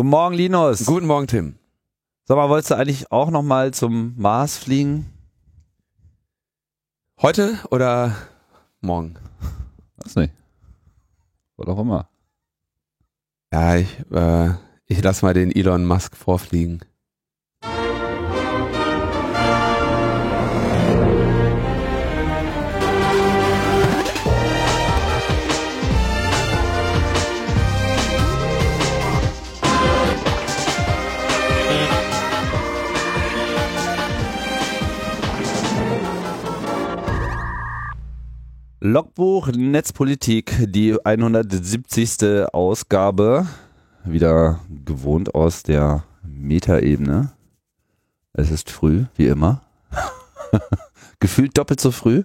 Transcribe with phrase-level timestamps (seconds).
[0.00, 0.86] Guten Morgen, Linus.
[0.86, 1.56] Guten Morgen, Tim.
[2.24, 5.12] Sag mal, wolltest du eigentlich auch nochmal zum Mars fliegen?
[7.20, 8.16] Heute oder
[8.80, 9.16] morgen?
[9.98, 10.32] Weiß nicht.
[11.58, 12.08] Was auch immer.
[13.52, 14.54] Ja, ich, äh,
[14.86, 16.80] ich lass mal den Elon Musk vorfliegen.
[38.82, 42.46] Logbuch Netzpolitik, die 170.
[42.50, 43.46] Ausgabe.
[44.04, 47.30] Wieder gewohnt aus der Metaebene.
[48.32, 49.60] Es ist früh, wie immer.
[51.20, 52.22] Gefühlt doppelt so früh.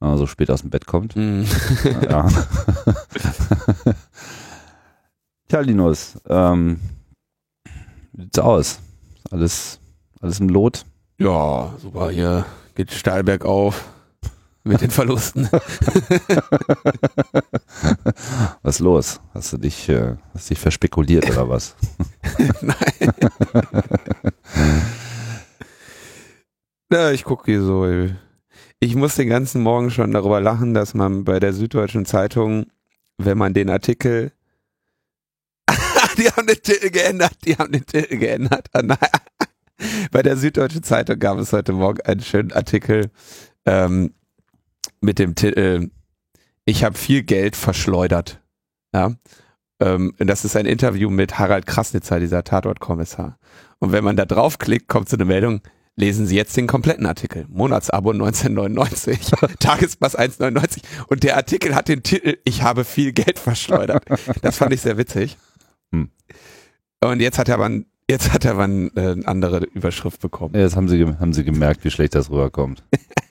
[0.00, 1.16] Also spät aus dem Bett kommt.
[1.16, 1.44] Mm.
[2.02, 2.28] Ja.
[5.48, 6.78] Tja, Linus, ähm,
[8.12, 8.80] wie sieht's aus?
[9.30, 9.80] Alles,
[10.20, 10.84] alles im Lot?
[11.16, 13.82] Ja, super, hier geht steil bergauf
[14.68, 15.48] mit den Verlusten.
[18.62, 19.20] Was ist los?
[19.34, 21.74] Hast du dich, äh, hast dich verspekuliert oder was?
[22.60, 23.12] Nein.
[26.92, 27.86] ja, ich gucke hier so.
[28.80, 32.66] Ich muss den ganzen Morgen schon darüber lachen, dass man bei der Süddeutschen Zeitung,
[33.16, 34.32] wenn man den Artikel
[36.18, 38.68] die haben den Titel geändert, die haben den Titel geändert.
[38.72, 38.82] Ah.
[40.10, 43.10] Bei der Süddeutschen Zeitung gab es heute Morgen einen schönen Artikel
[43.66, 44.14] ähm,
[45.00, 45.90] mit dem Titel
[46.64, 48.40] Ich habe viel Geld verschleudert.
[48.94, 49.12] Ja.
[49.80, 53.38] Ähm, das ist ein Interview mit Harald Krasnitzer, dieser Tatortkommissar.
[53.78, 55.60] Und wenn man da draufklickt, kommt so eine Meldung,
[55.98, 57.46] lesen Sie jetzt den kompletten Artikel.
[57.48, 64.04] Monatsabo 1999, Tagespass 1,99 und der Artikel hat den Titel Ich habe viel Geld verschleudert.
[64.42, 65.36] Das fand ich sehr witzig.
[65.92, 66.10] Hm.
[67.00, 70.20] Und jetzt hat er aber, ein, jetzt hat er aber ein, äh, eine andere Überschrift
[70.20, 70.54] bekommen.
[70.54, 72.84] Jetzt haben sie, haben sie gemerkt, wie schlecht das rüberkommt.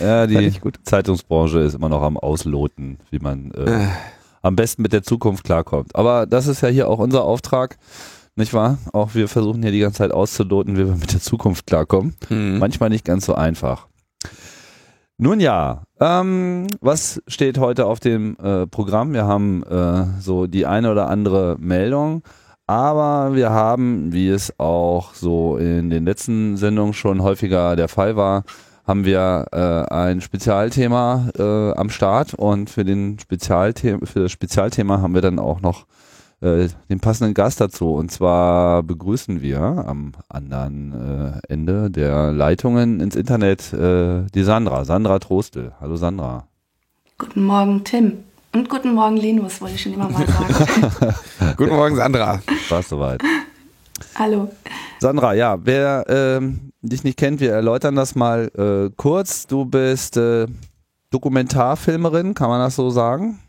[0.00, 0.52] ja, die.
[0.84, 3.88] Zeitungsbranche ist immer noch am Ausloten, wie man äh, Äh,
[4.42, 5.94] am besten mit der Zukunft klarkommt.
[5.94, 7.78] Aber das ist ja hier auch unser Auftrag,
[8.36, 8.78] nicht wahr?
[8.92, 12.14] Auch wir versuchen hier die ganze Zeit auszuloten, wie wir mit der Zukunft klarkommen.
[12.28, 12.58] hm.
[12.58, 13.86] Manchmal nicht ganz so einfach.
[15.18, 19.12] Nun ja, ähm, was steht heute auf dem äh, Programm?
[19.12, 22.22] Wir haben äh, so die eine oder andere Meldung,
[22.66, 28.16] aber wir haben, wie es auch so in den letzten Sendungen schon häufiger der Fall
[28.16, 28.44] war,
[28.90, 35.00] haben wir äh, ein Spezialthema äh, am Start und für, den Spezialthema, für das Spezialthema
[35.00, 35.86] haben wir dann auch noch
[36.40, 37.94] äh, den passenden Gast dazu.
[37.94, 44.84] Und zwar begrüßen wir am anderen äh, Ende der Leitungen ins Internet äh, die Sandra,
[44.84, 45.70] Sandra Trostel.
[45.80, 46.48] Hallo Sandra.
[47.16, 48.24] Guten Morgen, Tim.
[48.52, 51.14] Und guten Morgen, Linus, wollte ich schon immer mal sagen.
[51.56, 52.40] Guten Morgen, Sandra.
[52.68, 53.22] War soweit.
[54.16, 54.50] Hallo.
[54.98, 59.46] Sandra, ja, wer ähm, dich nicht kennt, wir erläutern das mal äh, kurz.
[59.46, 60.46] Du bist äh,
[61.10, 63.40] Dokumentarfilmerin, kann man das so sagen?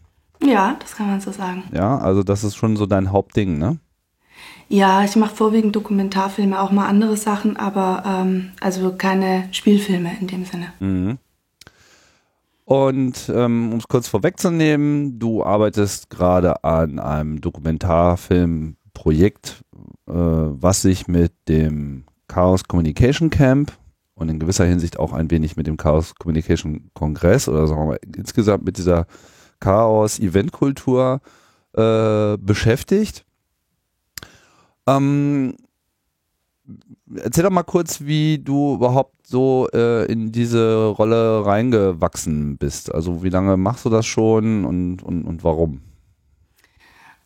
[0.44, 1.64] Ja, das kann man so sagen.
[1.72, 3.80] Ja, also das ist schon so dein Hauptding, ne?
[4.68, 10.28] Ja, ich mache vorwiegend Dokumentarfilme, auch mal andere Sachen, aber ähm, also keine Spielfilme in
[10.28, 10.74] dem Sinne.
[10.80, 11.18] Mhm.
[12.66, 19.66] Und ähm, um es kurz vorwegzunehmen, du arbeitest gerade an einem Dokumentarfilmprojekt,
[20.08, 23.74] äh, was sich mit dem Chaos Communication Camp
[24.16, 27.88] und in gewisser Hinsicht auch ein wenig mit dem Chaos Communication Kongress oder sagen wir
[27.88, 29.06] mal insgesamt mit dieser
[29.60, 31.20] Chaos Eventkultur
[31.74, 33.26] äh, beschäftigt.
[34.88, 35.58] Ähm,
[37.16, 42.96] erzähl doch mal kurz, wie du überhaupt so äh, in diese Rolle reingewachsen bist.
[42.96, 45.82] Also wie lange machst du das schon und, und, und warum?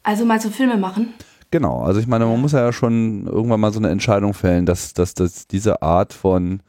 [0.01, 1.13] Also mal so Filme machen.
[1.51, 4.93] Genau, also ich meine, man muss ja schon irgendwann mal so eine Entscheidung fällen, dass,
[4.93, 6.61] dass, dass diese Art von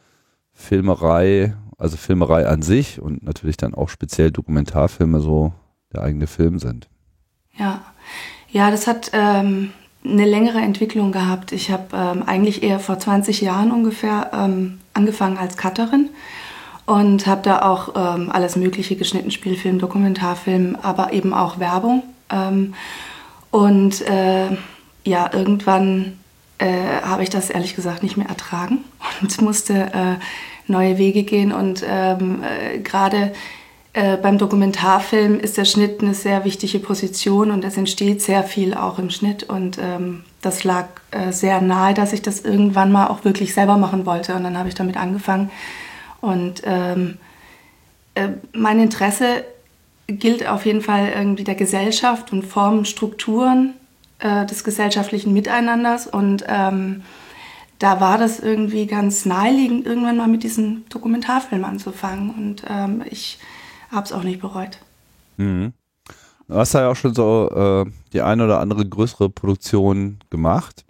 [0.52, 5.52] Filmerei, also Filmerei an sich und natürlich dann auch speziell Dokumentarfilme so
[5.92, 6.88] der eigene Film sind.
[7.56, 7.80] Ja,
[8.50, 9.72] ja, das hat ähm,
[10.04, 11.52] eine längere Entwicklung gehabt.
[11.52, 16.10] Ich habe ähm, eigentlich eher vor 20 Jahren ungefähr ähm, angefangen als Cutterin
[16.86, 22.02] und habe da auch ähm, alles Mögliche geschnitten, Spielfilm, Dokumentarfilm, aber eben auch Werbung.
[22.30, 22.74] Ähm,
[23.50, 24.56] und äh,
[25.06, 26.18] ja, irgendwann
[26.58, 28.78] äh, habe ich das ehrlich gesagt nicht mehr ertragen
[29.22, 30.16] und musste äh,
[30.66, 31.52] neue Wege gehen.
[31.52, 33.32] Und ähm, äh, gerade
[33.92, 38.74] äh, beim Dokumentarfilm ist der Schnitt eine sehr wichtige Position und es entsteht sehr viel
[38.74, 39.44] auch im Schnitt.
[39.44, 43.76] Und ähm, das lag äh, sehr nahe, dass ich das irgendwann mal auch wirklich selber
[43.76, 44.34] machen wollte.
[44.34, 45.50] Und dann habe ich damit angefangen.
[46.20, 47.18] Und ähm,
[48.14, 49.44] äh, mein Interesse
[50.08, 53.74] gilt auf jeden Fall irgendwie der Gesellschaft und Formen, Strukturen
[54.18, 57.02] äh, des gesellschaftlichen Miteinanders und ähm,
[57.78, 63.38] da war das irgendwie ganz naheliegend, irgendwann mal mit diesem Dokumentarfilm anzufangen und ähm, ich
[63.90, 64.78] habe es auch nicht bereut.
[65.36, 65.72] Mhm.
[66.48, 70.84] Du hast ja auch schon so äh, die eine oder andere größere Produktion gemacht.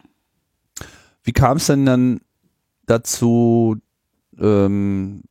[1.23, 2.21] Wie kam es denn dann
[2.87, 3.77] dazu,
[4.39, 5.23] ähm,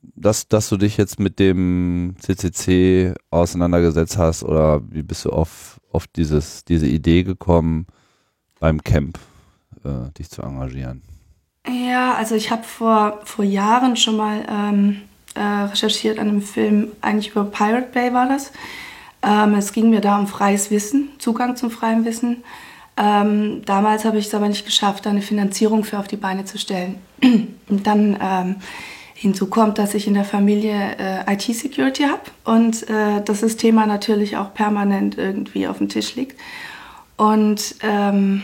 [0.00, 5.71] dass, dass du dich jetzt mit dem CCC auseinandergesetzt hast oder wie bist du auf,
[5.92, 7.86] auf dieses, diese Idee gekommen,
[8.58, 9.18] beim Camp
[9.84, 11.02] äh, dich zu engagieren?
[11.66, 15.02] Ja, also ich habe vor, vor Jahren schon mal ähm,
[15.34, 18.52] äh, recherchiert an einem Film, eigentlich über Pirate Bay war das.
[19.22, 22.42] Ähm, es ging mir da um freies Wissen, Zugang zum freien Wissen.
[22.96, 26.58] Ähm, damals habe ich es aber nicht geschafft, eine Finanzierung für auf die Beine zu
[26.58, 26.96] stellen.
[27.22, 28.56] Und dann ähm,
[29.22, 33.86] hinzu kommt, dass ich in der Familie äh, IT-Security habe und äh, dass das Thema
[33.86, 36.38] natürlich auch permanent irgendwie auf dem Tisch liegt.
[37.16, 38.42] Und ähm,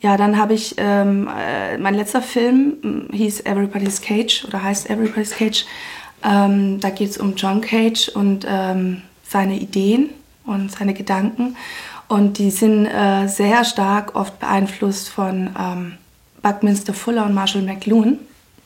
[0.00, 4.90] ja, dann habe ich, ähm, äh, mein letzter Film hm, hieß Everybody's Cage oder heißt
[4.90, 5.64] Everybody's Cage.
[6.24, 10.10] Ähm, da geht es um John Cage und ähm, seine Ideen
[10.44, 11.56] und seine Gedanken.
[12.08, 15.92] Und die sind äh, sehr stark oft beeinflusst von ähm,
[16.42, 18.18] Buckminster Fuller und Marshall McLuhan,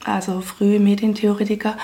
[0.05, 1.77] also frühe Medientheoretiker.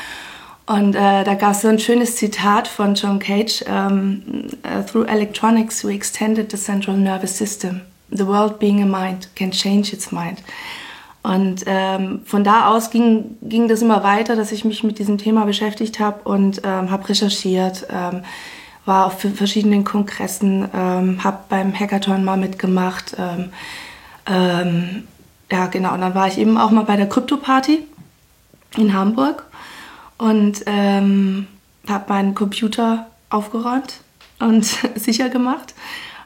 [0.67, 4.23] Und äh, da gab es so ein schönes Zitat von John Cage: um,
[4.65, 7.81] uh, Through electronics, we extended the central nervous system.
[8.11, 10.43] The world being a mind can change its mind.
[11.23, 15.19] Und ähm, von da aus ging, ging das immer weiter, dass ich mich mit diesem
[15.19, 18.23] Thema beschäftigt habe und ähm, habe recherchiert, ähm,
[18.87, 23.17] war auf verschiedenen Kongressen, ähm, habe beim Hackathon mal mitgemacht.
[23.19, 23.51] Ähm,
[24.27, 25.05] ähm,
[25.53, 25.95] ja, genau.
[25.95, 27.87] Und dann war ich eben auch mal bei der Krypto-Party
[28.77, 29.45] in Hamburg
[30.19, 31.47] und ähm,
[31.89, 34.01] habe meinen Computer aufgeräumt
[34.39, 34.65] und
[34.95, 35.75] sicher gemacht.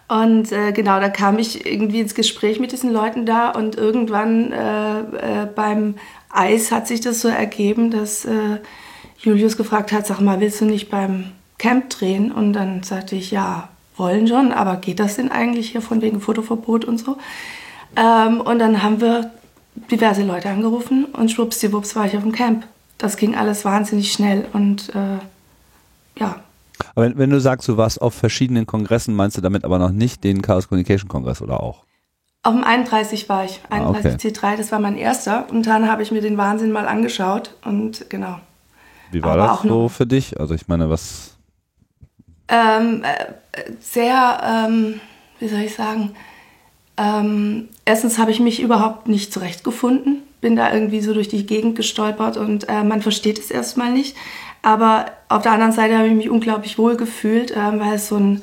[0.06, 4.52] Und äh, genau, da kam ich irgendwie ins Gespräch mit diesen Leuten da und irgendwann
[4.52, 5.94] äh, äh, beim
[6.31, 8.58] Eis hat sich das so ergeben, dass äh,
[9.19, 12.32] Julius gefragt hat, sag mal, willst du nicht beim Camp drehen?
[12.32, 16.20] Und dann sagte ich, ja, wollen schon, aber geht das denn eigentlich hier von wegen
[16.20, 17.17] Fotoverbot und so?
[17.97, 19.31] Ähm, und dann haben wir
[19.91, 22.67] diverse Leute angerufen und schwuppsdiwupps war ich auf dem Camp.
[22.99, 25.19] Das ging alles wahnsinnig schnell und äh,
[26.19, 26.41] ja.
[26.94, 29.91] Aber wenn, wenn, du sagst, du warst auf verschiedenen Kongressen, meinst du damit aber noch
[29.91, 31.85] nicht den Chaos Communication Kongress oder auch?
[32.43, 34.29] Auf dem 31 war ich, 31 ah, okay.
[34.29, 35.47] C3, das war mein erster.
[35.50, 38.38] Und dann habe ich mir den Wahnsinn mal angeschaut und genau.
[39.11, 40.38] Wie war aber das so für dich?
[40.38, 41.37] Also ich meine, was?
[42.49, 45.00] Ähm, äh, sehr, ähm,
[45.38, 46.15] wie soll ich sagen,
[46.96, 51.76] ähm, erstens habe ich mich überhaupt nicht zurechtgefunden, bin da irgendwie so durch die Gegend
[51.76, 54.17] gestolpert und äh, man versteht es erstmal nicht.
[54.62, 58.17] Aber auf der anderen Seite habe ich mich unglaublich wohl gefühlt, äh, weil es so
[58.17, 58.43] ein,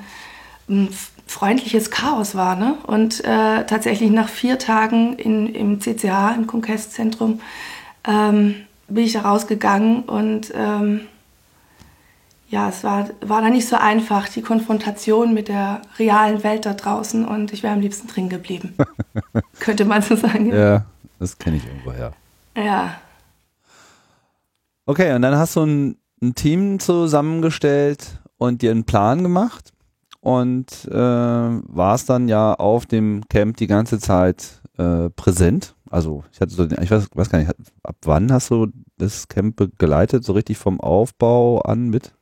[0.70, 0.90] ein,
[1.28, 2.58] freundliches Chaos war.
[2.58, 2.76] Ne?
[2.88, 7.40] Und äh, tatsächlich nach vier Tagen in, im CCH, im Kongresszentrum,
[8.06, 8.56] ähm,
[8.90, 11.08] bin ich da rausgegangen und ähm,
[12.52, 16.74] ja, es war, war dann nicht so einfach, die Konfrontation mit der realen Welt da
[16.74, 18.76] draußen und ich wäre am liebsten drin geblieben.
[19.60, 20.54] Könnte man so sagen.
[20.54, 20.84] Ja,
[21.18, 22.12] das kenne ich irgendwo her.
[22.58, 22.96] Ja.
[24.86, 29.72] Okay, und dann hast du ein, ein, Team zusammengestellt und dir einen Plan gemacht
[30.20, 35.74] und äh, warst dann ja auf dem Camp die ganze Zeit äh, präsent.
[35.90, 37.52] Also ich hatte so den, ich weiß, weiß gar nicht,
[37.84, 42.14] ab wann hast du das Camp geleitet, so richtig vom Aufbau an mit?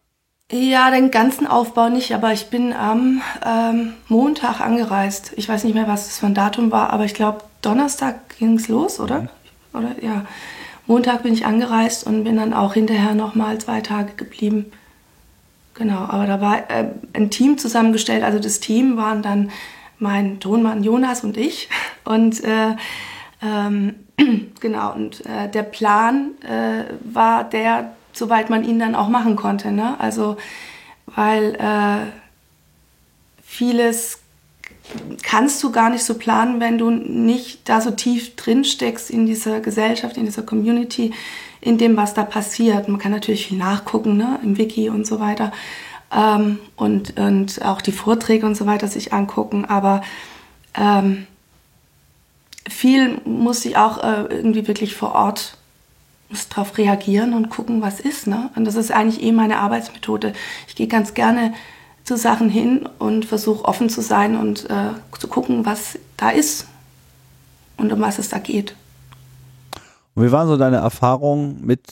[0.51, 5.33] Ja, den ganzen Aufbau nicht, aber ich bin am ähm, Montag angereist.
[5.35, 8.55] Ich weiß nicht mehr, was das für ein Datum war, aber ich glaube, Donnerstag ging
[8.55, 9.21] es los, oder?
[9.21, 9.29] Mhm.
[9.73, 10.25] Oder ja.
[10.87, 14.71] Montag bin ich angereist und bin dann auch hinterher nochmal zwei Tage geblieben.
[15.75, 18.23] Genau, aber da war äh, ein Team zusammengestellt.
[18.23, 19.51] Also das Team waren dann
[19.99, 21.69] mein Tonmann Jonas und ich.
[22.05, 22.75] Und äh,
[23.43, 23.95] ähm,
[24.59, 29.71] genau, und äh, der Plan äh, war der, soweit man ihn dann auch machen konnte.
[29.71, 29.99] Ne?
[29.99, 30.37] Also,
[31.07, 32.11] weil äh,
[33.41, 34.19] vieles
[35.23, 39.25] kannst du gar nicht so planen, wenn du nicht da so tief drin steckst in
[39.25, 41.13] dieser Gesellschaft, in dieser Community,
[41.61, 42.87] in dem, was da passiert.
[42.87, 44.39] Man kann natürlich viel nachgucken, ne?
[44.43, 45.51] im Wiki und so weiter.
[46.11, 49.65] Ähm, und, und auch die Vorträge und so weiter sich angucken.
[49.65, 50.01] Aber
[50.75, 51.27] ähm,
[52.67, 55.57] viel muss ich auch äh, irgendwie wirklich vor Ort
[56.29, 58.27] muss darauf reagieren und gucken, was ist.
[58.27, 58.49] Ne?
[58.55, 60.33] Und das ist eigentlich eh meine Arbeitsmethode.
[60.67, 61.53] Ich gehe ganz gerne
[62.03, 66.67] zu Sachen hin und versuche offen zu sein und äh, zu gucken, was da ist
[67.77, 68.75] und um was es da geht.
[70.15, 71.87] Und wie waren so deine Erfahrungen mit,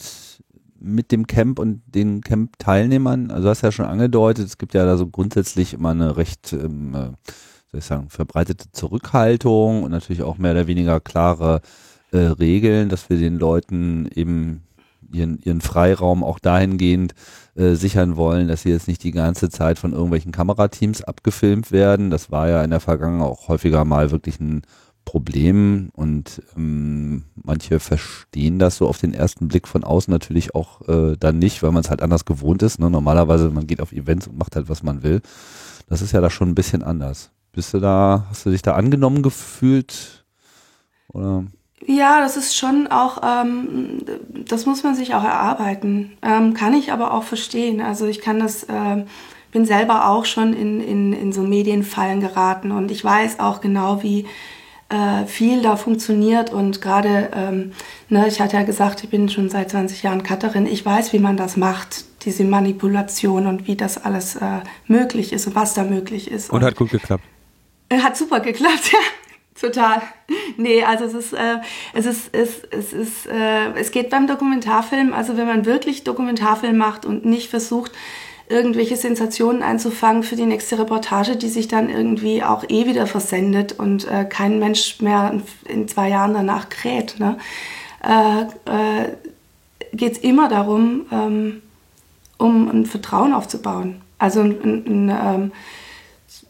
[0.78, 3.30] mit dem Camp und den Camp-Teilnehmern?
[3.30, 6.52] Also du hast ja schon angedeutet, es gibt ja da so grundsätzlich immer eine recht
[6.52, 7.16] ähm,
[7.70, 11.60] soll ich sagen, verbreitete Zurückhaltung und natürlich auch mehr oder weniger klare
[12.12, 14.62] äh, Regeln, dass wir den Leuten eben
[15.12, 17.14] ihren, ihren Freiraum auch dahingehend
[17.54, 22.10] äh, sichern wollen, dass sie jetzt nicht die ganze Zeit von irgendwelchen Kamerateams abgefilmt werden.
[22.10, 24.62] Das war ja in der Vergangenheit auch häufiger mal wirklich ein
[25.04, 30.86] Problem und ähm, manche verstehen das so auf den ersten Blick von außen natürlich auch
[30.86, 32.78] äh, dann nicht, weil man es halt anders gewohnt ist.
[32.78, 32.90] Ne?
[32.90, 35.22] Normalerweise, man geht auf Events und macht halt, was man will.
[35.88, 37.30] Das ist ja da schon ein bisschen anders.
[37.52, 40.26] Bist du da, hast du dich da angenommen gefühlt?
[41.08, 41.46] Oder?
[41.90, 44.04] Ja, das ist schon auch, ähm,
[44.46, 46.18] das muss man sich auch erarbeiten.
[46.20, 47.80] Ähm, kann ich aber auch verstehen.
[47.80, 49.04] Also ich kann das, äh,
[49.52, 54.02] bin selber auch schon in, in, in so Medienfallen geraten und ich weiß auch genau,
[54.02, 54.26] wie
[54.90, 57.72] äh, viel da funktioniert und gerade, ähm,
[58.10, 61.20] ne, ich hatte ja gesagt, ich bin schon seit 20 Jahren Cutterin, ich weiß, wie
[61.20, 65.84] man das macht, diese Manipulation und wie das alles äh, möglich ist und was da
[65.84, 66.50] möglich ist.
[66.50, 67.24] Und, und hat gut geklappt.
[67.90, 68.98] Hat super geklappt, ja.
[69.60, 70.02] Total.
[70.56, 71.56] Nee, also es ist, äh,
[71.92, 76.76] es ist, es, es ist, äh, es geht beim Dokumentarfilm, also wenn man wirklich Dokumentarfilm
[76.76, 77.92] macht und nicht versucht,
[78.48, 83.78] irgendwelche Sensationen einzufangen für die nächste Reportage, die sich dann irgendwie auch eh wieder versendet
[83.78, 87.18] und äh, kein Mensch mehr in zwei Jahren danach kräht.
[87.18, 87.36] Ne?
[88.02, 89.08] Äh, äh,
[89.92, 91.62] geht es immer darum, ähm,
[92.38, 94.00] um ein Vertrauen aufzubauen.
[94.18, 95.52] Also ein, ein, ein,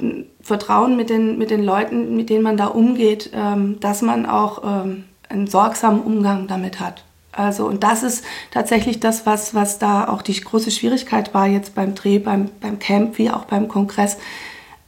[0.01, 4.27] ähm, Vertrauen mit den, mit den Leuten, mit denen man da umgeht, ähm, dass man
[4.27, 7.05] auch ähm, einen sorgsamen Umgang damit hat.
[7.33, 11.77] Also, und das ist tatsächlich das, was, was da auch die große Schwierigkeit war jetzt
[11.77, 14.17] beim Dreh, beim, beim Camp, wie auch beim Kongress,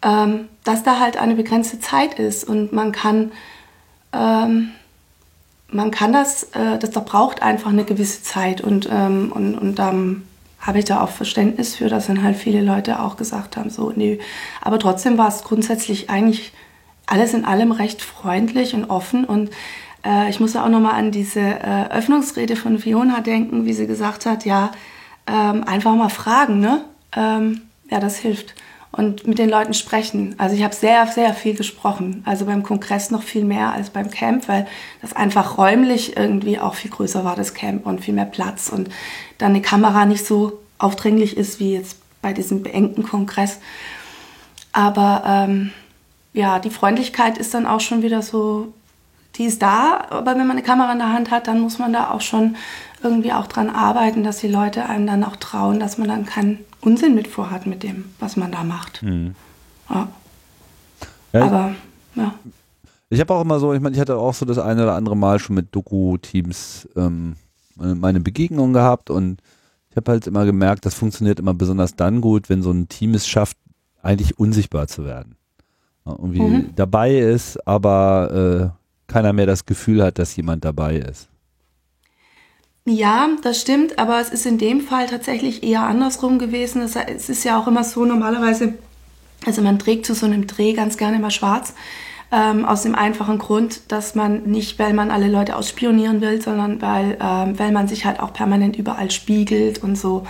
[0.03, 3.31] ähm, dass da halt eine begrenzte Zeit ist und man kann,
[4.13, 4.71] ähm,
[5.69, 9.79] man kann das, äh, das da braucht einfach eine gewisse Zeit und, ähm, und, und
[9.79, 10.23] ähm,
[10.61, 13.93] habe ich da auch Verständnis für, dass dann halt viele Leute auch gesagt haben, so,
[13.95, 14.19] nee,
[14.61, 16.53] aber trotzdem war es grundsätzlich eigentlich
[17.07, 19.51] alles in allem recht freundlich und offen und
[20.05, 24.27] äh, ich muss auch nochmal an diese äh, Öffnungsrede von Fiona denken, wie sie gesagt
[24.27, 24.71] hat, ja,
[25.27, 26.85] ähm, einfach mal fragen, ne?
[27.17, 28.55] Ähm, ja, das hilft.
[28.93, 30.35] Und mit den Leuten sprechen.
[30.37, 32.25] Also ich habe sehr, sehr viel gesprochen.
[32.27, 34.67] Also beim Kongress noch viel mehr als beim Camp, weil
[35.01, 38.89] das einfach räumlich irgendwie auch viel größer war, das Camp und viel mehr Platz und
[39.39, 43.59] dann eine Kamera nicht so aufdringlich ist wie jetzt bei diesem beengten Kongress.
[44.73, 45.71] Aber ähm,
[46.33, 48.73] ja, die Freundlichkeit ist dann auch schon wieder so
[49.37, 51.93] die ist da, aber wenn man eine Kamera in der Hand hat, dann muss man
[51.93, 52.57] da auch schon
[53.03, 56.59] irgendwie auch dran arbeiten, dass die Leute einem dann auch trauen, dass man dann keinen
[56.81, 59.03] Unsinn mit vorhat mit dem, was man da macht.
[59.03, 59.35] Mhm.
[59.89, 60.09] Ja.
[61.33, 61.43] ja.
[61.43, 61.75] Aber,
[62.15, 62.35] ja.
[63.11, 65.17] Ich habe auch immer so, ich meine, ich hatte auch so das eine oder andere
[65.17, 67.35] Mal schon mit Doku-Teams ähm,
[67.77, 69.41] meine Begegnung gehabt und
[69.91, 73.15] ich habe halt immer gemerkt, das funktioniert immer besonders dann gut, wenn so ein Team
[73.15, 73.57] es schafft,
[74.03, 75.37] eigentlich unsichtbar zu werden.
[76.07, 76.71] irgendwie mhm.
[76.77, 81.30] dabei ist, aber äh, keiner mehr das Gefühl hat, dass jemand dabei ist.
[82.93, 86.83] Ja, das stimmt, aber es ist in dem Fall tatsächlich eher andersrum gewesen.
[86.83, 86.97] Es
[87.29, 88.75] ist ja auch immer so, normalerweise,
[89.47, 91.73] also man trägt zu so einem Dreh ganz gerne immer schwarz.
[92.33, 96.83] Ähm, aus dem einfachen Grund, dass man nicht, weil man alle Leute ausspionieren will, sondern
[96.83, 100.27] weil, ähm, weil man sich halt auch permanent überall spiegelt und so.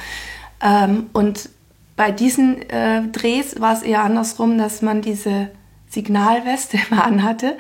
[0.63, 1.49] Ähm, und
[1.97, 5.51] bei diesen äh, Drehs war es eher andersrum, dass man diese
[5.89, 7.57] Signalweste immer anhatte.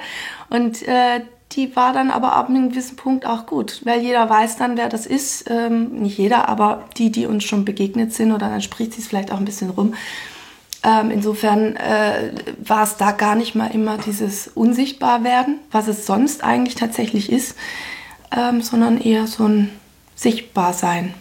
[0.50, 4.56] Und äh, die war dann aber ab einem gewissen Punkt auch gut, weil jeder weiß
[4.56, 5.50] dann, wer das ist.
[5.50, 9.08] Ähm, nicht jeder, aber die, die uns schon begegnet sind oder dann spricht sie es
[9.08, 9.94] vielleicht auch ein bisschen rum.
[10.82, 16.42] Ähm, insofern äh, war es da gar nicht mal immer dieses Unsichtbarwerden, was es sonst
[16.42, 17.56] eigentlich tatsächlich ist,
[18.34, 19.70] ähm, sondern eher so ein
[20.14, 21.14] Sichtbarsein.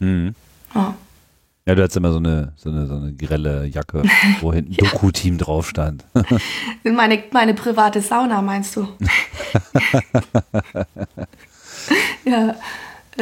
[0.00, 0.34] Mhm.
[0.74, 0.94] Ja.
[1.66, 4.02] Ja, du hattest immer so eine, so eine, so eine grelle Jacke,
[4.40, 4.90] wo hinten ja.
[4.90, 6.04] Doku-Team drauf stand.
[6.84, 8.86] meine, meine private Sauna, meinst du?
[12.26, 12.54] ja,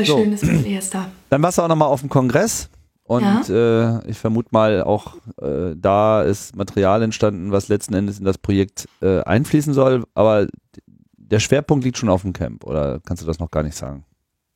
[0.02, 0.18] so.
[0.18, 1.08] schönes da.
[1.30, 2.68] Dann warst du auch nochmal auf dem Kongress.
[3.04, 3.98] Und ja.
[3.98, 8.38] äh, ich vermute mal, auch äh, da ist Material entstanden, was letzten Endes in das
[8.38, 10.04] Projekt äh, einfließen soll.
[10.14, 10.46] Aber
[11.16, 14.04] der Schwerpunkt liegt schon auf dem Camp, oder kannst du das noch gar nicht sagen?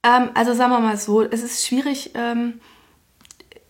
[0.02, 2.12] Ähm, also sagen wir mal so, es ist schwierig.
[2.14, 2.54] Ähm,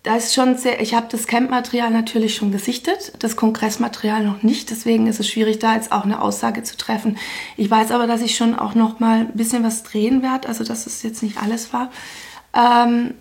[0.07, 4.71] da ist schon sehr, ich habe das Camp-Material natürlich schon gesichtet, das Kongressmaterial noch nicht,
[4.71, 7.19] deswegen ist es schwierig, da jetzt auch eine Aussage zu treffen.
[7.57, 10.63] Ich weiß aber, dass ich schon auch noch mal ein bisschen was drehen werde, also
[10.63, 11.91] dass es jetzt nicht alles war.
[12.55, 13.15] Ähm,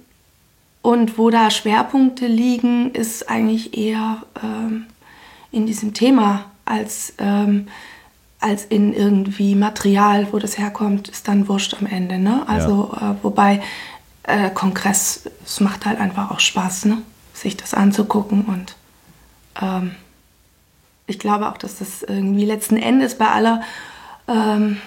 [0.84, 4.86] und wo da Schwerpunkte liegen, ist eigentlich eher ähm,
[5.52, 7.66] in diesem Thema als, ähm,
[8.40, 12.20] als in irgendwie Material, wo das herkommt, ist dann wurscht am Ende.
[12.20, 12.44] Ne?
[12.48, 13.14] Also ja.
[13.14, 13.64] äh, wobei
[14.28, 16.98] äh, Kongress, es macht halt einfach auch Spaß, ne?
[17.34, 18.76] sich das anzugucken und
[19.62, 19.96] ähm,
[21.08, 23.62] ich glaube auch, dass das irgendwie letzten Endes bei aller
[24.28, 24.78] ähm,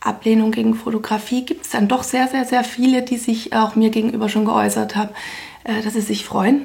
[0.00, 3.90] Ablehnung gegen Fotografie gibt es dann doch sehr, sehr, sehr viele, die sich auch mir
[3.90, 5.10] gegenüber schon geäußert haben,
[5.64, 6.62] äh, dass sie sich freuen,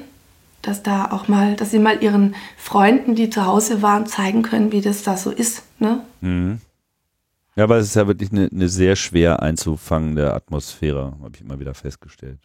[0.60, 4.72] dass da auch mal, dass sie mal ihren Freunden, die zu Hause waren, zeigen können,
[4.72, 5.62] wie das da so ist.
[5.78, 6.00] Ne?
[6.20, 6.60] Mhm.
[7.54, 11.60] Ja, aber es ist ja wirklich eine, eine sehr schwer einzufangende Atmosphäre, habe ich immer
[11.60, 12.38] wieder festgestellt.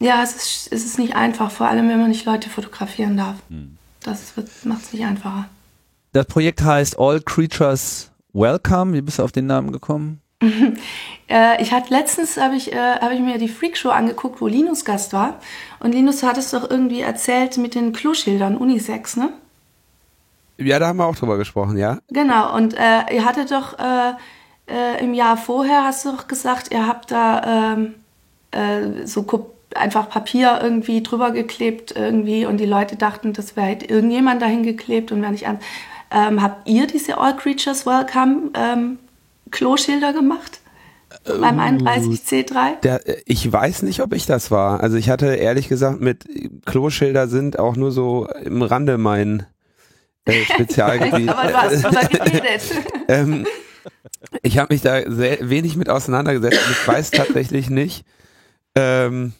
[0.00, 3.36] Ja, es ist, es ist nicht einfach, vor allem wenn man nicht Leute fotografieren darf.
[3.48, 3.76] Hm.
[4.02, 4.32] Das
[4.64, 5.48] macht es nicht einfacher.
[6.12, 8.94] Das Projekt heißt All Creatures Welcome.
[8.94, 10.20] Wie bist du auf den Namen gekommen?
[11.28, 14.84] äh, ich hatte letztens habe ich, äh, hab ich mir die Freakshow angeguckt, wo Linus
[14.84, 15.38] Gast war.
[15.80, 19.30] Und Linus hat es doch irgendwie erzählt mit den Kloschildern, Unisex, ne?
[20.60, 21.98] Ja, da haben wir auch drüber gesprochen, ja.
[22.10, 24.12] Genau, und äh, ihr hattet doch äh,
[24.68, 27.94] äh, im Jahr vorher, hast du doch gesagt, ihr habt da ähm,
[28.50, 29.24] äh, so
[29.74, 34.62] einfach Papier irgendwie drüber geklebt irgendwie und die Leute dachten, das wäre halt irgendjemand dahin
[34.62, 35.58] geklebt und wäre nicht an.
[36.10, 38.98] Ähm, habt ihr diese All Creatures Welcome ähm,
[39.50, 40.60] Kloschilder gemacht?
[41.24, 42.72] Beim 31C3?
[42.72, 44.80] Äh, der, äh, ich weiß nicht, ob ich das war.
[44.80, 46.24] Also ich hatte ehrlich gesagt mit
[46.66, 49.46] Kloschilder sind auch nur so im Rande mein
[50.24, 51.28] äh, Spezialgebiet.
[51.28, 52.62] Aber du hast drüber geredet.
[53.08, 53.46] ähm,
[54.42, 58.04] ich habe mich da sehr wenig mit auseinandergesetzt und ich weiß tatsächlich nicht,
[58.74, 59.32] ähm,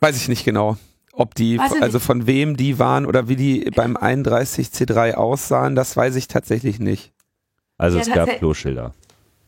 [0.00, 0.76] weiß ich nicht genau,
[1.12, 6.16] ob die, also von wem die waren oder wie die beim 31C3 aussahen, das weiß
[6.16, 7.12] ich tatsächlich nicht.
[7.78, 8.94] Also ja, es gab Kloschilder.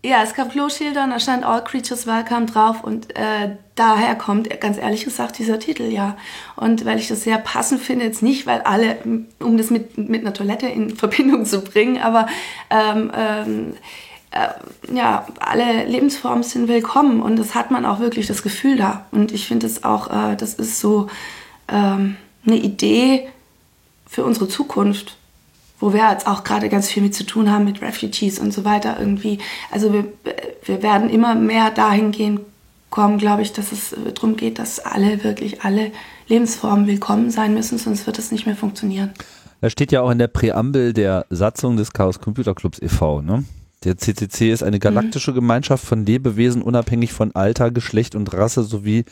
[0.05, 4.49] Ja, es gab Kloschilder und da stand All Creatures Welcome drauf und äh, daher kommt
[4.61, 6.17] ganz ehrlich gesagt dieser Titel, ja.
[6.57, 8.99] Und weil ich das sehr passend finde, jetzt nicht, weil alle,
[9.39, 12.27] um das mit, mit einer Toilette in Verbindung zu bringen, aber
[12.69, 13.75] ähm, ähm,
[14.33, 14.49] äh,
[14.93, 19.07] ja, alle Lebensformen sind willkommen und das hat man auch wirklich das Gefühl da.
[19.13, 21.07] Und ich finde es auch, äh, das ist so
[21.69, 23.29] ähm, eine Idee
[24.09, 25.17] für unsere Zukunft
[25.83, 28.65] wo wir jetzt auch gerade ganz viel mit zu tun haben, mit Refugees und so
[28.65, 29.39] weiter irgendwie.
[29.73, 30.05] Also wir,
[30.65, 32.41] wir werden immer mehr dahin gehen
[32.89, 35.91] kommen, glaube ich, dass es darum geht, dass alle, wirklich alle
[36.29, 39.11] Lebensformen willkommen sein müssen, sonst wird es nicht mehr funktionieren.
[39.61, 43.45] Das steht ja auch in der Präambel der Satzung des Chaos Computer Clubs e.V., ne?
[43.85, 45.37] Der CCC ist eine galaktische mhm.
[45.37, 49.05] Gemeinschaft von Lebewesen unabhängig von Alter, Geschlecht und Rasse sowie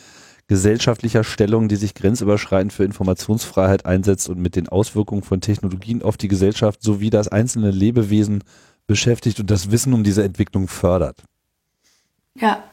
[0.51, 6.17] gesellschaftlicher Stellung, die sich grenzüberschreitend für Informationsfreiheit einsetzt und mit den Auswirkungen von Technologien auf
[6.17, 8.43] die Gesellschaft sowie das einzelne Lebewesen
[8.89, 11.23] beschäftigt und das Wissen um diese Entwicklung fördert.
[12.35, 12.65] Ja.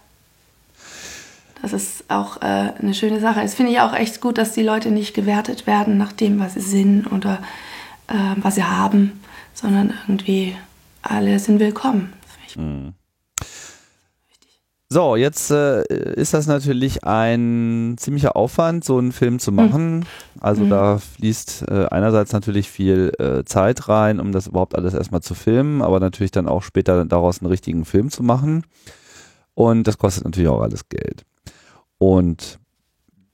[1.61, 3.41] Das ist auch äh, eine schöne Sache.
[3.41, 6.55] Es finde ich auch echt gut, dass die Leute nicht gewertet werden nach dem, was
[6.55, 7.43] sie sind oder
[8.07, 9.21] äh, was sie haben,
[9.53, 10.55] sondern irgendwie
[11.03, 12.11] alle sind willkommen.
[12.55, 12.96] Mhm.
[14.89, 20.00] So, jetzt äh, ist das natürlich ein ziemlicher Aufwand, so einen Film zu machen.
[20.00, 20.04] Mhm.
[20.39, 20.69] Also mhm.
[20.69, 25.36] da fließt äh, einerseits natürlich viel äh, Zeit rein, um das überhaupt alles erstmal zu
[25.36, 28.63] filmen, aber natürlich dann auch später daraus einen richtigen Film zu machen.
[29.56, 31.26] Und das kostet natürlich auch alles Geld.
[31.97, 32.60] Und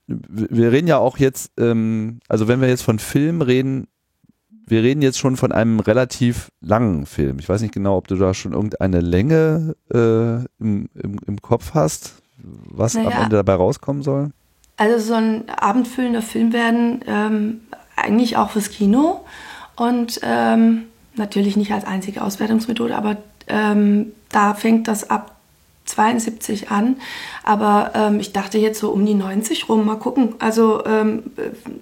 [0.06, 3.86] wir reden ja auch jetzt, ähm, also wenn wir jetzt von Film reden,
[4.66, 7.38] wir reden jetzt schon von einem relativ langen Film.
[7.38, 11.72] Ich weiß nicht genau, ob du da schon irgendeine Länge äh, im, im, im, Kopf
[11.74, 13.10] hast, was naja.
[13.10, 14.30] am Ende dabei rauskommen soll.
[14.76, 17.60] Also so ein abendfüllender Film werden ähm,
[17.96, 19.24] eigentlich auch fürs Kino
[19.76, 25.33] und ähm, natürlich nicht als einzige Auswertungsmethode, aber ähm, da fängt das ab
[25.84, 26.96] 72 an,
[27.42, 30.34] aber ähm, ich dachte jetzt so um die 90 rum, mal gucken.
[30.38, 31.24] Also ähm,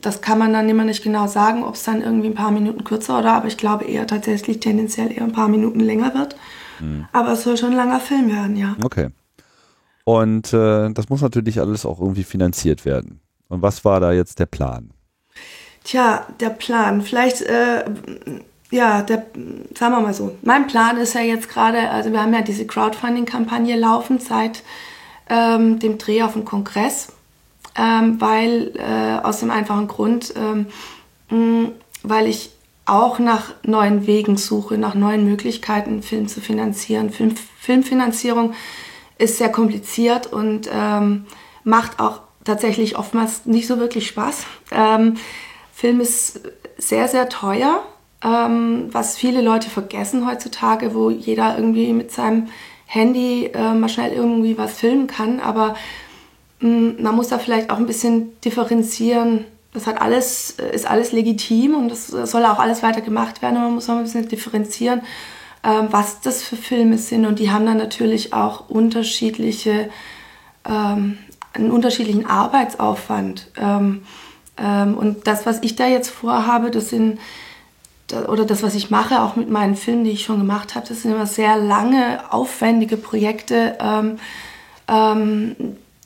[0.01, 2.85] das kann man dann immer nicht genau sagen, ob es dann irgendwie ein paar Minuten
[2.85, 6.37] kürzer oder, aber ich glaube eher tatsächlich tendenziell eher ein paar Minuten länger wird.
[6.81, 7.07] Mhm.
[7.12, 8.77] Aber es soll schon ein langer Film werden, ja.
[8.83, 9.09] Okay.
[10.05, 13.21] Und äh, das muss natürlich alles auch irgendwie finanziert werden.
[13.49, 14.91] Und was war da jetzt der Plan?
[15.85, 17.03] Tja, der Plan.
[17.03, 17.85] Vielleicht äh,
[18.73, 19.27] ja, der,
[19.79, 22.67] sagen wir mal so, mein Plan ist ja jetzt gerade, also wir haben ja diese
[22.67, 24.63] Crowdfunding-Kampagne laufen seit
[25.29, 27.13] ähm, dem Dreh auf dem Kongress,
[27.77, 32.51] ähm, weil äh, aus dem einfachen Grund, ähm, weil ich
[32.87, 37.11] auch nach neuen Wegen suche, nach neuen Möglichkeiten, Film zu finanzieren.
[37.11, 38.55] Film, Filmfinanzierung
[39.19, 41.27] ist sehr kompliziert und ähm,
[41.63, 44.47] macht auch tatsächlich oftmals nicht so wirklich Spaß.
[44.73, 45.17] Ähm,
[45.75, 46.41] Film ist
[46.79, 47.83] sehr, sehr teuer
[48.25, 52.49] ähm, was viele Leute vergessen heutzutage, wo jeder irgendwie mit seinem
[52.87, 55.41] Handy äh, mal schnell irgendwie was filmen kann.
[55.41, 55.75] Aber
[56.61, 59.45] mh, mm, man muss da vielleicht auch ein bisschen differenzieren.
[59.73, 63.57] Das hat alles, äh, ist alles legitim und das soll auch alles weiter gemacht werden.
[63.57, 65.01] Aber man muss auch ein bisschen differenzieren,
[65.63, 67.27] äh, was das für Filme sind.
[67.27, 69.91] Und die haben dann natürlich auch unterschiedliche,
[70.69, 71.19] ähm,
[71.55, 73.51] einen unterschiedlichen Arbeitsaufwand.
[73.61, 74.03] Ähm,
[74.59, 77.19] ähm, und das, was ich da jetzt vorhabe, das sind
[78.12, 81.03] oder das, was ich mache, auch mit meinen Filmen, die ich schon gemacht habe, das
[81.03, 84.18] sind immer sehr lange, aufwendige Projekte, ähm,
[84.88, 85.57] ähm,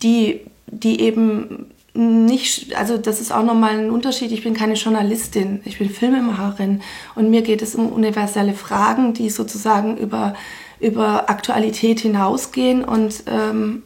[0.02, 1.66] die, die eben
[1.96, 4.30] nicht, also das ist auch nochmal ein Unterschied.
[4.32, 6.82] Ich bin keine Journalistin, ich bin Filmemacherin
[7.14, 10.34] und mir geht es um universelle Fragen, die sozusagen über,
[10.78, 13.82] über Aktualität hinausgehen und, ähm,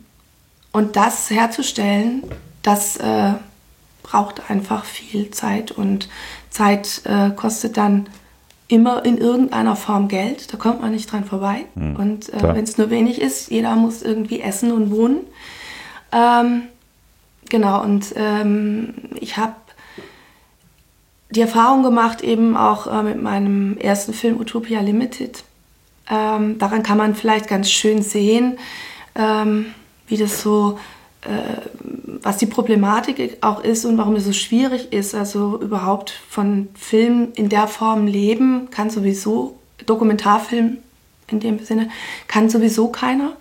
[0.73, 2.25] und das herzustellen,
[2.63, 3.35] das äh,
[4.03, 6.09] braucht einfach viel Zeit und
[6.51, 8.07] Zeit äh, kostet dann
[8.69, 11.65] immer in irgendeiner Form Geld, da kommt man nicht dran vorbei.
[11.75, 15.21] Mhm, und äh, wenn es nur wenig ist, jeder muss irgendwie essen und wohnen.
[16.13, 16.63] Ähm,
[17.49, 19.55] genau, und ähm, ich habe
[21.31, 25.45] die Erfahrung gemacht, eben auch äh, mit meinem ersten Film Utopia Limited.
[26.09, 28.59] Ähm, daran kann man vielleicht ganz schön sehen,
[29.15, 29.67] ähm,
[30.09, 30.79] wie das so
[32.23, 35.15] was die Problematik auch ist und warum es so schwierig ist.
[35.15, 40.79] Also überhaupt von Film in der Form leben kann sowieso, Dokumentarfilm
[41.29, 41.91] in dem Sinne,
[42.27, 43.33] kann sowieso keiner.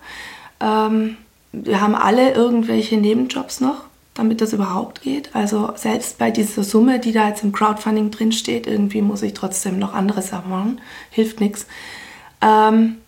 [0.60, 1.16] Ähm,
[1.52, 5.34] wir haben alle irgendwelche Nebenjobs noch, damit das überhaupt geht.
[5.34, 9.78] Also selbst bei dieser Summe, die da jetzt im Crowdfunding drinsteht, irgendwie muss ich trotzdem
[9.78, 10.80] noch andere Sachen machen.
[11.10, 11.66] Hilft nichts.
[12.40, 12.98] Ähm,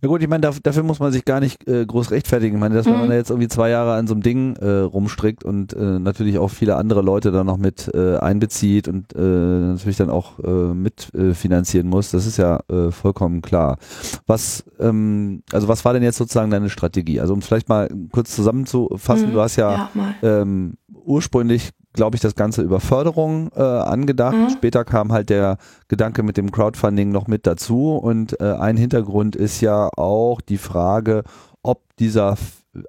[0.00, 2.56] ja gut, ich meine, dafür muss man sich gar nicht äh, groß rechtfertigen.
[2.56, 2.92] Ich meine, dass mhm.
[2.92, 6.38] man da jetzt irgendwie zwei Jahre an so einem Ding äh, rumstrickt und äh, natürlich
[6.38, 10.74] auch viele andere Leute da noch mit äh, einbezieht und äh, natürlich dann auch äh,
[10.74, 13.78] mitfinanzieren muss, das ist ja äh, vollkommen klar.
[14.26, 17.20] Was, ähm, also was war denn jetzt sozusagen deine Strategie?
[17.20, 19.32] Also um es vielleicht mal kurz zusammenzufassen, mhm.
[19.32, 24.36] du hast ja, ja ähm, ursprünglich glaube ich, das Ganze über Förderung äh, angedacht.
[24.36, 24.50] Mhm.
[24.50, 25.58] Später kam halt der
[25.88, 27.96] Gedanke mit dem Crowdfunding noch mit dazu.
[27.96, 31.24] Und äh, ein Hintergrund ist ja auch die Frage,
[31.60, 32.36] ob dieser,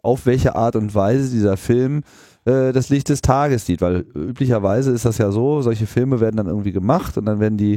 [0.04, 2.04] auf welche Art und Weise dieser Film
[2.50, 6.38] äh, das Licht des Tages sieht, weil üblicherweise ist das ja so, solche Filme werden
[6.38, 7.76] dann irgendwie gemacht und dann werden die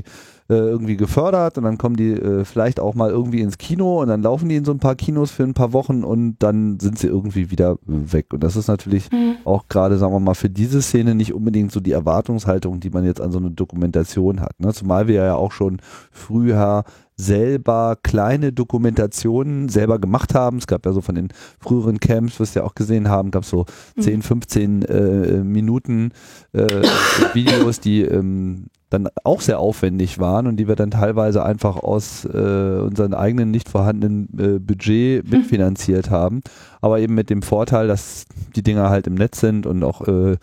[0.49, 4.09] äh, irgendwie gefördert und dann kommen die äh, vielleicht auch mal irgendwie ins Kino und
[4.09, 6.99] dann laufen die in so ein paar Kinos für ein paar Wochen und dann sind
[6.99, 8.33] sie irgendwie wieder weg.
[8.33, 9.37] Und das ist natürlich mhm.
[9.45, 13.05] auch gerade, sagen wir mal, für diese Szene nicht unbedingt so die Erwartungshaltung, die man
[13.05, 14.59] jetzt an so eine Dokumentation hat.
[14.59, 14.73] Ne?
[14.73, 15.79] Zumal wir ja auch schon
[16.11, 16.85] früher
[17.23, 20.59] selber kleine Dokumentationen selber gemacht haben.
[20.59, 21.29] Es gab ja so von den
[21.61, 23.67] früheren Camps, was wir ja auch gesehen haben, gab es so
[23.99, 24.23] 10, mhm.
[24.23, 26.13] 15 äh, Minuten
[26.53, 26.67] äh,
[27.35, 32.25] Videos, die ähm, dann auch sehr aufwendig waren und die wir dann teilweise einfach aus
[32.25, 36.43] äh, unseren eigenen nicht vorhandenen äh, Budget mitfinanziert haben.
[36.81, 40.37] Aber eben mit dem Vorteil, dass die Dinger halt im Netz sind und auch äh,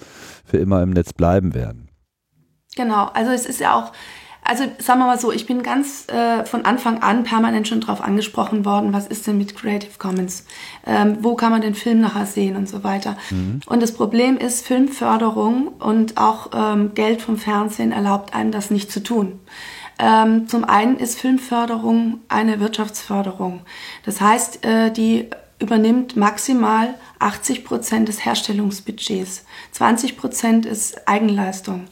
[0.46, 1.89] für immer im Netz bleiben werden.
[2.76, 3.92] Genau, also es ist ja auch
[4.43, 8.02] also sagen wir mal so, ich bin ganz äh, von Anfang an permanent schon darauf
[8.02, 10.45] angesprochen worden, was ist denn mit Creative Commons?
[10.88, 13.15] Ähm, wo kann man den Film nachher sehen und so weiter.
[13.30, 13.62] Mhm.
[13.67, 18.91] Und das Problem ist, Filmförderung und auch ähm, Geld vom Fernsehen erlaubt einem das nicht
[18.91, 19.39] zu tun.
[19.99, 23.62] Ähm, zum einen ist Filmförderung eine Wirtschaftsförderung.
[24.06, 29.43] Das heißt, äh, die übernimmt maximal 80 Prozent des Herstellungsbudgets.
[29.73, 31.86] 20 Prozent ist Eigenleistung.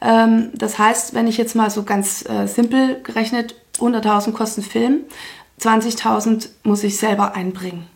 [0.00, 5.00] Ähm, das heißt, wenn ich jetzt mal so ganz äh, simpel gerechnet, 100.000 kosten Film,
[5.60, 7.86] 20.000 muss ich selber einbringen,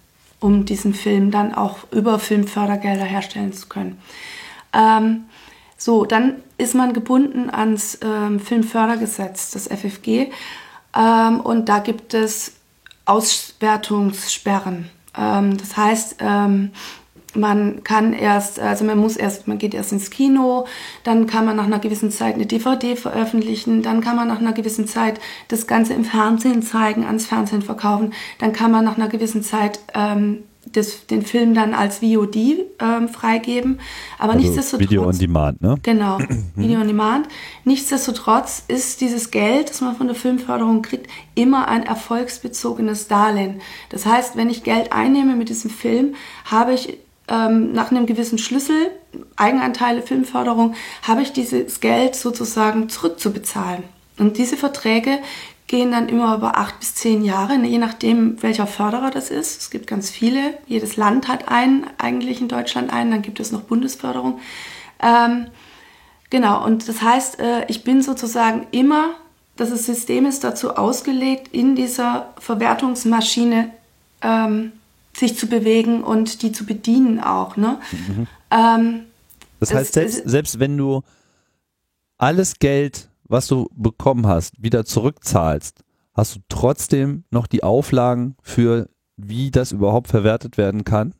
[0.40, 3.98] um diesen Film dann auch über Filmfördergelder herstellen zu können.
[4.72, 5.24] Ähm,
[5.76, 10.30] so, dann ist man gebunden ans ähm, Filmfördergesetz, das FFG,
[10.96, 12.52] ähm, und da gibt es
[13.06, 14.90] Auswertungssperren.
[15.16, 16.70] Ähm, das heißt, ähm,
[17.34, 20.66] man kann erst, also man muss erst, man geht erst ins Kino,
[21.02, 24.52] dann kann man nach einer gewissen Zeit eine DVD veröffentlichen, dann kann man nach einer
[24.52, 29.08] gewissen Zeit das Ganze im Fernsehen zeigen, ans Fernsehen verkaufen, dann kann man nach einer
[29.08, 33.80] gewissen Zeit ähm, das, den Film dann als VOD ähm, freigeben.
[34.18, 34.90] Aber also nichtsdestotrotz.
[34.90, 35.76] Video on Demand, ne?
[35.82, 36.18] Genau,
[36.56, 37.28] Video on Demand.
[37.64, 43.60] Nichtsdestotrotz ist dieses Geld, das man von der Filmförderung kriegt, immer ein erfolgsbezogenes Darlehen.
[43.90, 48.38] Das heißt, wenn ich Geld einnehme mit diesem Film, habe ich ähm, nach einem gewissen
[48.38, 48.90] Schlüssel,
[49.36, 53.84] Eigenanteile, Filmförderung, habe ich dieses Geld sozusagen zurückzubezahlen.
[54.18, 55.18] Und diese Verträge
[55.66, 59.60] gehen dann immer über acht bis zehn Jahre, je nachdem, welcher Förderer das ist.
[59.60, 60.58] Es gibt ganz viele.
[60.66, 64.40] Jedes Land hat einen, eigentlich in Deutschland einen, dann gibt es noch Bundesförderung.
[65.00, 65.46] Ähm,
[66.30, 69.14] genau, und das heißt, äh, ich bin sozusagen immer,
[69.56, 73.70] das System ist dazu ausgelegt, in dieser Verwertungsmaschine
[74.20, 74.72] ähm,
[75.16, 77.56] sich zu bewegen und die zu bedienen auch.
[77.56, 77.78] Ne?
[77.92, 78.26] Mhm.
[78.50, 79.00] Ähm,
[79.60, 81.02] das heißt, selbst, selbst wenn du
[82.18, 85.80] alles Geld, was du bekommen hast, wieder zurückzahlst,
[86.14, 91.14] hast du trotzdem noch die Auflagen für, wie das überhaupt verwertet werden kann?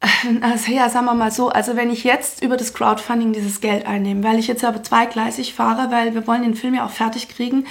[0.42, 3.86] Also ja, sagen wir mal so, also wenn ich jetzt über das Crowdfunding dieses Geld
[3.86, 7.28] einnehme, weil ich jetzt aber zweigleisig fahre, weil wir wollen den Film ja auch fertig
[7.28, 7.66] kriegen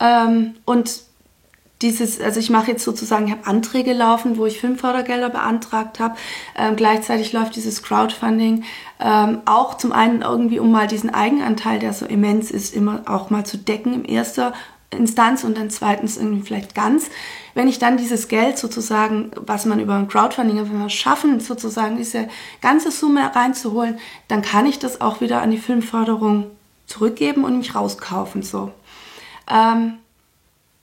[0.00, 1.02] ähm, und
[1.82, 6.16] dieses, also ich mache jetzt sozusagen, ich habe Anträge laufen, wo ich Filmfördergelder beantragt habe.
[6.56, 8.64] Ähm, gleichzeitig läuft dieses Crowdfunding
[8.98, 13.28] ähm, auch zum einen irgendwie, um mal diesen Eigenanteil, der so immens ist, immer auch
[13.28, 14.54] mal zu decken im erster
[14.90, 17.10] Instanz und dann zweitens irgendwie vielleicht ganz.
[17.54, 21.96] Wenn ich dann dieses Geld sozusagen, was man über ein Crowdfunding, wenn wir schaffen, sozusagen
[21.96, 22.28] diese
[22.62, 26.46] ganze Summe reinzuholen, dann kann ich das auch wieder an die Filmförderung
[26.86, 28.42] zurückgeben und mich rauskaufen.
[28.42, 28.72] So.
[29.50, 29.98] Ähm,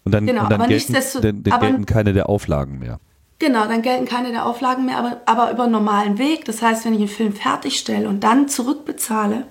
[0.05, 2.99] und dann, genau, und dann, gelten, dann, dann gelten keine der Auflagen mehr.
[3.39, 6.45] Genau, dann gelten keine der Auflagen mehr, aber, aber über einen normalen Weg.
[6.45, 9.45] Das heißt, wenn ich einen Film fertigstelle und dann zurückbezahle,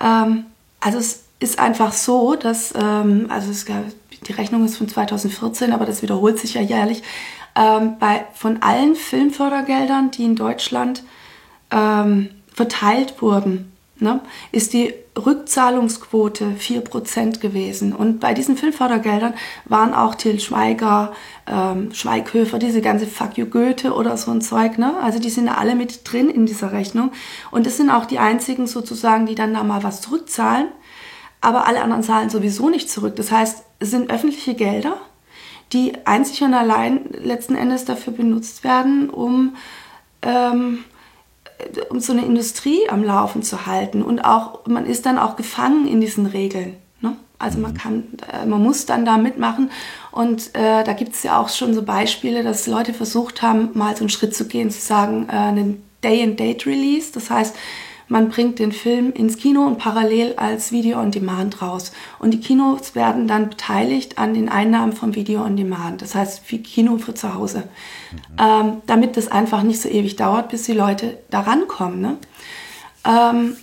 [0.00, 0.46] ähm,
[0.80, 3.84] also es ist einfach so, dass, ähm, also es gab,
[4.26, 7.02] die Rechnung ist von 2014, aber das wiederholt sich ja jährlich,
[7.56, 11.02] ähm, bei, von allen Filmfördergeldern, die in Deutschland
[11.70, 14.20] ähm, verteilt wurden, ne,
[14.52, 17.94] ist die Rückzahlungsquote 4% gewesen.
[17.94, 19.34] Und bei diesen Filmfördergeldern
[19.66, 21.12] waren auch Till Schweiger,
[21.46, 24.78] ähm, Schweighöfer, diese ganze Fuck you Goethe oder so ein Zeug.
[24.78, 24.96] Ne?
[25.02, 27.12] Also die sind alle mit drin in dieser Rechnung.
[27.50, 30.68] Und das sind auch die einzigen sozusagen, die dann da mal was zurückzahlen.
[31.42, 33.16] Aber alle anderen zahlen sowieso nicht zurück.
[33.16, 34.96] Das heißt, es sind öffentliche Gelder,
[35.72, 39.56] die einzig und allein letzten Endes dafür benutzt werden, um
[40.22, 40.84] ähm,
[41.88, 44.02] um so eine Industrie am Laufen zu halten.
[44.02, 46.76] Und auch, man ist dann auch gefangen in diesen Regeln.
[47.00, 47.16] Ne?
[47.38, 47.76] Also man mhm.
[47.76, 49.70] kann, äh, man muss dann da mitmachen.
[50.10, 53.94] Und äh, da gibt es ja auch schon so Beispiele, dass Leute versucht haben, mal
[53.96, 57.12] so einen Schritt zu gehen, zu sagen, äh, einen Day-and-Date-Release.
[57.12, 57.54] Das heißt,
[58.08, 61.92] man bringt den Film ins Kino und parallel als Video on Demand raus.
[62.18, 66.02] Und die Kinos werden dann beteiligt an den Einnahmen vom Video on Demand.
[66.02, 67.64] Das heißt, wie Kino für zu Hause.
[68.12, 68.18] Mhm.
[68.38, 72.00] Ähm, damit das einfach nicht so ewig dauert, bis die Leute da rankommen.
[72.00, 72.16] Ne?
[73.04, 73.56] Ähm,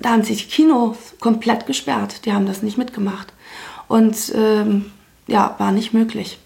[0.00, 2.26] da haben sich die Kinos komplett gesperrt.
[2.26, 3.32] Die haben das nicht mitgemacht.
[3.88, 4.90] Und ähm,
[5.26, 6.38] ja, war nicht möglich.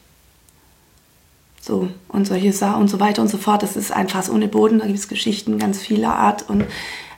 [1.61, 3.63] So, und solche Sachen und so weiter und so fort.
[3.63, 6.49] Das ist ein Fass ohne Boden, da gibt es Geschichten ganz vieler Art.
[6.49, 6.65] Und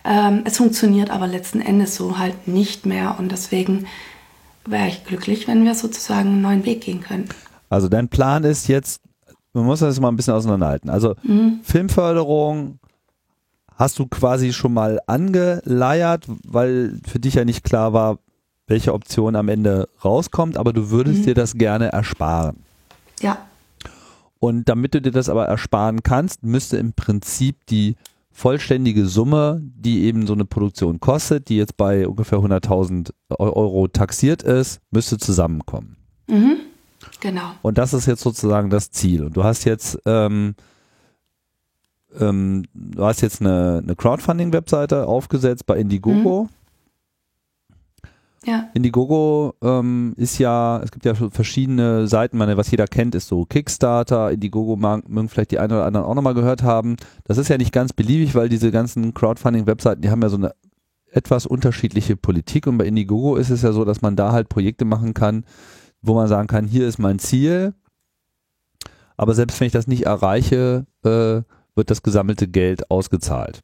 [0.05, 3.87] ähm, es funktioniert aber letzten Endes so halt nicht mehr und deswegen
[4.67, 7.29] wäre ich glücklich, wenn wir sozusagen einen neuen Weg gehen können.
[7.69, 9.03] Also dein Plan ist jetzt,
[9.53, 10.91] man muss das mal ein bisschen auseinanderhalten.
[10.91, 11.61] Also mhm.
[11.63, 12.79] Filmförderung
[13.77, 18.19] hast du quasi schon mal angeleiert, weil für dich ja nicht klar war,
[18.67, 21.25] welche Option am Ende rauskommt, aber du würdest mhm.
[21.25, 22.63] dir das gerne ersparen.
[23.21, 23.39] Ja.
[24.39, 27.97] Und damit du dir das aber ersparen kannst, müsste im Prinzip die
[28.33, 34.43] vollständige Summe, die eben so eine Produktion kostet, die jetzt bei ungefähr 100.000 Euro taxiert
[34.43, 35.97] ist, müsste zusammenkommen.
[36.29, 36.57] Mhm.
[37.21, 37.53] Genau.
[37.63, 39.25] Und das ist jetzt sozusagen das Ziel.
[39.25, 40.55] Und du hast jetzt, ähm,
[42.19, 46.45] ähm, du hast jetzt eine, eine Crowdfunding-Webseite aufgesetzt bei Indiegogo.
[46.45, 46.60] Mhm.
[48.47, 48.71] Ja.
[48.73, 53.45] Indiegogo ähm, ist ja, es gibt ja verschiedene Seiten, meine, was jeder kennt, ist so
[53.45, 56.97] Kickstarter, Indiegogo mögen vielleicht die einen oder anderen auch nochmal gehört haben.
[57.25, 60.55] Das ist ja nicht ganz beliebig, weil diese ganzen Crowdfunding-Webseiten, die haben ja so eine
[61.13, 64.85] etwas unterschiedliche Politik und bei Indiegogo ist es ja so, dass man da halt Projekte
[64.85, 65.45] machen kann,
[66.01, 67.75] wo man sagen kann, hier ist mein Ziel,
[69.17, 71.43] aber selbst wenn ich das nicht erreiche, äh,
[71.75, 73.61] wird das gesammelte Geld ausgezahlt.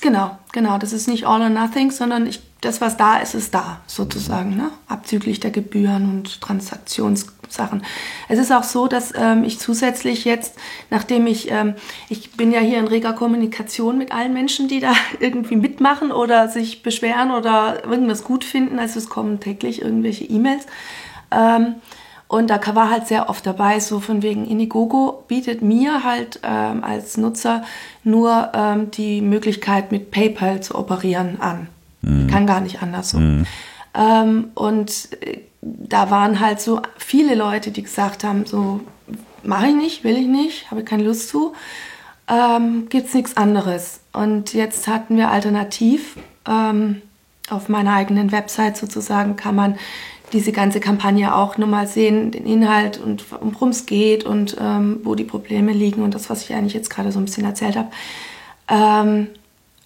[0.00, 0.78] Genau, genau.
[0.78, 4.56] Das ist nicht all or nothing, sondern ich, das, was da ist, ist da, sozusagen,
[4.56, 4.70] ne?
[4.88, 7.82] abzüglich der Gebühren und Transaktionssachen.
[8.28, 10.54] Es ist auch so, dass ähm, ich zusätzlich jetzt,
[10.88, 11.74] nachdem ich, ähm,
[12.08, 16.48] ich bin ja hier in reger Kommunikation mit allen Menschen, die da irgendwie mitmachen oder
[16.48, 20.66] sich beschweren oder irgendwas gut finden, also es kommen täglich irgendwelche E-Mails.
[21.30, 21.74] Ähm,
[22.30, 26.84] und da war halt sehr oft dabei, so von wegen Indiegogo bietet mir halt ähm,
[26.84, 27.64] als Nutzer
[28.04, 31.66] nur ähm, die Möglichkeit, mit PayPal zu operieren an.
[32.02, 32.28] Mhm.
[32.28, 33.18] Kann gar nicht anders so.
[33.18, 33.46] Mhm.
[33.94, 38.78] Ähm, und äh, da waren halt so viele Leute, die gesagt haben, so
[39.42, 41.54] mache ich nicht, will ich nicht, habe keine Lust zu,
[42.28, 44.02] ähm, es nichts anderes.
[44.12, 46.16] Und jetzt hatten wir alternativ
[46.48, 47.02] ähm,
[47.48, 49.78] auf meiner eigenen Website sozusagen kann man
[50.32, 55.14] diese ganze Kampagne auch nochmal sehen, den Inhalt und worum es geht und ähm, wo
[55.14, 57.88] die Probleme liegen und das, was ich eigentlich jetzt gerade so ein bisschen erzählt habe.
[58.68, 59.28] Ähm,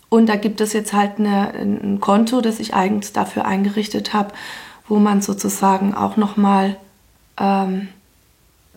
[0.09, 4.33] und da gibt es jetzt halt eine, ein Konto, das ich eigens dafür eingerichtet habe,
[4.87, 6.77] wo man sozusagen auch nochmal
[7.39, 7.89] ähm,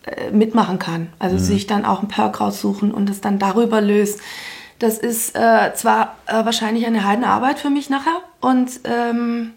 [0.06, 1.10] äh, mitmachen kann.
[1.20, 1.40] Also mhm.
[1.40, 4.22] sich dann auch ein Perk raussuchen und es dann darüber löst.
[4.80, 9.57] Das ist äh, zwar äh, wahrscheinlich eine Heidenarbeit für mich nachher und ähm, äh,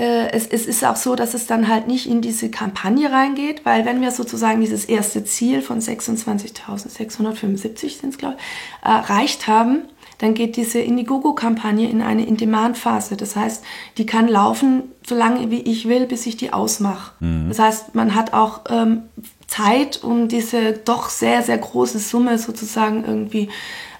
[0.00, 3.84] es, es ist auch so, dass es dann halt nicht in diese Kampagne reingeht, weil
[3.84, 8.42] wenn wir sozusagen dieses erste Ziel von 26.675 sind es, glaube ich,
[8.86, 9.82] erreicht haben,
[10.22, 13.16] dann geht diese Indiegogo-Kampagne in eine In-Demand-Phase.
[13.16, 13.64] Das heißt,
[13.98, 17.10] die kann laufen, so lange wie ich will, bis ich die ausmache.
[17.18, 17.48] Mhm.
[17.48, 19.02] Das heißt, man hat auch ähm,
[19.48, 23.48] Zeit, um diese doch sehr, sehr große Summe sozusagen irgendwie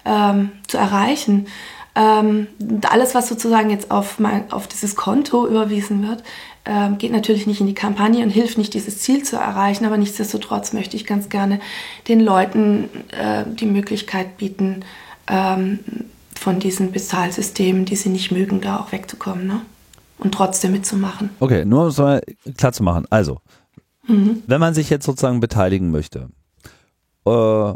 [0.04, 1.48] ähm, zu erreichen.
[1.94, 2.46] Ähm,
[2.88, 6.22] alles, was sozusagen jetzt auf, mein, auf dieses Konto überwiesen wird,
[6.64, 9.84] ähm, geht natürlich nicht in die Kampagne und hilft nicht, dieses Ziel zu erreichen.
[9.84, 11.60] Aber nichtsdestotrotz möchte ich ganz gerne
[12.08, 14.84] den Leuten äh, die Möglichkeit bieten,
[15.28, 15.80] ähm,
[16.42, 19.60] von diesen Bezahlsystemen, die sie nicht mögen, da auch wegzukommen ne?
[20.18, 21.30] und trotzdem mitzumachen.
[21.38, 22.20] Okay, nur um es mal
[22.56, 23.06] klar zu machen.
[23.10, 23.38] Also,
[24.08, 24.42] mhm.
[24.46, 26.30] wenn man sich jetzt sozusagen beteiligen möchte,
[27.26, 27.72] äh,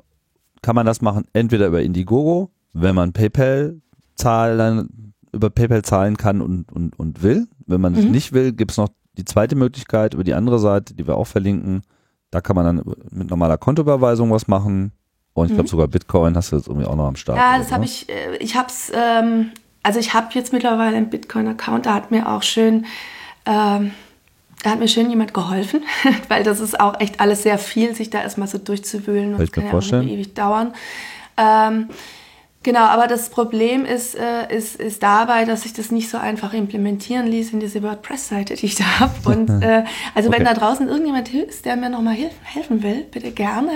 [0.62, 3.80] kann man das machen entweder über Indiegogo, wenn man PayPal
[4.16, 7.46] zahlen, über PayPal zahlen kann und, und, und will.
[7.66, 8.10] Wenn man es mhm.
[8.10, 11.26] nicht will, gibt es noch die zweite Möglichkeit über die andere Seite, die wir auch
[11.26, 11.82] verlinken.
[12.30, 14.92] Da kann man dann mit normaler Kontoüberweisung was machen.
[15.32, 15.70] Und ich glaube mhm.
[15.70, 17.38] sogar Bitcoin hast du jetzt irgendwie auch noch am Start.
[17.38, 19.50] Ja, das habe ich, äh, ich habe es, ähm,
[19.82, 22.86] also ich habe jetzt mittlerweile einen Bitcoin-Account, da hat mir auch schön,
[23.44, 23.92] ähm,
[24.62, 25.82] da hat mir schön jemand geholfen,
[26.28, 29.52] weil das ist auch echt alles sehr viel, sich da erstmal so durchzuwühlen und das
[29.52, 30.72] kann ja ewig dauern.
[31.36, 31.88] Ähm,
[32.66, 36.52] Genau, aber das Problem ist, äh, ist, ist dabei, dass sich das nicht so einfach
[36.52, 39.12] implementieren ließ in diese WordPress-Seite, die ich da habe.
[39.24, 39.84] Und äh,
[40.16, 40.38] also okay.
[40.38, 43.70] wenn da draußen irgendjemand ist, der mir nochmal helfen will, bitte gerne.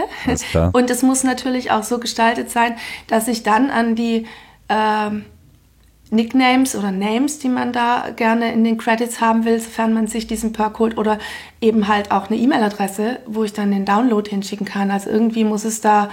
[0.72, 2.74] Und es muss natürlich auch so gestaltet sein,
[3.06, 4.26] dass ich dann an die
[4.68, 5.24] ähm,
[6.10, 10.26] Nicknames oder Names, die man da gerne in den Credits haben will, sofern man sich
[10.26, 11.20] diesen Perk holt oder
[11.60, 14.90] eben halt auch eine E-Mail-Adresse, wo ich dann den Download hinschicken kann.
[14.90, 16.08] Also irgendwie muss es da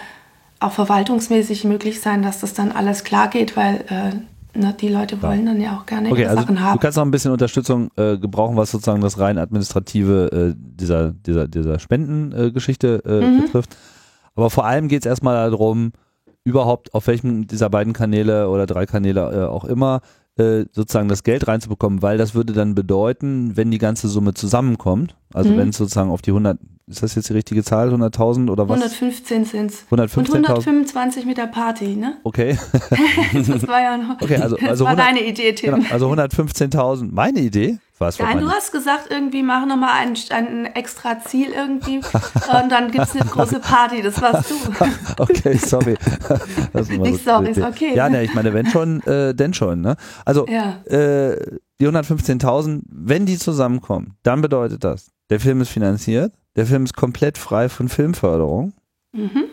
[0.59, 5.21] auch verwaltungsmäßig möglich sein, dass das dann alles klar geht, weil äh, ne, die Leute
[5.21, 6.73] wollen dann ja auch gerne okay, also Sachen haben.
[6.73, 11.11] Du kannst noch ein bisschen Unterstützung äh, gebrauchen, was sozusagen das rein administrative äh, dieser,
[11.11, 13.41] dieser, dieser Spendengeschichte äh, mhm.
[13.41, 13.77] betrifft.
[14.35, 15.91] Aber vor allem geht es erstmal darum,
[16.43, 20.01] überhaupt auf welchem dieser beiden Kanäle oder drei Kanäle äh, auch immer
[20.37, 25.15] äh, sozusagen das Geld reinzubekommen, weil das würde dann bedeuten, wenn die ganze Summe zusammenkommt,
[25.37, 25.57] also mhm.
[25.57, 28.81] wenn es sozusagen auf die 100, ist das jetzt die richtige Zahl, 100.000 oder was?
[28.81, 29.83] 115 sind es.
[29.85, 32.17] 115 Und 125 mit der Party, ne?
[32.23, 32.57] Okay.
[33.33, 35.75] das war ja noch, okay, also, also das war 100, deine Idee, Tim.
[35.75, 37.77] Genau, also 115.000, meine Idee?
[37.99, 41.97] Was Nein, du hast gesagt, irgendwie mach nochmal ein, ein extra Ziel irgendwie
[42.63, 44.55] und dann gibt es eine große Party, das warst du.
[45.17, 45.97] okay, sorry.
[46.73, 47.95] Nicht so sorry, ist okay.
[47.95, 49.81] Ja, ne, ich meine, wenn schon, äh, denn schon.
[49.81, 49.97] Ne?
[50.25, 50.77] Also ja.
[50.85, 56.85] äh, die 115.000, wenn die zusammenkommen, dann bedeutet das, der Film ist finanziert, der Film
[56.85, 58.73] ist komplett frei von Filmförderung
[59.13, 59.45] mhm.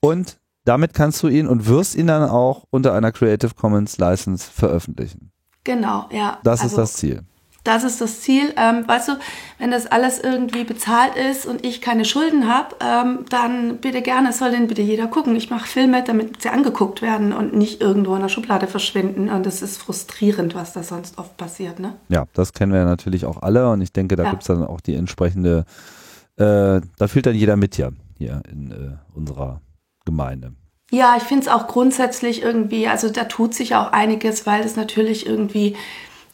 [0.00, 4.50] und damit kannst du ihn und wirst ihn dann auch unter einer Creative Commons License
[4.50, 5.32] veröffentlichen.
[5.64, 6.38] Genau, ja.
[6.44, 7.22] Das also, ist das Ziel.
[7.64, 8.52] Das ist das Ziel.
[8.56, 9.12] Ähm, weißt du,
[9.58, 14.32] wenn das alles irgendwie bezahlt ist und ich keine Schulden habe, ähm, dann bitte gerne,
[14.32, 15.36] soll denn bitte jeder gucken.
[15.36, 19.28] Ich mache Filme, damit sie angeguckt werden und nicht irgendwo in der Schublade verschwinden.
[19.28, 21.78] Und das ist frustrierend, was da sonst oft passiert.
[21.78, 21.94] Ne?
[22.08, 23.70] Ja, das kennen wir ja natürlich auch alle.
[23.70, 24.30] Und ich denke, da ja.
[24.30, 25.64] gibt es dann auch die entsprechende,
[26.36, 29.60] äh, da fühlt dann jeder mit ja hier in äh, unserer
[30.04, 30.52] Gemeinde.
[30.90, 34.76] Ja, ich finde es auch grundsätzlich irgendwie, also da tut sich auch einiges, weil es
[34.76, 35.74] natürlich irgendwie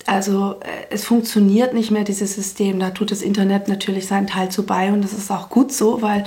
[0.08, 2.80] also äh, es funktioniert nicht mehr, dieses System.
[2.80, 6.02] Da tut das Internet natürlich seinen Teil zu bei und das ist auch gut so,
[6.02, 6.24] weil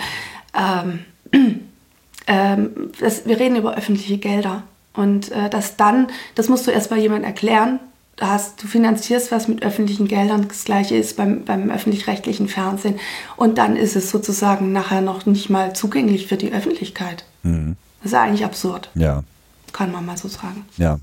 [0.54, 1.00] ähm,
[2.28, 4.63] ähm, das, wir reden über öffentliche Gelder.
[4.94, 7.80] Und äh, das dann, das musst du erst mal jemand erklären.
[8.17, 13.00] Du, hast, du finanzierst was mit öffentlichen Geldern, das gleiche ist beim, beim öffentlich-rechtlichen Fernsehen.
[13.36, 17.26] Und dann ist es sozusagen nachher noch nicht mal zugänglich für die Öffentlichkeit.
[17.44, 17.78] Mhm.
[18.04, 18.89] Das ist eigentlich absurd.
[18.96, 19.24] Ja.
[19.74, 20.65] Kann man mal so sagen.
[20.78, 21.00] Ja.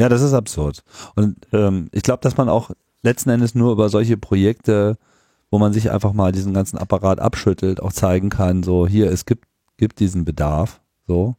[0.00, 0.82] Ja, das ist absurd.
[1.14, 2.70] Und ähm, ich glaube, dass man auch
[3.02, 4.96] letzten Endes nur über solche Projekte,
[5.50, 9.26] wo man sich einfach mal diesen ganzen Apparat abschüttelt, auch zeigen kann, so hier, es
[9.26, 9.44] gibt,
[9.76, 11.36] gibt diesen Bedarf, so.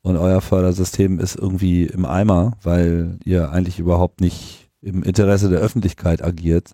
[0.00, 5.60] Und euer Fördersystem ist irgendwie im Eimer, weil ihr eigentlich überhaupt nicht im Interesse der
[5.60, 6.72] Öffentlichkeit agiert.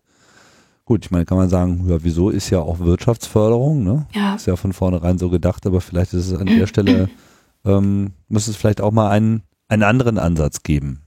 [0.85, 4.07] Gut, ich meine, kann man sagen, ja, wieso ist ja auch Wirtschaftsförderung, ne?
[4.13, 4.37] Ja.
[4.37, 7.09] Ist ja von vornherein so gedacht, aber vielleicht ist es an der Stelle,
[7.65, 11.01] ähm, muss es vielleicht auch mal einen, einen anderen Ansatz geben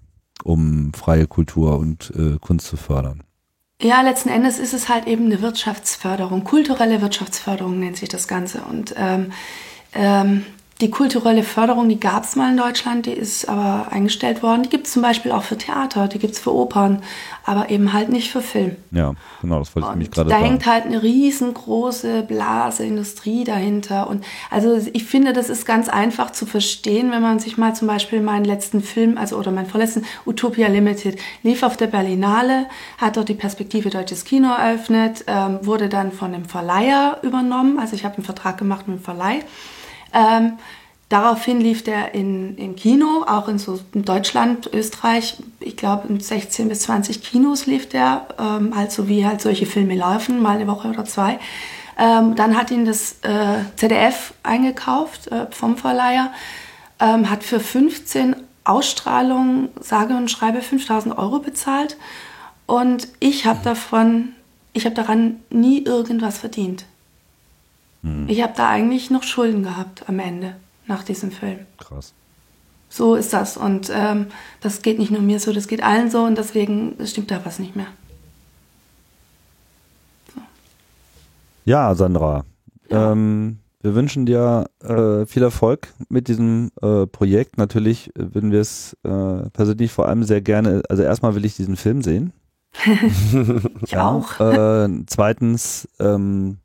[0.44, 3.24] um freie Kultur und äh, Kunst zu fördern.
[3.82, 8.62] Ja, letzten Endes ist es halt eben eine Wirtschaftsförderung, kulturelle Wirtschaftsförderung nennt sich das Ganze.
[8.62, 9.32] Und ähm,
[9.94, 10.46] ähm,
[10.82, 14.64] die kulturelle Förderung, die gab es mal in Deutschland, die ist aber eingestellt worden.
[14.64, 17.02] Die gibt es zum Beispiel auch für Theater, die gibt es für Opern,
[17.46, 18.76] aber eben halt nicht für Film.
[18.92, 20.50] Ja, genau, das wollte ich nämlich gerade da sagen.
[20.50, 24.08] hängt halt eine riesengroße Blase, Industrie dahinter.
[24.08, 27.88] Und also ich finde, das ist ganz einfach zu verstehen, wenn man sich mal zum
[27.88, 32.68] Beispiel meinen letzten Film, also oder meinen vorletzten Utopia Limited, lief auf der Berlinale,
[33.00, 37.80] hat dort die Perspektive Deutsches Kino eröffnet, ähm, wurde dann von dem Verleiher übernommen.
[37.80, 39.44] Also ich habe einen Vertrag gemacht mit dem Verleih.
[40.18, 40.54] Ähm,
[41.10, 46.68] daraufhin lief der in, in Kino, auch in, so, Deutschland, Österreich, ich glaube in 16
[46.70, 50.68] bis 20 Kinos lief der, ähm, halt so wie halt solche Filme laufen, mal eine
[50.68, 51.40] Woche oder zwei.
[52.00, 56.32] Ähm, dann hat ihn das äh, ZDF eingekauft äh, vom Verleiher,
[57.00, 61.96] ähm, hat für 15 Ausstrahlungen, sage und schreibe, 5000 Euro bezahlt.
[62.66, 64.34] Und ich habe davon,
[64.74, 66.86] ich habe daran nie irgendwas verdient.
[68.28, 70.56] Ich habe da eigentlich noch Schulden gehabt am Ende,
[70.86, 71.60] nach diesem Film.
[71.78, 72.14] Krass.
[72.90, 73.58] So ist das.
[73.58, 74.28] Und ähm,
[74.62, 76.24] das geht nicht nur mir so, das geht allen so.
[76.24, 77.88] Und deswegen stimmt da was nicht mehr.
[81.66, 82.46] Ja, Sandra.
[82.90, 87.58] Ähm, wir wünschen dir äh, viel Erfolg mit diesem äh, Projekt.
[87.58, 91.76] Natürlich würden wir es äh, persönlich vor allem sehr gerne, also erstmal will ich diesen
[91.76, 92.34] Film sehen.
[93.82, 94.40] Ich auch.
[94.40, 96.58] Äh, zweitens, ähm,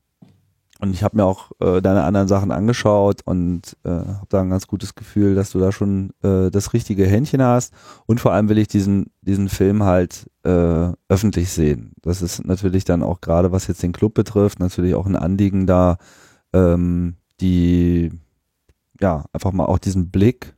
[0.82, 4.50] und ich habe mir auch äh, deine anderen Sachen angeschaut und äh, habe da ein
[4.50, 7.72] ganz gutes Gefühl, dass du da schon äh, das richtige Händchen hast.
[8.06, 11.92] Und vor allem will ich diesen, diesen Film halt äh, öffentlich sehen.
[12.02, 15.68] Das ist natürlich dann auch gerade, was jetzt den Club betrifft, natürlich auch ein Anliegen
[15.68, 15.98] da,
[16.52, 18.10] ähm, die,
[19.00, 20.56] ja, einfach mal auch diesen Blick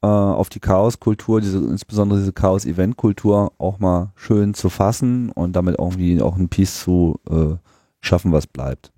[0.00, 5.76] äh, auf die Chaoskultur, diese, insbesondere diese Chaos-Event-Kultur auch mal schön zu fassen und damit
[5.78, 7.56] irgendwie auch ein Piece zu äh,
[8.00, 8.91] schaffen, was bleibt.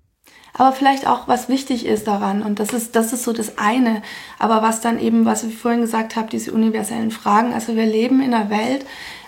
[0.57, 4.01] Aber vielleicht auch, was wichtig ist daran, und das ist, das ist so das eine,
[4.39, 8.21] aber was dann eben, was ich vorhin gesagt habe, diese universellen Fragen, also wir leben
[8.21, 8.85] in einer Welt,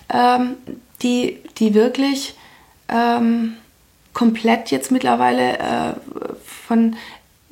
[0.07, 0.55] ähm,
[1.01, 2.35] die, die wirklich
[2.87, 3.55] ähm,
[4.13, 5.93] komplett jetzt mittlerweile äh,
[6.45, 6.95] von,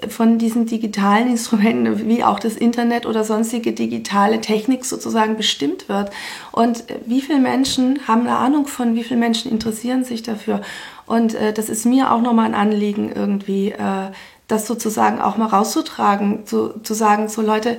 [0.08, 6.12] von diesen digitalen Instrumenten wie auch das Internet oder sonstige digitale Technik sozusagen bestimmt wird.
[6.54, 10.62] Und wie viele Menschen haben eine Ahnung von, wie viele Menschen interessieren sich dafür?
[11.06, 14.12] Und äh, das ist mir auch nochmal ein Anliegen, irgendwie äh,
[14.48, 17.78] das sozusagen auch mal rauszutragen, zu, zu sagen, so Leute,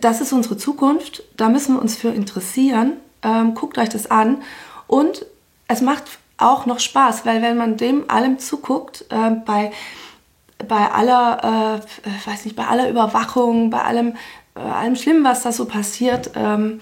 [0.00, 4.42] das ist unsere Zukunft, da müssen wir uns für interessieren, ähm, guckt euch das an.
[4.86, 5.26] Und
[5.68, 6.04] es macht
[6.38, 9.72] auch noch Spaß, weil wenn man dem allem zuguckt, äh, bei,
[10.68, 14.16] bei aller, äh, weiß nicht, bei aller Überwachung, bei allem,
[14.54, 16.80] äh, allem Schlimmen, was da so passiert, ähm,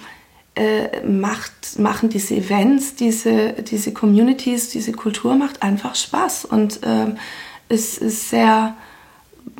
[0.56, 7.16] äh, macht, machen diese Events, diese, diese Communities, diese Kultur macht einfach Spaß und ähm,
[7.68, 8.74] es ist sehr,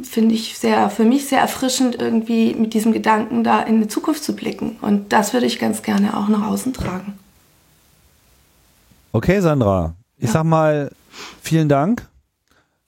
[0.03, 4.23] finde ich, sehr, für mich sehr erfrischend, irgendwie mit diesem Gedanken da in die Zukunft
[4.23, 4.77] zu blicken.
[4.83, 7.15] Und das würde ich ganz gerne auch nach außen tragen.
[9.13, 9.95] Okay, Sandra.
[10.17, 10.33] Ich Ja.
[10.33, 10.91] sag mal,
[11.41, 12.09] vielen Dank.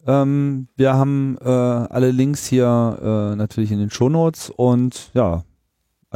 [0.07, 2.99] Ähm, wir haben äh, alle Links hier
[3.33, 5.43] äh, natürlich in den Shownotes und ja,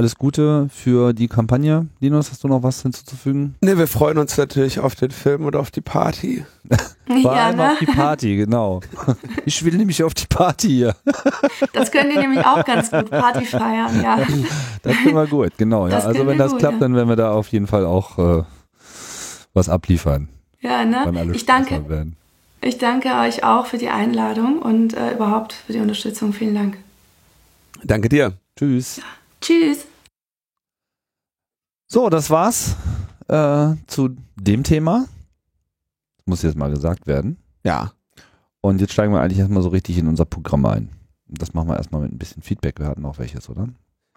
[0.00, 1.86] alles Gute für die Kampagne.
[2.00, 3.56] Linus, hast du noch was hinzuzufügen?
[3.60, 6.42] Ne, wir freuen uns natürlich auf den Film und auf die Party.
[7.06, 7.72] Vor ja, allem ne?
[7.72, 8.80] auf die Party, genau.
[9.44, 10.96] Ich will nämlich auf die Party hier.
[11.74, 14.20] Das können die nämlich auch ganz gut Party feiern, ja.
[14.82, 15.86] Das können wir gut, genau.
[15.86, 15.98] Ja.
[15.98, 16.80] Also wenn wir das gut, klappt, ja.
[16.80, 18.42] dann werden wir da auf jeden Fall auch äh,
[19.52, 20.30] was abliefern.
[20.62, 21.36] Ja, Wenn alle ne?
[21.36, 22.06] Ich danke,
[22.62, 26.32] ich danke euch auch für die Einladung und äh, überhaupt für die Unterstützung.
[26.32, 26.78] Vielen Dank.
[27.84, 28.32] Danke dir.
[28.56, 29.02] Tschüss.
[29.42, 29.89] Tschüss.
[31.92, 32.76] So, das war's
[33.26, 35.06] äh, zu dem Thema.
[36.24, 37.36] Muss jetzt mal gesagt werden.
[37.64, 37.90] Ja.
[38.60, 40.90] Und jetzt steigen wir eigentlich erstmal so richtig in unser Programm ein.
[41.26, 42.78] Das machen wir erstmal mit ein bisschen Feedback.
[42.78, 43.70] Wir hatten auch welches, oder?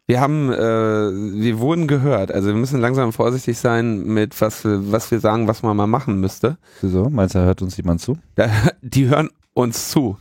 [0.05, 2.31] Wir haben, äh, wir wurden gehört.
[2.31, 5.87] Also wir müssen langsam vorsichtig sein mit was wir, was wir sagen, was man mal
[5.87, 6.59] machen müsste.
[6.81, 7.09] Wieso?
[7.09, 8.19] Meinst du, hört uns jemand zu?
[8.35, 8.51] Da,
[8.83, 10.19] die hören uns zu.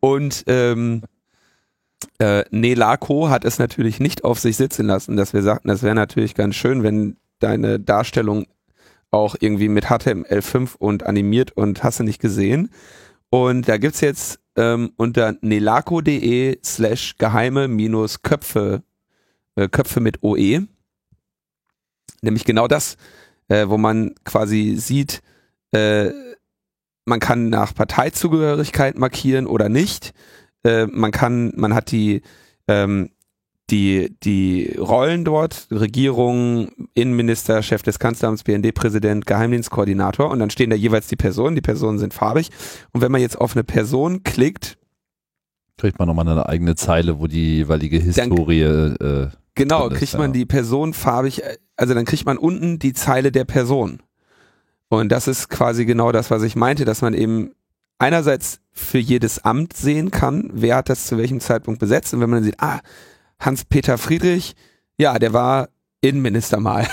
[0.00, 1.02] Und ähm,
[2.18, 5.94] äh, Nelako hat es natürlich nicht auf sich sitzen lassen, dass wir sagten, das wäre
[5.94, 8.46] natürlich ganz schön, wenn deine Darstellung
[9.10, 12.70] auch irgendwie mit HTML5 und animiert und hast du nicht gesehen.
[13.30, 18.82] Und da gibt's jetzt ähm, unter nelako.de slash geheime minus Köpfe,
[19.56, 20.66] äh, Köpfe mit OE,
[22.22, 22.96] nämlich genau das,
[23.48, 25.22] äh, wo man quasi sieht,
[25.72, 26.10] äh,
[27.04, 30.14] man kann nach Parteizugehörigkeit markieren oder nicht.
[30.64, 32.22] Äh, man kann, man hat die,
[32.68, 33.10] ähm,
[33.70, 40.76] die, die Rollen dort, Regierung, Innenminister, Chef des Kanzleramts, BND-Präsident, Geheimdienstkoordinator und dann stehen da
[40.76, 42.50] jeweils die Personen, die Personen sind farbig
[42.92, 44.78] und wenn man jetzt auf eine Person klickt,
[45.76, 48.60] Kriegt man nochmal eine eigene Zeile, wo die jeweilige Historie.
[48.62, 50.32] Äh, Genau, drin ist, kriegt man ja.
[50.32, 51.42] die Person farbig,
[51.76, 54.00] also dann kriegt man unten die Zeile der Person.
[54.88, 57.52] Und das ist quasi genau das, was ich meinte, dass man eben
[58.04, 62.12] einerseits für jedes Amt sehen kann, wer hat das zu welchem Zeitpunkt besetzt.
[62.12, 62.80] Und wenn man dann sieht, ah,
[63.40, 64.54] Hans-Peter Friedrich,
[64.98, 65.68] ja, der war
[66.00, 66.86] Innenminister mal.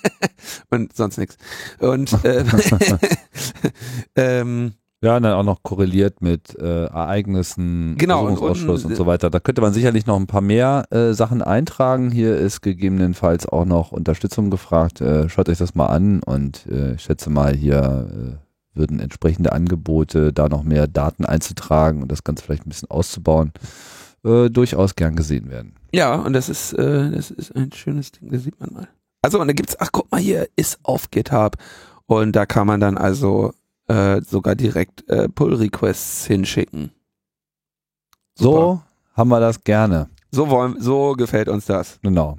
[0.70, 1.36] Und sonst nichts.
[1.78, 2.44] Und äh,
[4.16, 4.72] ähm,
[5.02, 9.06] Ja, und dann auch noch korreliert mit äh, Ereignissen, Genau, und Untersuchungsausschuss und, unten- so
[9.06, 9.30] weiter.
[9.30, 12.10] Da könnte man sicherlich noch ein paar mehr äh, Sachen eintragen.
[12.10, 15.00] Hier ist gegebenenfalls auch noch Unterstützung gefragt.
[15.00, 18.36] Äh, schaut euch das mal an und äh, ich schätze mal, hier äh,
[18.74, 23.52] würden entsprechende Angebote, da noch mehr Daten einzutragen und das Ganze vielleicht ein bisschen auszubauen,
[24.24, 25.74] äh, durchaus gern gesehen werden.
[25.92, 28.88] Ja, und das ist, äh, das ist ein schönes Ding, das sieht man mal.
[29.22, 31.56] Also, und da gibt's, ach guck mal hier, ist auf GitHub.
[32.06, 33.52] Und da kann man dann also
[33.86, 36.90] äh, sogar direkt äh, Pull-Requests hinschicken.
[38.34, 38.82] So
[39.14, 40.08] haben wir das gerne.
[40.30, 41.98] So wollen, so gefällt uns das.
[42.02, 42.38] Genau.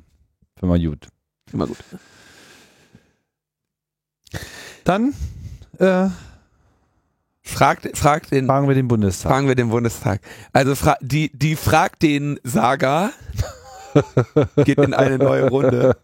[0.61, 1.07] Mal gut.
[1.51, 1.77] Immer gut.
[4.85, 5.13] Dann
[5.83, 6.09] äh,
[7.45, 9.29] Fragt, fragt den, fragen wir den Bundestag.
[9.29, 10.21] fragen wir den Bundestag.
[10.53, 13.11] Also fra die, die fragt den Saga
[14.63, 15.97] geht in eine neue Runde.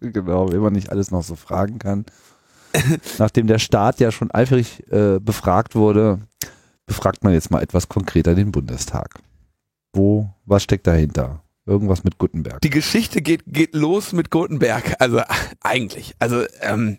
[0.00, 2.04] Genau, wenn man nicht alles noch so fragen kann.
[3.18, 6.20] Nachdem der Staat ja schon eifrig äh, befragt wurde,
[6.84, 9.18] befragt man jetzt mal etwas konkreter den Bundestag.
[9.94, 11.42] Wo, was steckt dahinter?
[11.64, 12.60] Irgendwas mit Gutenberg.
[12.60, 14.94] Die Geschichte geht, geht los mit Gutenberg.
[15.00, 15.22] Also
[15.62, 16.14] eigentlich.
[16.18, 16.98] Also ähm,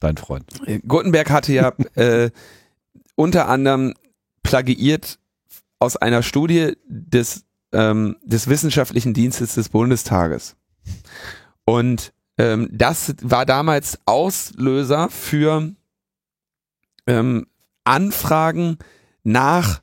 [0.00, 0.44] Dein Freund.
[0.86, 2.30] Gutenberg hatte ja äh,
[3.14, 3.94] unter anderem
[4.42, 5.18] plagiiert
[5.78, 10.56] aus einer Studie des, ähm, des Wissenschaftlichen Dienstes des Bundestages.
[11.64, 15.72] Und ähm, das war damals Auslöser für
[17.06, 17.46] ähm,
[17.84, 18.78] Anfragen
[19.24, 19.80] nach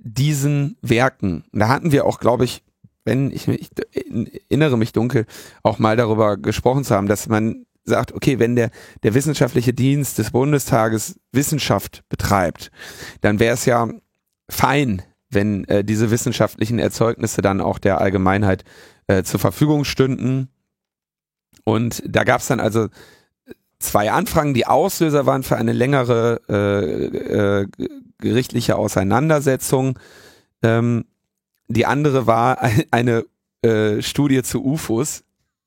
[0.00, 1.44] diesen Werken.
[1.52, 2.62] Da hatten wir auch, glaube ich,
[3.04, 3.70] wenn ich, ich
[4.50, 5.26] erinnere mich dunkel,
[5.62, 8.70] auch mal darüber gesprochen zu haben, dass man sagt, okay, wenn der,
[9.02, 12.70] der wissenschaftliche Dienst des Bundestages Wissenschaft betreibt,
[13.20, 13.88] dann wäre es ja
[14.48, 18.64] fein, wenn äh, diese wissenschaftlichen Erzeugnisse dann auch der Allgemeinheit
[19.06, 20.48] äh, zur Verfügung stünden.
[21.64, 22.88] Und da gab es dann also
[23.78, 27.66] zwei Anfragen, die Auslöser waren für eine längere äh, äh,
[28.18, 29.98] gerichtliche Auseinandersetzung.
[30.62, 31.04] Ähm,
[31.68, 32.58] die andere war
[32.90, 33.24] eine
[33.62, 35.24] äh, Studie zu UFOs,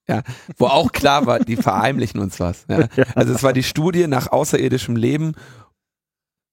[0.08, 0.24] ja,
[0.58, 2.66] wo auch klar war, die verheimlichen uns was.
[2.70, 2.88] Ja.
[3.16, 5.34] Also es war die Studie nach außerirdischem Leben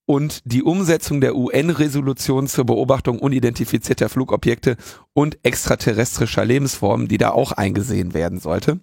[0.09, 4.77] und die Umsetzung der UN-Resolution zur Beobachtung unidentifizierter Flugobjekte
[5.13, 8.81] und extraterrestrischer Lebensformen, die da auch eingesehen werden sollte.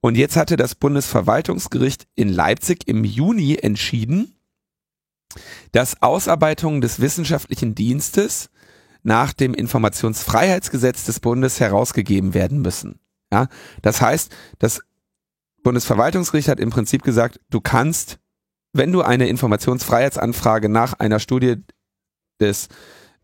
[0.00, 4.34] Und jetzt hatte das Bundesverwaltungsgericht in Leipzig im Juni entschieden,
[5.72, 8.50] dass Ausarbeitungen des wissenschaftlichen Dienstes
[9.02, 13.00] nach dem Informationsfreiheitsgesetz des Bundes herausgegeben werden müssen.
[13.32, 13.48] Ja,
[13.82, 14.80] das heißt, das
[15.62, 18.18] Bundesverwaltungsgericht hat im Prinzip gesagt, du kannst,
[18.72, 21.56] wenn du eine Informationsfreiheitsanfrage nach einer Studie
[22.40, 22.68] des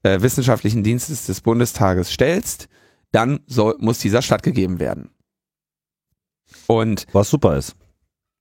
[0.02, 2.68] äh, wissenschaftlichen Dienstes des Bundestages stellst,
[3.12, 5.10] dann soll, muss dieser stattgegeben werden.
[6.66, 7.76] Und Was super ist.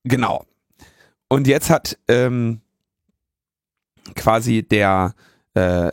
[0.03, 0.45] Genau.
[1.29, 2.61] Und jetzt hat ähm,
[4.15, 5.13] quasi der
[5.53, 5.91] äh,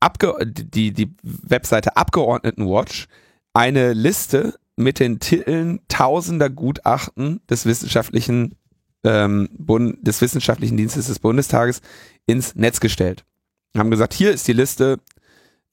[0.00, 3.06] Abge die, die Webseite Abgeordnetenwatch
[3.52, 8.56] eine Liste mit den Titeln tausender Gutachten des wissenschaftlichen
[9.04, 11.80] ähm, Bund des wissenschaftlichen Dienstes des Bundestages
[12.26, 13.24] ins Netz gestellt.
[13.76, 14.98] Haben gesagt, hier ist die Liste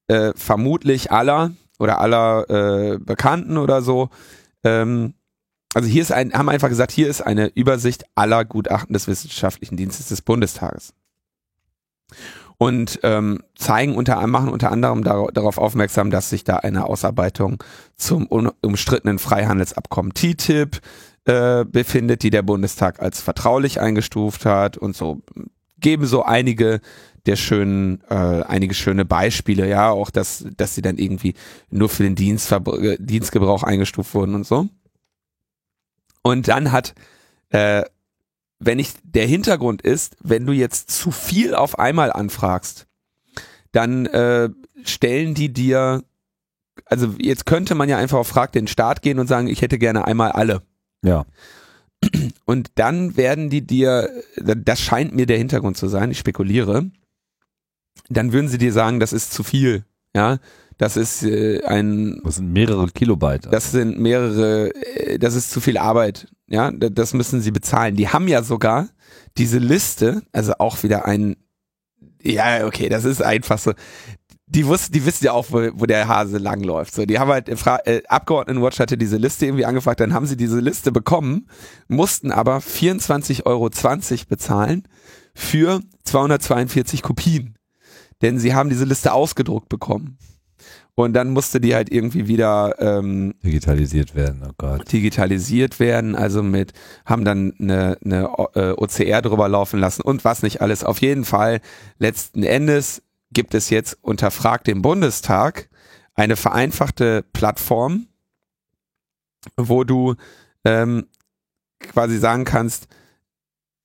[0.08, 4.10] äh, vermutlich aller oder aller äh, Bekannten oder so.
[4.64, 5.14] Ähm,
[5.74, 9.78] also hier ist ein, haben einfach gesagt, hier ist eine Übersicht aller Gutachten des wissenschaftlichen
[9.78, 10.94] Dienstes des Bundestages.
[12.60, 17.64] Und ähm, zeigen unter machen unter anderem dar darauf aufmerksam, dass sich da eine Ausarbeitung
[17.96, 20.82] zum umstrittenen Freihandelsabkommen TTIP
[21.26, 25.22] äh, befindet, die der Bundestag als vertraulich eingestuft hat und so
[25.80, 26.82] geben so einige
[27.28, 31.34] der schönen, äh, einige schöne Beispiele, ja, auch dass, dass sie dann irgendwie
[31.70, 34.70] nur für den Dienstverbr Dienstgebrauch eingestuft wurden und so.
[36.24, 36.96] Und dann hat,
[37.50, 37.84] äh,
[38.60, 42.88] wenn ich, der Hintergrund ist, wenn du jetzt zu viel auf einmal anfragst,
[43.72, 44.50] dann äh,
[44.84, 46.04] stellen die dir,
[46.86, 49.78] also jetzt könnte man ja einfach auf Frag den Staat gehen und sagen, ich hätte
[49.78, 50.62] gerne einmal alle.
[51.04, 51.26] Ja.
[52.46, 56.90] Und dann werden die dir, das scheint mir der Hintergrund zu sein, ich spekuliere,
[58.10, 59.84] dann würden sie dir sagen, das ist zu viel,
[60.16, 60.38] ja,
[60.78, 63.48] das ist äh, ein, Das sind mehrere Kilobyte.
[63.52, 67.96] das sind mehrere, äh, das ist zu viel Arbeit, ja, das müssen sie bezahlen.
[67.96, 68.90] Die haben ja sogar
[69.38, 71.36] diese Liste, also auch wieder ein,
[72.22, 73.74] ja, okay, das ist einfach so,
[74.50, 76.94] die wussten, die wissen ja auch, wo, wo der Hase langläuft.
[76.96, 80.60] So, die haben halt, äh, Abgeordnetenwatch hatte diese Liste irgendwie angefragt, dann haben sie diese
[80.60, 81.50] Liste bekommen,
[81.88, 83.70] mussten aber 24,20 Euro
[84.30, 84.88] bezahlen
[85.36, 87.58] für 242 Kopien.
[88.22, 90.18] Denn sie haben diese Liste ausgedruckt bekommen.
[91.00, 94.92] Und dann musste die halt irgendwie wieder ähm, digitalisiert werden, oh Gott.
[94.92, 96.74] Digitalisiert werden, also mit,
[97.06, 98.24] haben dann eine, eine
[98.56, 100.84] äh, OCR drüber laufen lassen und was nicht alles.
[100.84, 101.62] Auf jeden Fall,
[102.00, 105.70] letzten Endes gibt es jetzt unter Frag den Bundestag
[106.16, 108.08] eine vereinfachte Plattform,
[109.56, 110.16] wo du
[110.66, 111.06] ähm,
[111.78, 112.88] quasi sagen kannst,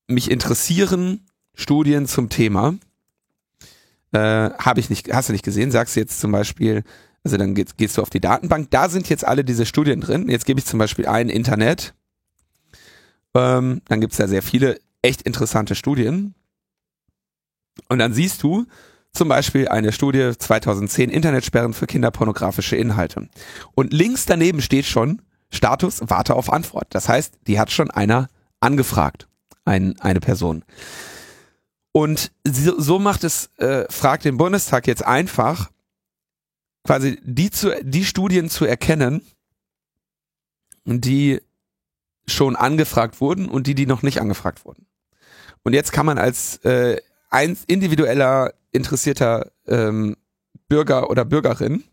[0.07, 2.77] mich interessieren Studien zum Thema.
[4.13, 5.71] Äh, Habe ich nicht, hast du nicht gesehen?
[5.71, 6.85] Sagst du jetzt zum Beispiel,
[7.25, 10.29] also dann gehst, gehst du auf die Datenbank, da sind jetzt alle diese Studien drin.
[10.29, 11.95] Jetzt gebe ich zum Beispiel ein Internet.
[13.35, 16.35] Ähm, dann gibt es da sehr viele echt interessante Studien.
[17.89, 18.67] Und dann siehst du
[19.13, 23.29] zum Beispiel eine Studie 2010 Internetsperren für kinderpornografische Inhalte.
[23.75, 26.87] Und links daneben steht schon Status Warte auf Antwort.
[26.91, 28.29] Das heißt, die hat schon einer
[28.61, 29.29] angefragt,
[29.65, 30.65] ein, eine Person.
[31.93, 35.71] Und so, so macht es, äh, fragt den Bundestag jetzt einfach,
[36.85, 39.23] quasi die, zu, die Studien zu erkennen,
[40.85, 41.41] die
[42.27, 44.87] schon angefragt wurden und die, die noch nicht angefragt wurden.
[45.63, 50.17] Und jetzt kann man als äh, ein individueller, interessierter ähm,
[50.69, 51.85] Bürger oder Bürgerin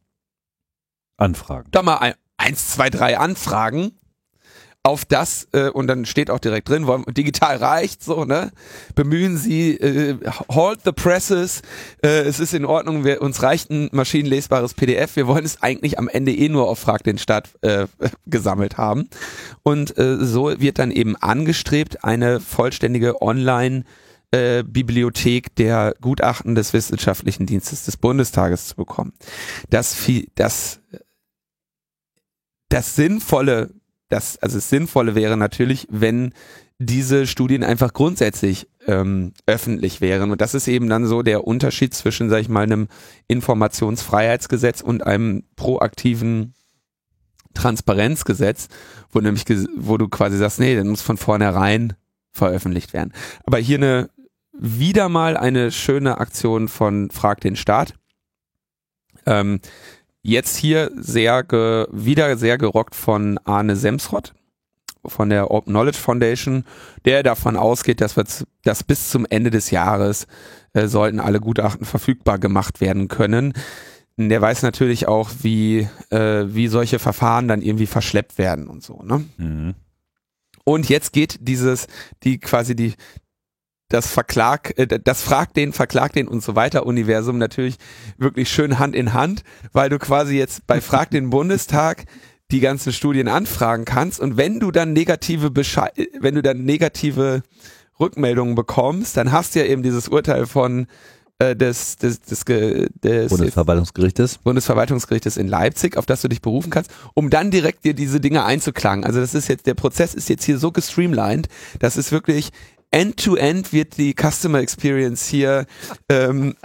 [1.17, 1.69] anfragen.
[1.71, 3.98] Da mal ein, eins, zwei, drei Anfragen
[4.83, 8.51] auf das äh, und dann steht auch direkt drin, wollen, digital reicht so, ne?
[8.95, 10.17] Bemühen Sie, äh,
[10.49, 11.61] hold the presses,
[12.01, 15.99] äh, es ist in Ordnung, wir, uns reicht ein maschinenlesbares PDF, wir wollen es eigentlich
[15.99, 17.87] am Ende eh nur auf Frag den Staat äh,
[18.25, 19.09] gesammelt haben.
[19.63, 23.83] Und äh, so wird dann eben angestrebt, eine vollständige Online-
[24.31, 29.13] äh, Bibliothek der Gutachten des Wissenschaftlichen Dienstes des Bundestages zu bekommen.
[29.71, 29.97] Das,
[30.35, 30.81] das,
[32.69, 33.71] das Sinnvolle
[34.09, 36.33] das, also das Sinnvolle wäre natürlich, wenn
[36.79, 40.31] diese Studien einfach grundsätzlich ähm, öffentlich wären.
[40.31, 42.87] Und das ist eben dann so der Unterschied zwischen, sag ich mal, einem
[43.27, 46.53] Informationsfreiheitsgesetz und einem proaktiven
[47.53, 48.69] Transparenzgesetz,
[49.11, 49.43] wo nämlich,
[49.75, 51.93] wo du quasi sagst, nee, dann muss von vornherein
[52.31, 53.13] veröffentlicht werden.
[53.43, 54.09] Aber hier eine,
[54.53, 57.95] wieder mal eine schöne Aktion von Frag den Staat.
[59.25, 59.59] Ähm,
[60.21, 64.33] Jetzt hier sehr ge, wieder sehr gerockt von Arne Semsrott
[65.05, 66.65] von der Open Knowledge Foundation,
[67.05, 68.25] der davon ausgeht, dass, wir
[68.63, 70.27] dass bis zum Ende des Jahres
[70.73, 73.53] äh, sollten alle Gutachten verfügbar gemacht werden können.
[74.17, 79.01] Der weiß natürlich auch, wie, äh, wie solche Verfahren dann irgendwie verschleppt werden und so.
[79.01, 79.23] Ne?
[79.37, 79.75] Mhm.
[80.65, 81.87] Und jetzt geht dieses,
[82.23, 82.95] die quasi die,
[83.89, 87.75] das Verklag, äh, das fragt den, verklagt den und so weiter Universum natürlich
[88.17, 92.05] wirklich schön Hand in Hand, weil du quasi jetzt bei Frag den Bundestag
[92.51, 97.43] die ganzen Studien anfragen kannst und wenn du dann negative Bescheid, wenn du dann negative
[97.99, 100.87] Rückmeldungen bekommst, dann hast du ja eben dieses Urteil von
[101.37, 104.39] äh, des, des, des, des Bundesverwaltungsgerichtes.
[104.39, 108.45] Bundesverwaltungsgerichtes in Leipzig, auf das du dich berufen kannst, um dann direkt dir diese Dinge
[108.45, 109.03] einzuklagen.
[109.03, 111.47] Also das ist jetzt, der Prozess ist jetzt hier so gestreamlined,
[111.79, 112.51] das ist wirklich
[112.91, 115.65] end-to-end wird die Customer Experience hier
[116.09, 116.55] ähm,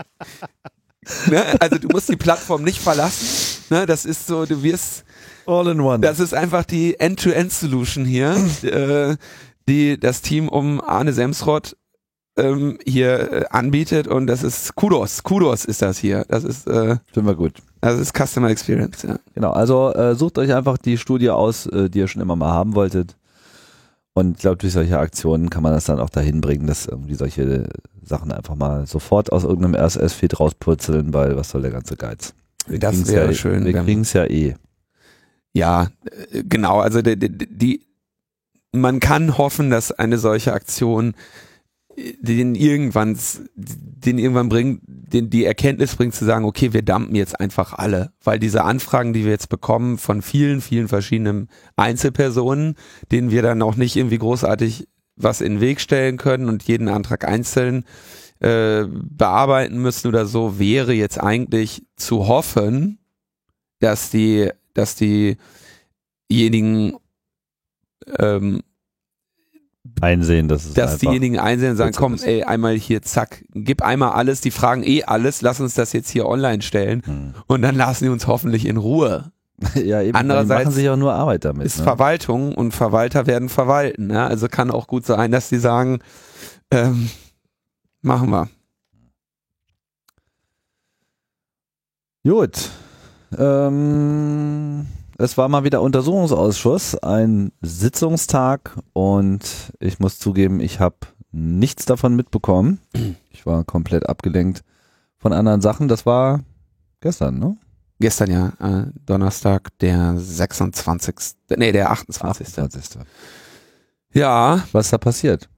[1.26, 1.44] ne?
[1.60, 3.64] also du musst die Plattform nicht verlassen.
[3.70, 3.86] Ne?
[3.86, 5.04] Das ist so, du wirst
[5.46, 6.00] All in one.
[6.00, 9.16] Das ist einfach die End-to-End-Solution hier, äh,
[9.68, 11.76] die das Team um Arne Semsrott
[12.36, 16.24] ähm, hier äh, anbietet und das ist Kudos, Kudos ist das hier.
[16.28, 17.58] Das ist äh, Finden wir gut.
[17.80, 19.18] Das ist Customer Experience, ja.
[19.34, 22.50] Genau, also äh, sucht euch einfach die Studie aus, äh, die ihr schon immer mal
[22.50, 23.16] haben wolltet.
[24.14, 27.14] Und ich glaube, durch solche Aktionen kann man das dann auch dahin bringen, dass irgendwie
[27.14, 27.68] solche
[28.02, 32.32] Sachen einfach mal sofort aus irgendeinem RSS-Feed rauspurzeln, weil was soll der ganze Geiz?
[32.66, 33.64] Wir das wäre ja, schön.
[33.64, 34.54] Wir kriegen es ja eh.
[35.52, 35.88] Ja,
[36.30, 36.80] äh, genau.
[36.80, 37.86] Also die, die, die,
[38.70, 41.14] man kann hoffen, dass eine solche Aktion
[41.96, 43.18] den irgendwann,
[43.54, 48.12] den irgendwann bringt, den die Erkenntnis bringt zu sagen, okay, wir dumpen jetzt einfach alle,
[48.22, 52.74] weil diese Anfragen, die wir jetzt bekommen von vielen, vielen verschiedenen Einzelpersonen,
[53.12, 56.88] denen wir dann auch nicht irgendwie großartig was in den Weg stellen können und jeden
[56.88, 57.84] Antrag einzeln
[58.40, 62.98] äh, bearbeiten müssen oder so, wäre jetzt eigentlich zu hoffen,
[63.78, 66.96] dass die, dass diejenigen
[68.18, 68.62] ähm,
[70.00, 74.12] einsehen, dass es dass diejenigen einsehen und sagen, komm, ey, einmal hier, zack, gib einmal
[74.12, 77.34] alles, die fragen eh alles, lass uns das jetzt hier online stellen hm.
[77.46, 79.32] und dann lassen die uns hoffentlich in Ruhe.
[79.74, 81.66] ja, eben, Andererseits machen sich auch nur Arbeit damit.
[81.66, 81.84] Ist ne?
[81.84, 84.08] Verwaltung und Verwalter werden verwalten.
[84.08, 84.24] Ne?
[84.24, 86.00] Also kann auch gut sein, dass die sagen,
[86.70, 87.08] ähm,
[88.02, 88.48] machen wir.
[92.26, 92.70] Gut.
[93.38, 94.86] Ähm,
[95.18, 100.96] es war mal wieder Untersuchungsausschuss, ein Sitzungstag und ich muss zugeben, ich habe
[101.32, 102.80] nichts davon mitbekommen.
[103.30, 104.62] Ich war komplett abgelenkt
[105.18, 105.88] von anderen Sachen.
[105.88, 106.40] Das war
[107.00, 107.56] gestern, ne?
[108.00, 111.14] Gestern ja, äh, Donnerstag, der 26.
[111.56, 112.46] Nee, der 28.
[112.46, 113.00] 28.
[114.12, 115.48] Ja, Was ist da passiert?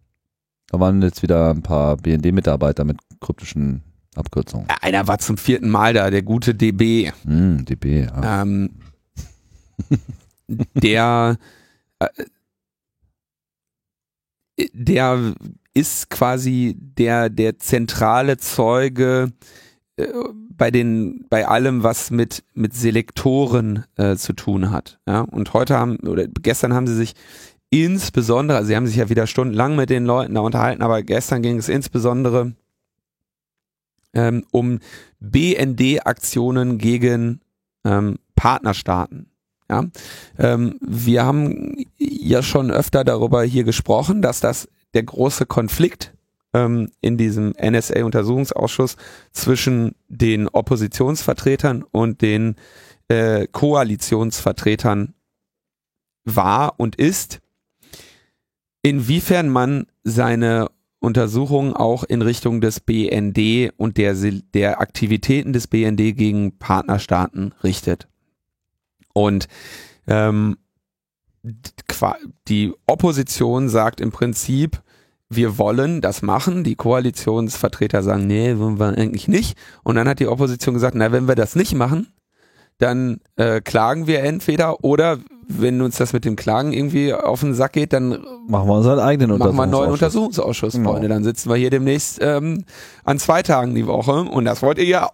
[0.69, 3.83] Da waren jetzt wieder ein paar BND-Mitarbeiter mit kryptischen
[4.15, 4.67] Abkürzungen.
[4.81, 7.13] einer war zum vierten Mal da, der gute DB.
[7.23, 8.43] Hm, DB, ja.
[8.43, 8.71] Ähm,
[10.75, 11.39] der,
[11.99, 12.09] äh,
[14.73, 15.35] der
[15.75, 19.33] ist quasi der, der zentrale Zeuge
[19.97, 20.07] äh,
[20.57, 24.99] bei den, bei allem, was mit, mit Selektoren äh, zu tun hat.
[25.07, 25.21] Ja?
[25.21, 27.15] Und heute haben, oder gestern haben sie sich
[27.71, 31.43] insbesondere, also sie haben sich ja wieder stundenlang mit den Leuten da unterhalten, aber gestern
[31.43, 32.55] ging es insbesondere
[34.15, 34.79] ähm, um
[35.21, 37.41] BND-Aktionen gegen
[37.85, 39.31] ähm, Partnerstaaten.
[39.69, 39.85] Ja,
[40.39, 46.15] ähm, wir haben ja schon öfter darüber hier gesprochen, dass das der große Konflikt
[46.55, 48.97] ähm, in diesem NSA-Untersuchungsausschuss
[49.33, 52.57] zwischen den Oppositionsvertretern und den
[53.09, 55.15] äh, Koalitionsvertretern
[56.25, 57.41] war und ist,
[58.83, 64.15] inwiefern man seine Untersuchungen auch in Richtung des BND und der,
[64.55, 68.09] der Aktivitäten des BND gegen Partnerstaaten richtet.
[69.17, 69.49] Und
[70.07, 70.59] ähm,
[72.49, 74.83] die Opposition sagt im Prinzip,
[75.31, 76.65] wir wollen das machen.
[76.65, 79.57] Die Koalitionsvertreter sagen, nee, wollen wir eigentlich nicht.
[79.85, 82.09] Und dann hat die Opposition gesagt, na, wenn wir das nicht machen,
[82.77, 87.55] dann äh, klagen wir entweder oder wenn uns das mit dem Klagen irgendwie auf den
[87.55, 90.75] Sack geht, dann machen wir unseren eigenen machen wir einen neuen Untersuchungsausschuss.
[90.75, 90.93] Untersuchungsausschuss, Genau.
[90.93, 91.09] Freunde.
[91.09, 92.65] Dann sitzen wir hier demnächst ähm,
[93.05, 95.11] an zwei Tagen die Woche und das wollt ihr ja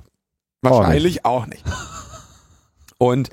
[0.61, 1.63] wahrscheinlich auch nicht.
[3.03, 3.31] Und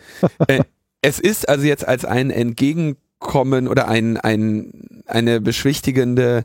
[0.47, 0.63] äh,
[1.01, 6.43] es ist also jetzt als ein Entgegenkommen oder ein, ein, eine beschwichtigende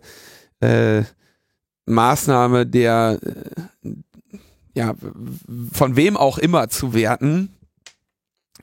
[0.60, 1.02] äh,
[1.86, 3.90] Maßnahme der äh,
[4.74, 4.94] ja,
[5.72, 7.48] von wem auch immer zu werten,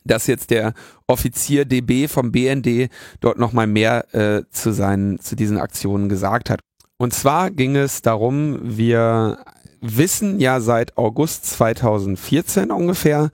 [0.04, 0.74] dass jetzt der
[1.08, 2.90] Offizier DB vom BND
[3.20, 6.60] dort nochmal mehr äh, zu seinen, zu diesen Aktionen gesagt hat.
[6.98, 9.40] Und zwar ging es darum, wir
[9.80, 13.32] wissen ja seit August 2014 ungefähr,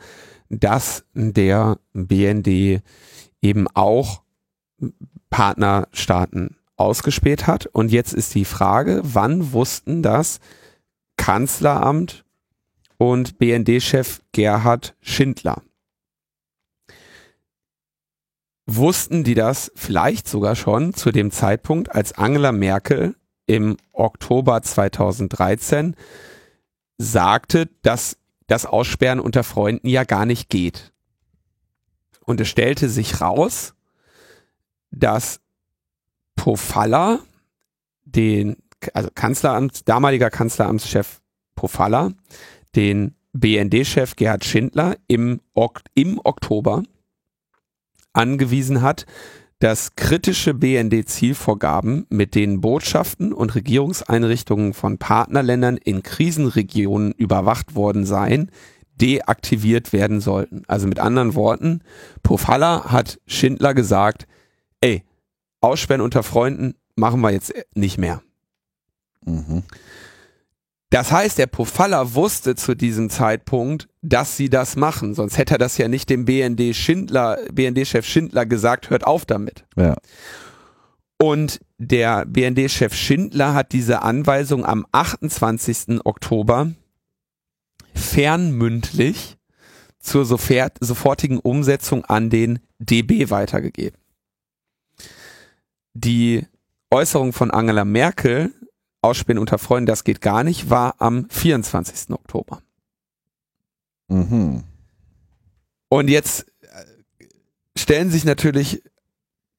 [0.50, 2.82] dass der BND
[3.42, 4.22] eben auch
[5.30, 7.66] Partnerstaaten ausgespäht hat.
[7.68, 10.40] Und jetzt ist die Frage, wann wussten das
[11.18, 12.24] Kanzleramt
[12.98, 15.62] und BND-Chef Gerhard Schindler?
[18.66, 25.96] Wussten die das vielleicht sogar schon zu dem Zeitpunkt, als Angela Merkel im Oktober 2013
[26.98, 28.18] sagte, dass
[28.48, 30.94] das Aussperren unter Freunden ja gar nicht geht.
[32.22, 33.74] Und es stellte sich raus,
[34.92, 35.40] dass
[36.36, 37.20] Pofalla,
[38.06, 38.58] den,
[38.94, 41.22] also Kanzleramt, damaliger Kanzleramtschef
[41.56, 42.12] Pofalla,
[42.76, 45.42] den BND-Chef Gerhard Schindler im,
[45.94, 46.84] im Oktober
[48.14, 49.06] angewiesen hat,
[49.60, 58.52] dass kritische BND-Zielvorgaben, mit denen Botschaften und Regierungseinrichtungen von Partnerländern in Krisenregionen überwacht worden seien,
[59.02, 60.64] deaktiviert werden sollten.
[60.68, 61.82] Also mit anderen Worten,
[62.24, 64.28] Pofalla hat Schindler gesagt,
[64.82, 65.04] ey,
[65.62, 68.22] Aussperren unter Freunden machen wir jetzt nicht mehr.
[69.26, 69.64] Mhm.
[70.90, 75.58] Das heißt, der Pofalla wusste zu diesem Zeitpunkt, dass sie das machen, sonst hätte er
[75.58, 79.66] das ja nicht dem BND Schindler, BND-Chef Schindler gesagt, hört auf damit.
[79.76, 79.96] Ja.
[81.20, 86.06] Und der BND-Chef Schindler hat diese Anweisung am 28.
[86.06, 86.72] Oktober
[87.94, 89.38] fernmündlich
[90.00, 94.00] zur sofort, sofortigen Umsetzung an den DB weitergegeben.
[95.94, 96.46] Die
[96.92, 98.54] Äußerung von Angela Merkel,
[99.02, 102.12] Ausspähen unter Freunden, das geht gar nicht, war am 24.
[102.12, 102.62] Oktober.
[104.08, 104.64] Mhm.
[105.90, 107.26] Und jetzt äh,
[107.78, 108.84] stellen sich natürlich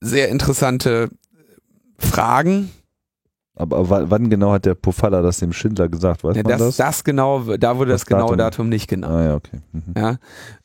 [0.01, 1.11] sehr interessante
[1.99, 2.71] Fragen.
[3.55, 6.23] Aber wann, genau hat der Pofalla das dem Schindler gesagt?
[6.23, 6.77] Weiß Ja, das, das?
[6.77, 8.39] das genau, da wurde das, Das genaue Datum.
[8.39, 9.13] Datum nicht genannt.
[9.13, 9.61] Ah ja, okay.
[9.73, 9.95] Mhm.
[9.97, 10.17] Ja,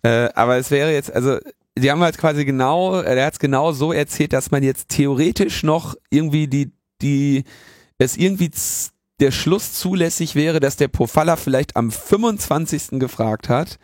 [0.03, 1.39] äh, aber es wäre jetzt, also
[1.75, 4.89] die haben halt quasi genau, äh, er hat es genau so erzählt, dass man jetzt
[4.89, 6.71] theoretisch noch irgendwie die,
[7.01, 7.45] die,
[7.97, 8.51] es irgendwie
[9.19, 12.99] der Schluss zulässig wäre, dass der Pofalla vielleicht am 25.
[12.99, 13.79] gefragt hat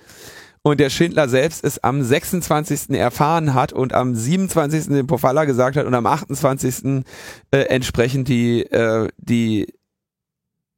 [0.62, 2.90] und der Schindler selbst es am 26.
[2.92, 4.88] erfahren hat und am 27.
[4.88, 7.04] den Pofalla gesagt hat und am 28.
[7.52, 9.68] Äh, entsprechend die, äh, die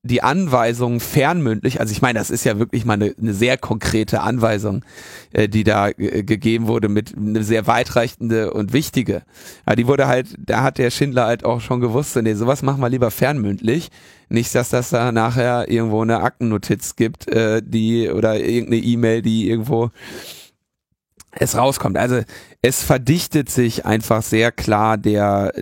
[0.03, 4.21] die Anweisung fernmündlich, also ich meine, das ist ja wirklich mal eine, eine sehr konkrete
[4.21, 4.83] Anweisung,
[5.31, 9.21] äh, die da äh, gegeben wurde, mit eine sehr weitreichende und wichtige.
[9.63, 12.81] Aber die wurde halt, da hat der Schindler halt auch schon gewusst, nee, sowas machen
[12.81, 13.89] wir lieber fernmündlich.
[14.27, 19.49] Nicht, dass das da nachher irgendwo eine Aktennotiz gibt, äh, die oder irgendeine E-Mail, die
[19.49, 19.91] irgendwo
[21.31, 21.97] es rauskommt.
[21.97, 22.21] Also
[22.63, 25.53] es verdichtet sich einfach sehr klar der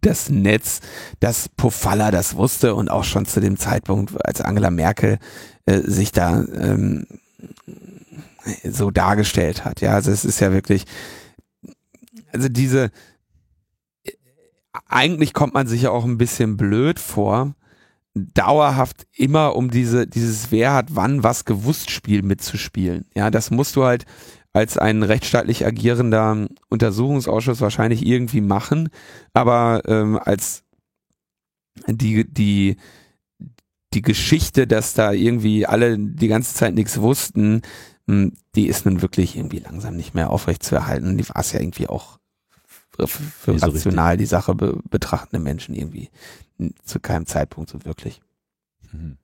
[0.00, 0.80] das Netz,
[1.20, 5.18] dass Pofalla das wusste und auch schon zu dem Zeitpunkt, als Angela Merkel
[5.66, 7.06] äh, sich da ähm,
[8.62, 9.80] so dargestellt hat.
[9.80, 10.84] Ja, also es ist ja wirklich,
[12.32, 12.90] also diese,
[14.86, 17.54] eigentlich kommt man sich ja auch ein bisschen blöd vor,
[18.14, 23.06] dauerhaft immer um diese, dieses Wer hat wann was gewusst Spiel mitzuspielen.
[23.14, 24.04] Ja, das musst du halt
[24.54, 28.88] als ein rechtsstaatlich agierender Untersuchungsausschuss wahrscheinlich irgendwie machen,
[29.34, 30.62] aber ähm, als
[31.88, 32.76] die, die,
[33.92, 37.62] die Geschichte, dass da irgendwie alle die ganze Zeit nichts wussten,
[38.06, 41.18] hm, die ist nun wirklich irgendwie langsam nicht mehr aufrecht zu erhalten.
[41.18, 42.20] Die war es ja irgendwie auch
[42.96, 44.18] für, für so rational richtig.
[44.24, 46.10] die Sache be betrachtende Menschen irgendwie
[46.84, 48.20] zu keinem Zeitpunkt so wirklich.
[48.92, 49.18] Mhm.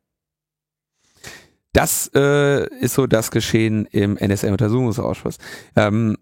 [1.73, 5.39] Das äh, ist so das Geschehen im NSA-Untersuchungsausschuss.
[5.77, 6.17] Ähm,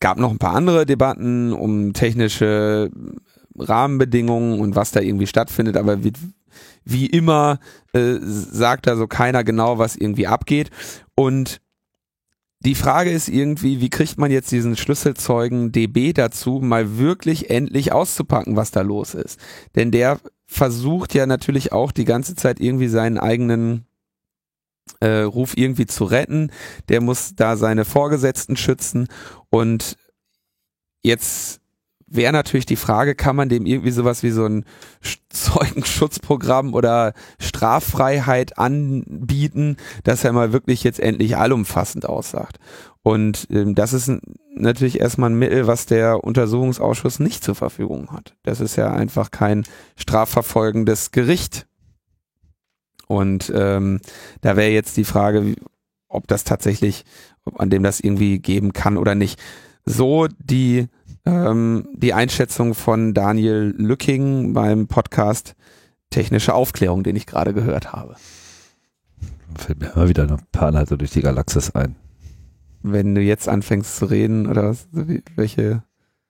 [0.00, 2.90] gab noch ein paar andere Debatten um technische
[3.56, 6.12] Rahmenbedingungen und was da irgendwie stattfindet, aber wie,
[6.84, 7.60] wie immer
[7.92, 10.70] äh, sagt da so keiner genau, was irgendwie abgeht.
[11.14, 11.60] Und
[12.64, 17.92] die Frage ist irgendwie, wie kriegt man jetzt diesen Schlüsselzeugen DB dazu, mal wirklich endlich
[17.92, 19.40] auszupacken, was da los ist?
[19.74, 23.86] Denn der versucht ja natürlich auch die ganze Zeit irgendwie seinen eigenen
[25.00, 26.50] äh, Ruf irgendwie zu retten.
[26.88, 29.08] Der muss da seine Vorgesetzten schützen
[29.50, 29.96] und
[31.02, 31.62] jetzt
[32.14, 34.64] wäre natürlich die Frage, kann man dem irgendwie sowas wie so ein
[35.30, 42.58] Zeugenschutzprogramm oder Straffreiheit anbieten, dass er mal wirklich jetzt endlich allumfassend aussagt.
[43.02, 44.12] Und ähm, das ist
[44.54, 48.34] natürlich erstmal ein Mittel, was der Untersuchungsausschuss nicht zur Verfügung hat.
[48.42, 49.64] Das ist ja einfach kein
[49.96, 51.66] strafverfolgendes Gericht,
[53.06, 54.00] und ähm,
[54.40, 55.54] da wäre jetzt die Frage,
[56.08, 57.04] ob das tatsächlich,
[57.44, 59.40] ob an dem das irgendwie geben kann oder nicht.
[59.84, 60.88] So die
[61.24, 65.54] ähm, die Einschätzung von Daniel Lücking beim Podcast
[66.10, 68.16] Technische Aufklärung, den ich gerade gehört habe.
[69.56, 71.96] Fällt mir immer wieder ein paar Anhalte durch die Galaxis ein.
[72.82, 75.82] Wenn du jetzt anfängst zu reden oder was, welche?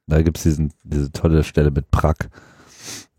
[0.07, 2.15] Da gibt es diese tolle Stelle mit Prag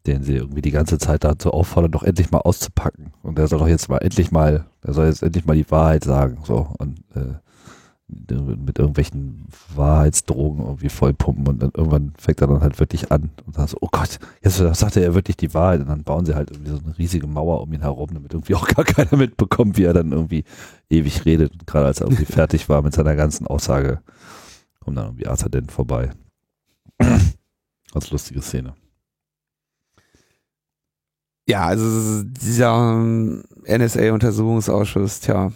[0.07, 3.13] den sie irgendwie die ganze Zeit dazu auffordern, doch endlich mal auszupacken.
[3.21, 6.03] Und der soll doch jetzt mal endlich mal, der soll jetzt endlich mal die Wahrheit
[6.03, 6.39] sagen.
[6.43, 7.35] So und äh,
[8.07, 9.45] mit irgendwelchen
[9.75, 13.77] Wahrheitsdrogen irgendwie vollpumpen und dann irgendwann fängt er dann halt wirklich an und dann so,
[13.81, 16.71] oh Gott, jetzt sagt er ja wirklich die Wahrheit und dann bauen sie halt irgendwie
[16.71, 19.93] so eine riesige Mauer um ihn herum, damit irgendwie auch gar keiner mitbekommt, wie er
[19.93, 20.43] dann irgendwie
[20.89, 21.53] ewig redet.
[21.53, 24.01] Und gerade als er irgendwie fertig war mit seiner ganzen Aussage,
[24.79, 26.11] kommt dann irgendwie Arthur denn vorbei.
[26.99, 28.73] Ganz lustige Szene.
[31.47, 35.51] Ja, also dieser ähm, NSA-Untersuchungsausschuss, tja,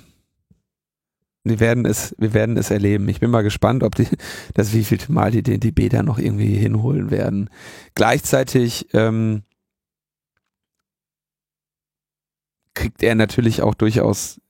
[1.43, 3.07] wir werden es, wir werden es erleben.
[3.07, 4.07] Ich bin mal gespannt, ob die,
[4.53, 7.49] das wievielte Mal die den DB da noch irgendwie hinholen werden.
[7.95, 9.43] Gleichzeitig ähm,
[12.73, 14.41] kriegt er natürlich auch durchaus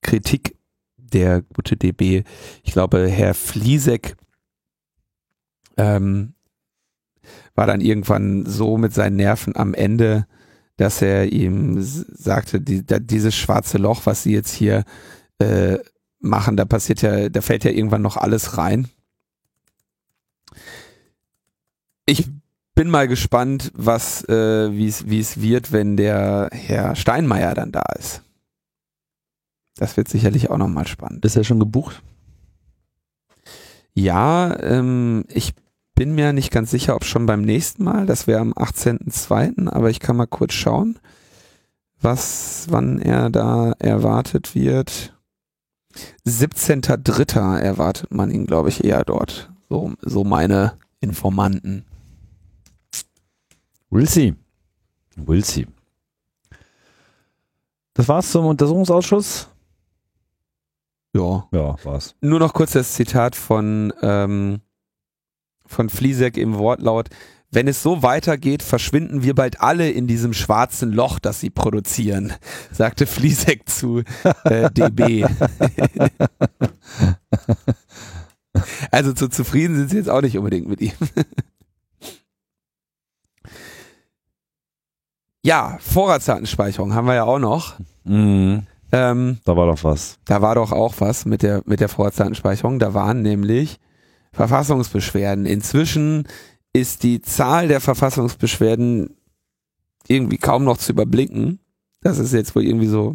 [0.00, 0.56] Kritik,
[0.96, 2.24] der gute DB.
[2.62, 4.16] Ich glaube, Herr Fliesek
[5.76, 6.34] ähm,
[7.54, 10.26] war dann irgendwann so mit seinen Nerven am Ende,
[10.76, 14.84] dass er ihm sagte, die, da, dieses schwarze Loch, was sie jetzt hier
[15.38, 15.78] äh,
[16.18, 18.88] machen, da passiert ja, da fällt ja irgendwann noch alles rein.
[22.06, 22.28] Ich
[22.74, 28.22] bin mal gespannt, was, äh, wie es wird, wenn der Herr Steinmeier dann da ist.
[29.76, 31.24] Das wird sicherlich auch nochmal spannend.
[31.24, 32.02] Ist er schon gebucht?
[33.94, 35.54] Ja, ähm, ich
[35.94, 38.06] bin mir nicht ganz sicher, ob schon beim nächsten Mal.
[38.06, 40.98] Das wäre am 18.02., aber ich kann mal kurz schauen,
[42.00, 45.14] was, wann er da erwartet wird.
[46.26, 47.58] 17.03.
[47.58, 49.52] erwartet man ihn, glaube ich, eher dort.
[49.68, 51.84] So, so meine Informanten.
[53.90, 54.34] We'll see.
[55.16, 55.66] We'll see.
[57.94, 59.48] Das war's zum Untersuchungsausschuss.
[61.14, 61.46] Ja.
[61.52, 62.14] Ja, war's.
[62.22, 64.60] Nur noch kurz das Zitat von ähm,
[65.72, 67.08] von Fliesek im Wortlaut,
[67.50, 72.32] wenn es so weitergeht, verschwinden wir bald alle in diesem schwarzen Loch, das sie produzieren,
[72.72, 74.02] sagte Fliesek zu
[74.44, 75.26] äh, DB.
[78.90, 80.92] also zu zufrieden sind sie jetzt auch nicht unbedingt mit ihm.
[85.44, 87.74] Ja, Vorratsdatenspeicherung haben wir ja auch noch.
[88.04, 88.62] Mhm.
[88.92, 90.18] Ähm, Da war doch was.
[90.24, 92.78] da war doch auch was mit der, mit der Vorratsdatenspeicherung.
[92.78, 93.80] Da waren nämlich
[94.32, 95.46] Verfassungsbeschwerden.
[95.46, 96.26] Inzwischen
[96.72, 99.16] ist die Zahl der Verfassungsbeschwerden
[100.08, 101.60] irgendwie kaum noch zu überblicken.
[102.00, 103.14] Das ist jetzt wohl irgendwie so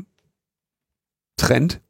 [1.38, 1.82] Trend.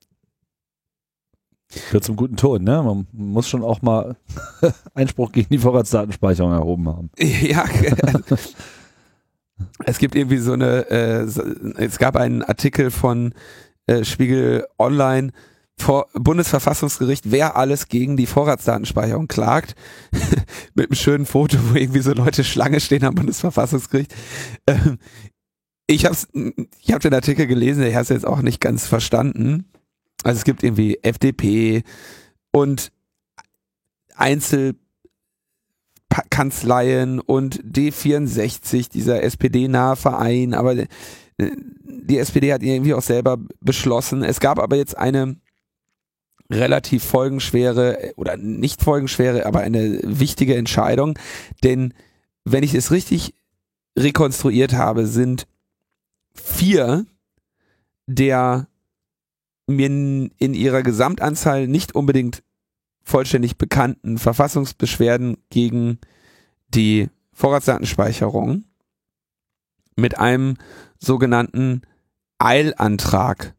[1.70, 2.82] Gehört zum guten Ton, ne?
[2.82, 4.16] Man muss schon auch mal
[4.94, 7.10] Einspruch gegen die Vorratsdatenspeicherung erhoben haben.
[7.20, 7.66] Ja,
[9.86, 11.24] es gibt irgendwie so eine, äh,
[11.78, 13.34] es gab einen Artikel von
[13.88, 15.32] äh, Spiegel Online
[15.80, 19.76] vor Bundesverfassungsgericht, wer alles gegen die Vorratsdatenspeicherung klagt,
[20.74, 24.14] mit einem schönen Foto, wo irgendwie so Leute Schlange stehen am Bundesverfassungsgericht.
[24.66, 24.98] Ähm,
[25.86, 26.16] ich habe
[26.82, 29.72] ich hab den Artikel gelesen, ich habe es jetzt auch nicht ganz verstanden.
[30.24, 31.84] Also es gibt irgendwie FDP
[32.52, 32.92] und
[34.16, 34.76] Einzel
[36.10, 40.88] Pa- Kanzleien und D64, dieser SPD-nahe Verein, aber äh,
[41.38, 44.24] die SPD hat irgendwie auch selber beschlossen.
[44.24, 45.38] Es gab aber jetzt eine
[46.50, 51.18] relativ folgenschwere oder nicht folgenschwere, aber eine wichtige Entscheidung,
[51.64, 51.94] denn
[52.46, 53.34] wenn ich es richtig
[53.98, 55.48] rekonstruiert habe, sind
[56.34, 57.06] vier
[58.10, 58.68] der
[59.68, 62.42] mir in in ihrer Gesamtanzahl nicht unbedingt
[63.04, 66.00] vollständig bekannten Verfassungsbeschwerden gegen
[66.70, 68.66] die Vorratsdatenspeicherung
[69.96, 70.58] mit einem
[71.00, 71.82] sogenannten
[72.38, 73.56] Eilantrag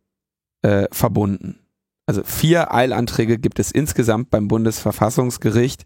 [0.63, 1.61] äh, verbunden.
[2.09, 5.85] Also vier Eilanträge gibt es insgesamt beim Bundesverfassungsgericht,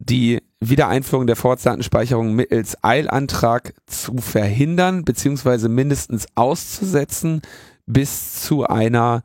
[0.00, 7.42] die Wiedereinführung der Vorratsdatenspeicherung mittels Eilantrag zu verhindern beziehungsweise mindestens auszusetzen
[7.86, 9.22] bis zu einer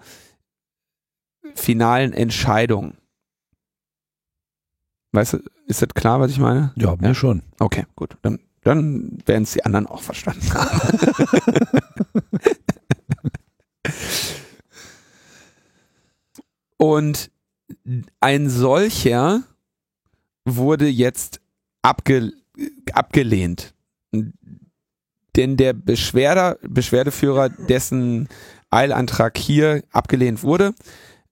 [1.55, 2.93] finalen Entscheidung.
[5.13, 6.71] Weißt du, ist das klar, was ich meine?
[6.75, 7.13] Ja, mir Ja.
[7.15, 7.41] schon.
[7.57, 8.15] Okay, gut.
[8.21, 10.99] Dann, dann werden es die anderen auch verstanden haben.
[16.81, 17.29] Und
[18.19, 19.43] ein solcher
[20.45, 21.39] wurde jetzt
[21.83, 22.33] abge,
[22.91, 23.75] abgelehnt.
[25.35, 28.29] Denn der Beschwerder, Beschwerdeführer, dessen
[28.71, 30.73] Eilantrag hier abgelehnt wurde,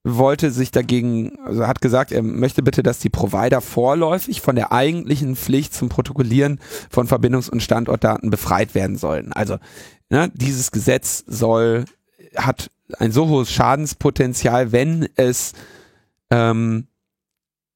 [0.04, 4.72] wollte sich dagegen, also hat gesagt, er möchte bitte, dass die Provider vorläufig von der
[4.72, 6.60] eigentlichen Pflicht zum Protokollieren
[6.92, 9.34] von Verbindungs- und Standortdaten befreit werden sollen.
[9.34, 9.58] Also
[10.12, 11.86] ne, dieses Gesetz soll,
[12.36, 15.54] hat ein so hohes Schadenspotenzial, wenn es
[16.30, 16.88] ähm,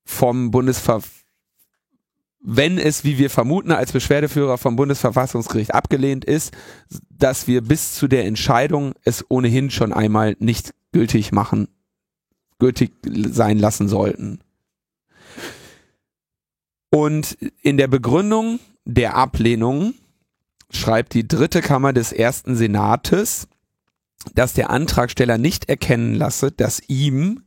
[0.06, 1.02] vom Bundesver
[2.46, 6.54] wenn es, wie wir vermuten, als Beschwerdeführer vom Bundesverfassungsgericht abgelehnt ist,
[7.10, 11.70] dass wir bis zu der Entscheidung es ohnehin schon einmal nicht gültig machen,
[12.60, 14.40] gültig sein lassen sollten.
[16.90, 19.94] Und in der Begründung der Ablehnung
[20.70, 23.48] schreibt die dritte Kammer des ersten Senates,
[24.36, 27.44] dass der Antragsteller nicht erkennen lasse, dass ihm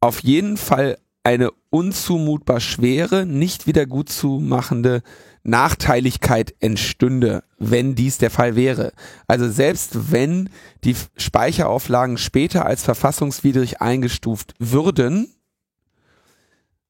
[0.00, 5.02] auf jeden Fall eine unzumutbar schwere, nicht wieder gut zu machende
[5.42, 8.92] Nachteiligkeit entstünde, wenn dies der Fall wäre.
[9.26, 10.50] Also selbst wenn
[10.84, 15.34] die Speicherauflagen später als verfassungswidrig eingestuft würden,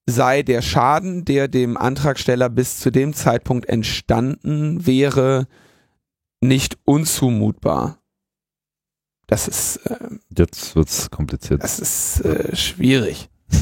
[0.07, 5.47] sei der Schaden, der dem Antragsteller bis zu dem Zeitpunkt entstanden wäre,
[6.41, 7.99] nicht unzumutbar.
[9.35, 9.99] Das ist, äh,
[10.39, 11.61] Jetzt wird's kompliziert.
[11.65, 13.29] das ist äh, schwierig.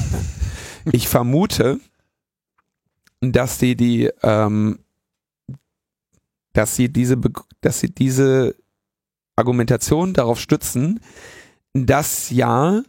[0.92, 1.78] Ich vermute,
[3.20, 4.80] dass sie die, ähm,
[6.52, 7.16] dass sie diese,
[7.60, 8.56] dass sie diese
[9.36, 10.98] Argumentation darauf stützen,
[11.72, 12.82] dass ja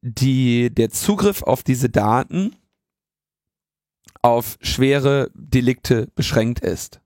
[0.00, 2.54] die, der Zugriff auf diese Daten
[4.22, 7.00] auf schwere Delikte beschränkt ist.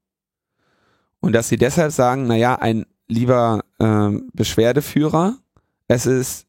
[1.21, 5.37] Und dass sie deshalb sagen, naja, ein lieber ähm, Beschwerdeführer,
[5.89, 6.47] es ist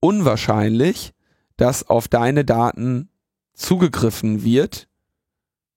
[0.00, 1.12] unwahrscheinlich,
[1.56, 3.10] dass auf deine Daten
[3.54, 4.88] zugegriffen wird,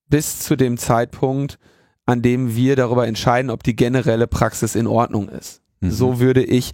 [0.08, 1.60] bis zu dem Zeitpunkt,
[2.06, 5.62] an dem wir darüber entscheiden, ob die generelle Praxis in Ordnung ist.
[5.80, 5.92] Mhm.
[5.92, 6.72] So würde ich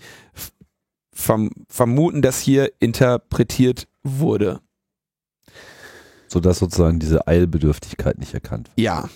[1.11, 4.61] verm vermuten, dass hier interpretiert wurde.
[6.27, 8.79] Sodass sozusagen diese Eilbedürftigkeit nicht erkannt wird.
[8.79, 9.09] Ja.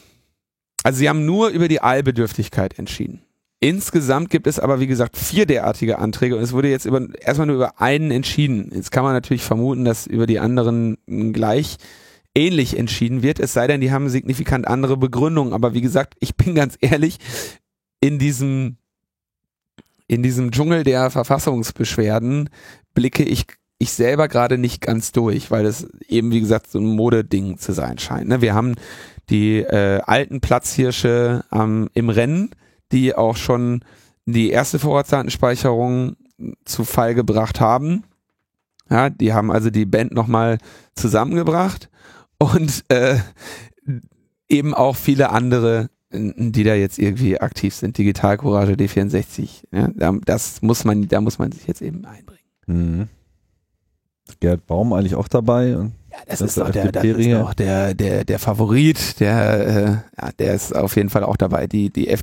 [0.84, 3.22] Also sie haben nur über die Eilbedürftigkeit entschieden.
[3.64, 7.48] Insgesamt gibt es aber, wie gesagt, vier derartige Anträge und es wurde jetzt über, erstmal
[7.48, 8.70] nur über einen entschieden.
[8.76, 10.98] Jetzt kann man natürlich vermuten, dass über die anderen
[11.32, 11.78] gleich
[12.36, 15.54] ähnlich entschieden wird, es sei denn, die haben signifikant andere Begründungen.
[15.54, 17.20] Aber wie gesagt, ich bin ganz ehrlich,
[18.02, 18.76] in diesem,
[20.08, 22.50] in diesem Dschungel der Verfassungsbeschwerden
[22.94, 23.46] blicke ich
[23.78, 27.72] ich selber gerade nicht ganz durch, weil es eben, wie gesagt, so ein Modeding zu
[27.72, 28.28] sein scheint.
[28.28, 28.42] Ne?
[28.42, 28.76] Wir haben
[29.30, 32.52] die äh, alten Platzhirsche ähm, im Rennen,
[32.94, 33.84] die auch schon
[34.26, 36.16] die erste Vorratsdatenspeicherung
[36.66, 38.04] zu Fall gebracht haben.
[38.90, 40.60] Ja, die haben also die Band nochmal
[40.96, 41.90] zusammengebracht
[42.38, 43.18] und äh,
[44.50, 47.98] eben auch viele andere, die da jetzt irgendwie aktiv sind.
[47.98, 49.64] Digital Courage D64.
[49.72, 52.44] Ja, das muss man, da muss man sich jetzt eben einbringen.
[52.68, 53.08] Mhm.
[54.40, 55.78] Gerd Baum eigentlich auch dabei?
[55.78, 59.68] Und ja, das, das ist, auch der, das ist auch der, der, der Favorit, der,
[59.68, 59.86] äh,
[60.22, 61.66] ja, der ist auf jeden Fall auch dabei.
[61.66, 62.22] Die, die F,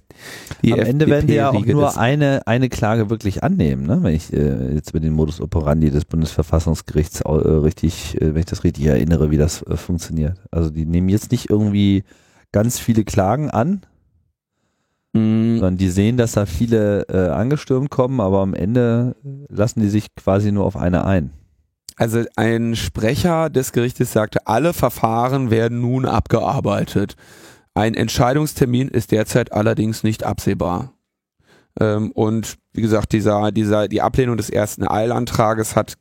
[0.62, 3.98] die Am FDP Ende werden die ja auch nur eine, eine Klage wirklich annehmen, ne?
[4.02, 8.46] wenn ich äh, jetzt mit dem Modus operandi des Bundesverfassungsgerichts äh, richtig, äh, wenn ich
[8.46, 10.38] das richtig erinnere, wie das äh, funktioniert.
[10.52, 12.04] Also die nehmen jetzt nicht irgendwie
[12.52, 13.80] ganz viele Klagen an,
[15.14, 15.54] mhm.
[15.54, 19.16] sondern die sehen, dass da viele äh, angestürmt kommen, aber am Ende
[19.48, 21.32] lassen die sich quasi nur auf eine ein.
[22.00, 27.14] Also ein Sprecher des Gerichtes sagte, alle Verfahren werden nun abgearbeitet.
[27.74, 30.94] Ein Entscheidungstermin ist derzeit allerdings nicht absehbar.
[31.78, 35.98] Ähm, und wie gesagt, dieser, dieser, die Ablehnung des ersten Eilantrages hat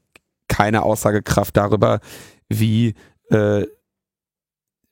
[0.48, 2.00] keine Aussagekraft darüber,
[2.48, 2.94] wie,
[3.30, 3.66] äh,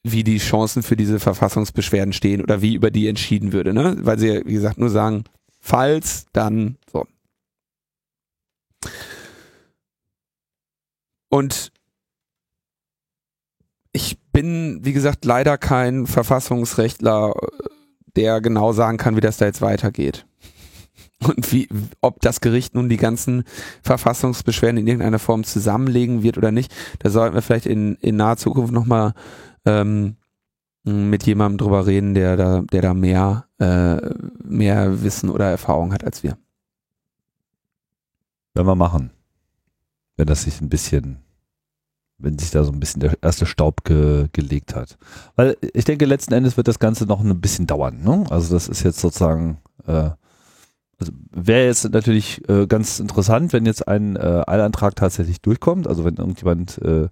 [0.04, 3.96] wie die Chancen für diese Verfassungsbeschwerden stehen oder wie über die entschieden würde, ne?
[4.02, 5.24] Weil sie, wie gesagt, nur sagen,
[5.62, 7.06] falls, dann so.
[11.30, 11.72] Und
[13.92, 17.34] ich bin, wie gesagt, leider kein Verfassungsrechtler,
[18.16, 20.26] der genau sagen kann, wie das da jetzt weitergeht.
[21.28, 21.68] Und wie,
[22.02, 23.44] ob das Gericht nun die ganzen
[23.82, 28.38] Verfassungsbeschwerden in irgendeiner Form zusammenlegen wird oder nicht, da sollten wir vielleicht in, in naher
[28.38, 29.14] Zukunft nochmal
[29.66, 30.18] ähm,
[30.84, 33.98] mit jemandem drüber reden, der da, der da mehr, äh,
[34.44, 36.38] mehr Wissen oder Erfahrung hat als wir.
[38.54, 39.17] Werden wir machen
[40.18, 41.20] wenn das sich ein bisschen,
[42.18, 44.98] wenn sich da so ein bisschen der erste Staub ge, gelegt hat.
[45.36, 48.02] Weil ich denke, letzten Endes wird das Ganze noch ein bisschen dauern.
[48.04, 48.26] Ne?
[48.30, 50.10] Also das ist jetzt sozusagen, äh,
[51.00, 55.88] also wäre jetzt natürlich äh, ganz interessant, wenn jetzt ein äh, Eilantrag tatsächlich durchkommt.
[55.88, 57.08] Also wenn irgendjemand äh,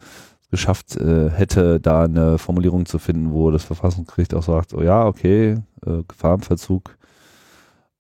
[0.50, 5.06] geschafft äh, hätte, da eine Formulierung zu finden, wo das Verfassungsgericht auch sagt, oh ja,
[5.06, 6.98] okay, äh, Gefahr im Verzug.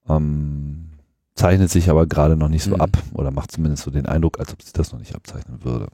[0.07, 0.94] Ähm,
[1.35, 2.81] zeichnet sich aber gerade noch nicht so mhm.
[2.81, 5.87] ab oder macht zumindest so den Eindruck, als ob sich das noch nicht abzeichnen würde.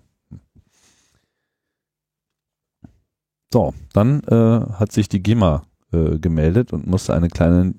[3.53, 7.73] So, dann äh, hat sich die GEMA äh, gemeldet und musste eine kleine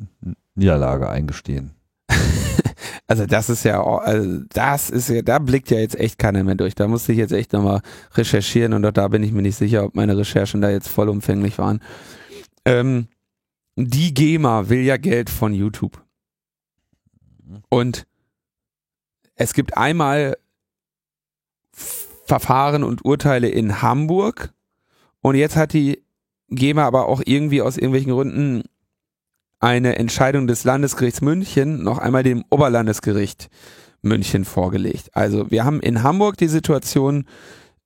[0.55, 1.71] Niederlage eingestehen.
[3.07, 6.57] also das ist ja, also das ist ja, da blickt ja jetzt echt keiner mehr
[6.57, 6.75] durch.
[6.75, 7.81] Da musste ich jetzt echt nochmal
[8.15, 11.57] recherchieren und auch da bin ich mir nicht sicher, ob meine Recherchen da jetzt vollumfänglich
[11.57, 11.81] waren.
[12.67, 13.09] Ähm,
[13.77, 16.03] die GEMA will ja Geld von YouTube.
[17.69, 18.07] Und
[19.35, 20.37] es gibt einmal
[22.27, 24.53] Verfahren und Urteile in Hamburg
[25.21, 26.03] und jetzt hat die
[26.49, 28.63] GEMA aber auch irgendwie aus irgendwelchen Gründen
[29.61, 33.49] eine Entscheidung des Landesgerichts München noch einmal dem Oberlandesgericht
[34.03, 35.11] München vorgelegt.
[35.15, 37.27] Also wir haben in Hamburg die Situation,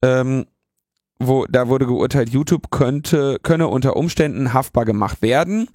[0.03, 0.47] ähm,
[1.19, 5.69] wo da wurde geurteilt, YouTube könnte könne unter Umständen haftbar gemacht werden,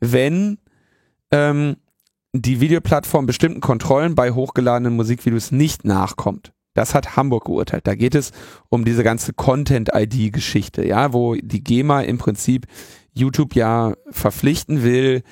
[0.00, 0.58] wenn
[1.30, 1.76] ähm,
[2.42, 6.52] die Videoplattform bestimmten Kontrollen bei hochgeladenen Musikvideos nicht nachkommt.
[6.74, 7.86] Das hat Hamburg geurteilt.
[7.86, 8.32] Da geht es
[8.68, 12.66] um diese ganze Content-ID-Geschichte, ja, wo die GEMA im Prinzip
[13.12, 15.22] YouTube ja verpflichten will,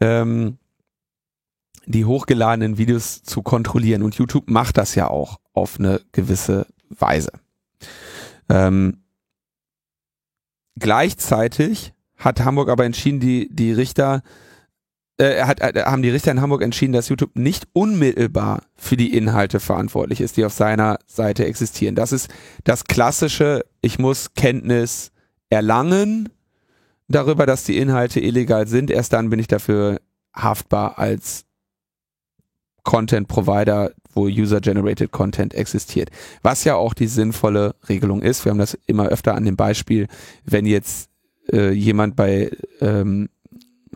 [0.00, 0.58] ähm,
[1.86, 4.02] die hochgeladenen Videos zu kontrollieren.
[4.02, 7.30] Und YouTube macht das ja auch auf eine gewisse Weise.
[8.48, 9.04] Ähm,
[10.78, 14.22] gleichzeitig hat Hamburg aber entschieden, die, die Richter
[15.18, 19.16] äh, hat, äh, haben die Richter in Hamburg entschieden, dass YouTube nicht unmittelbar für die
[19.16, 21.94] Inhalte verantwortlich ist, die auf seiner Seite existieren.
[21.94, 22.28] Das ist
[22.64, 25.12] das klassische, ich muss Kenntnis
[25.48, 26.28] erlangen
[27.08, 28.90] darüber, dass die Inhalte illegal sind.
[28.90, 30.00] Erst dann bin ich dafür
[30.34, 31.44] haftbar als
[32.82, 36.10] Content Provider, wo User-Generated Content existiert.
[36.42, 38.44] Was ja auch die sinnvolle Regelung ist.
[38.44, 40.08] Wir haben das immer öfter an dem Beispiel,
[40.44, 41.10] wenn jetzt
[41.52, 42.50] äh, jemand bei
[42.80, 43.28] ähm,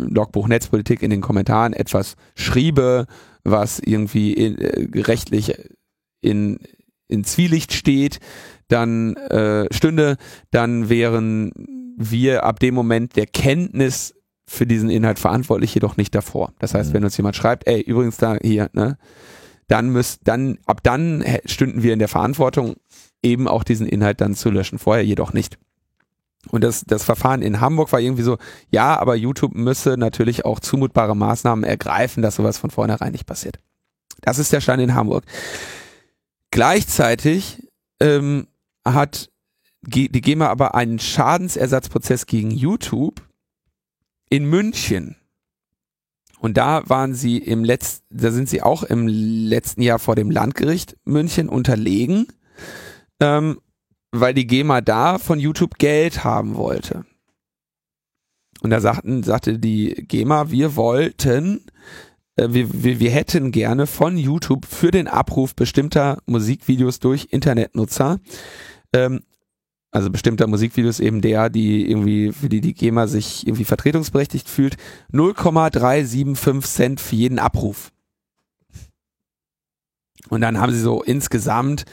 [0.09, 3.07] Logbuch Netzpolitik in den Kommentaren etwas schriebe,
[3.45, 5.55] was irgendwie in, äh, rechtlich
[6.21, 6.59] in,
[7.09, 8.21] in Zwielicht steht,
[8.69, 10.17] dann äh, stünde,
[10.51, 11.53] dann wären
[11.97, 14.15] wir ab dem Moment der Kenntnis
[14.47, 16.53] für diesen Inhalt verantwortlich, jedoch nicht davor.
[16.59, 16.95] Das heißt, mhm.
[16.95, 18.99] wenn uns jemand schreibt, ey, übrigens da hier, ne,
[19.69, 22.75] dann müsst, dann, ab dann stünden wir in der Verantwortung,
[23.23, 24.79] eben auch diesen Inhalt dann zu löschen.
[24.79, 25.59] Vorher jedoch nicht.
[26.49, 28.39] Und das, das Verfahren in Hamburg war irgendwie so,
[28.71, 33.59] ja, aber YouTube müsse natürlich auch zumutbare Maßnahmen ergreifen, dass sowas von vornherein nicht passiert.
[34.23, 35.25] Das ist der Stand in Hamburg.
[36.51, 37.69] Gleichzeitig
[38.01, 38.49] ähm,
[38.85, 39.31] hat
[39.83, 43.23] die GEMA aber einen Schadensersatzprozess gegen YouTube
[44.29, 45.17] in München.
[46.39, 50.31] Und da waren sie im letzten, da sind sie auch im letzten Jahr vor dem
[50.31, 52.29] Landgericht München unterlegen,
[53.21, 53.61] ähm,
[54.13, 57.05] weil die GEMA da von YouTube Geld haben wollte.
[58.63, 61.65] Und da sagten, sagte die GEMA, wir wollten,
[62.37, 68.19] äh, wir, wir, wir hätten gerne von YouTube für den Abruf bestimmter Musikvideos durch Internetnutzer
[68.93, 69.23] ähm,
[69.93, 74.77] also bestimmter Musikvideos eben der, die irgendwie, für die die GEMA sich irgendwie vertretungsberechtigt fühlt,
[75.11, 77.91] 0,375 Cent für jeden Abruf.
[80.29, 81.87] Und dann haben sie so insgesamt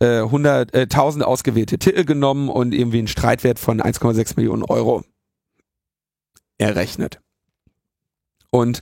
[0.00, 5.04] äh, 100, äh, 1000 ausgewählte Titel genommen und irgendwie einen Streitwert von 1,6 Millionen Euro
[6.58, 7.20] errechnet.
[8.50, 8.80] Und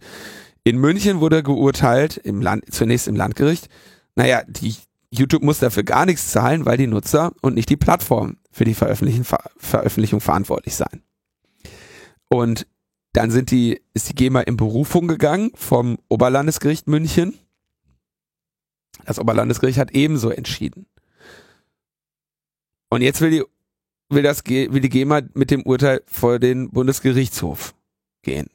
[0.64, 3.68] in München wurde geurteilt, im Land, zunächst im Landgericht,
[4.16, 4.74] naja, die
[5.10, 8.74] YouTube muss dafür gar nichts zahlen, weil die Nutzer und nicht die Plattform für die
[8.74, 11.02] Veröffentlichung, Ver Veröffentlichung verantwortlich seien.
[12.28, 12.66] Und
[13.12, 17.38] dann sind die, ist die GEMA in Berufung gegangen vom Oberlandesgericht München.
[19.06, 20.86] Das Oberlandesgericht hat ebenso entschieden.
[22.90, 23.42] Und jetzt will die,
[24.10, 27.74] will das, will die GEMA mit dem Urteil vor den Bundesgerichtshof
[28.22, 28.48] gehen.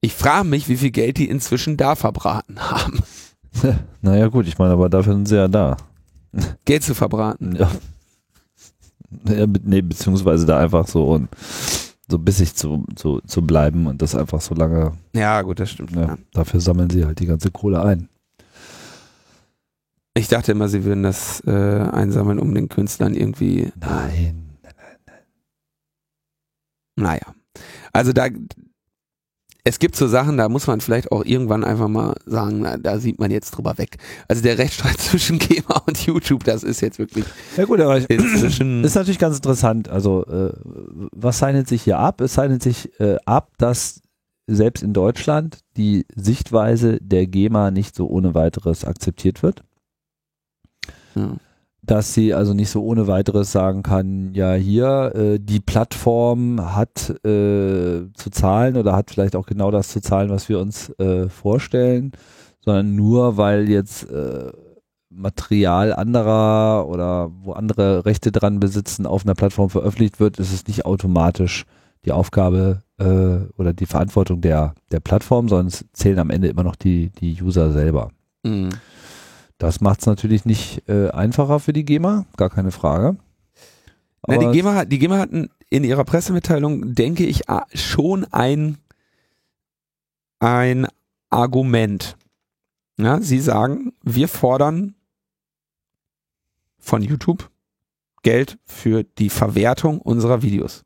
[0.00, 3.02] Ich frage mich, wie viel Geld die inzwischen da verbraten haben.
[4.00, 5.76] Naja gut, ich meine, aber dafür sind sie ja da.
[6.64, 7.54] Geld zu verbraten.
[7.54, 7.70] Ja.
[9.26, 11.28] ja nee, beziehungsweise da einfach so und
[12.08, 14.92] so bissig zu, zu, zu bleiben und das einfach so lange.
[15.14, 15.92] Ja, gut, das stimmt.
[15.92, 16.18] Ja, Ja.
[16.32, 18.08] Dafür sammeln sie halt die ganze Kohle ein.
[20.14, 23.72] Ich dachte immer, sie würden das äh, einsammeln, um den Künstlern irgendwie.
[23.80, 24.50] Nein.
[26.96, 27.34] Naja.
[27.92, 28.28] Also da,
[29.64, 32.98] es gibt so Sachen, da muss man vielleicht auch irgendwann einfach mal sagen, na, da
[32.98, 33.96] sieht man jetzt drüber weg.
[34.28, 37.24] Also der Rechtsstreit zwischen GEMA und YouTube, das ist jetzt wirklich
[37.56, 38.84] Ja gut, aber ich, inzwischen.
[38.84, 39.88] ist natürlich ganz interessant.
[39.88, 40.52] Also äh,
[41.12, 42.20] was zeichnet sich hier ab?
[42.20, 44.02] Es zeichnet sich äh, ab, dass
[44.48, 49.62] selbst in Deutschland die Sichtweise der GEMA nicht so ohne weiteres akzeptiert wird.
[51.14, 51.36] Ja.
[51.82, 57.10] dass sie also nicht so ohne weiteres sagen kann, ja hier, äh, die Plattform hat
[57.24, 61.28] äh, zu zahlen oder hat vielleicht auch genau das zu zahlen, was wir uns äh,
[61.28, 62.12] vorstellen,
[62.60, 64.52] sondern nur weil jetzt äh,
[65.14, 70.66] Material anderer oder wo andere Rechte dran besitzen auf einer Plattform veröffentlicht wird, ist es
[70.66, 71.64] nicht automatisch
[72.04, 76.64] die Aufgabe äh, oder die Verantwortung der, der Plattform, sondern es zählen am Ende immer
[76.64, 78.10] noch die, die User selber.
[78.42, 78.70] Mhm.
[79.62, 83.16] Das macht es natürlich nicht äh, einfacher für die GEMA, gar keine Frage.
[84.26, 88.78] Na, die, GEMA, die GEMA hatten in ihrer Pressemitteilung, denke ich, schon ein,
[90.40, 90.88] ein
[91.30, 92.16] Argument.
[92.98, 94.96] Ja, sie sagen, wir fordern
[96.80, 97.48] von YouTube
[98.24, 100.82] Geld für die Verwertung unserer Videos.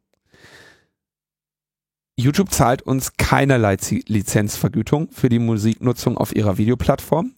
[2.14, 7.32] YouTube zahlt uns keinerlei Lizenzvergütung für die Musiknutzung auf ihrer Videoplattform.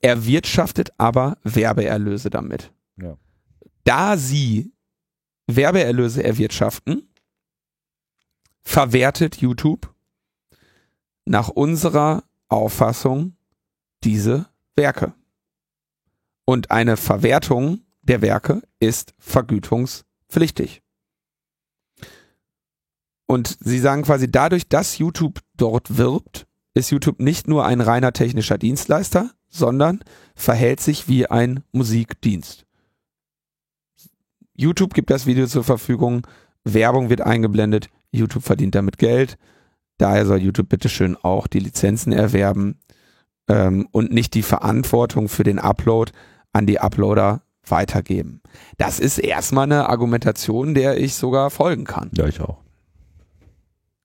[0.00, 2.72] Erwirtschaftet aber Werbeerlöse damit.
[2.96, 3.16] Ja.
[3.84, 4.72] Da sie
[5.46, 7.08] Werbeerlöse erwirtschaften,
[8.62, 9.94] verwertet YouTube
[11.26, 13.36] nach unserer Auffassung
[14.04, 14.46] diese
[14.76, 15.14] Werke.
[16.44, 20.82] Und eine Verwertung der Werke ist vergütungspflichtig.
[23.26, 28.12] Und sie sagen quasi, dadurch, dass YouTube dort wirbt, ist YouTube nicht nur ein reiner
[28.12, 30.00] technischer Dienstleister, sondern
[30.34, 32.66] verhält sich wie ein Musikdienst.
[34.56, 36.26] YouTube gibt das Video zur Verfügung,
[36.64, 39.36] Werbung wird eingeblendet, YouTube verdient damit Geld.
[39.98, 42.80] Daher soll YouTube bitteschön auch die Lizenzen erwerben
[43.48, 46.12] ähm, und nicht die Verantwortung für den Upload
[46.52, 48.40] an die Uploader weitergeben.
[48.76, 52.10] Das ist erstmal eine Argumentation, der ich sogar folgen kann.
[52.14, 52.63] ja, ich auch.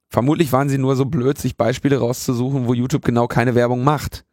[0.09, 4.25] Vermutlich waren sie nur so blöd, sich Beispiele rauszusuchen, wo YouTube genau keine Werbung macht.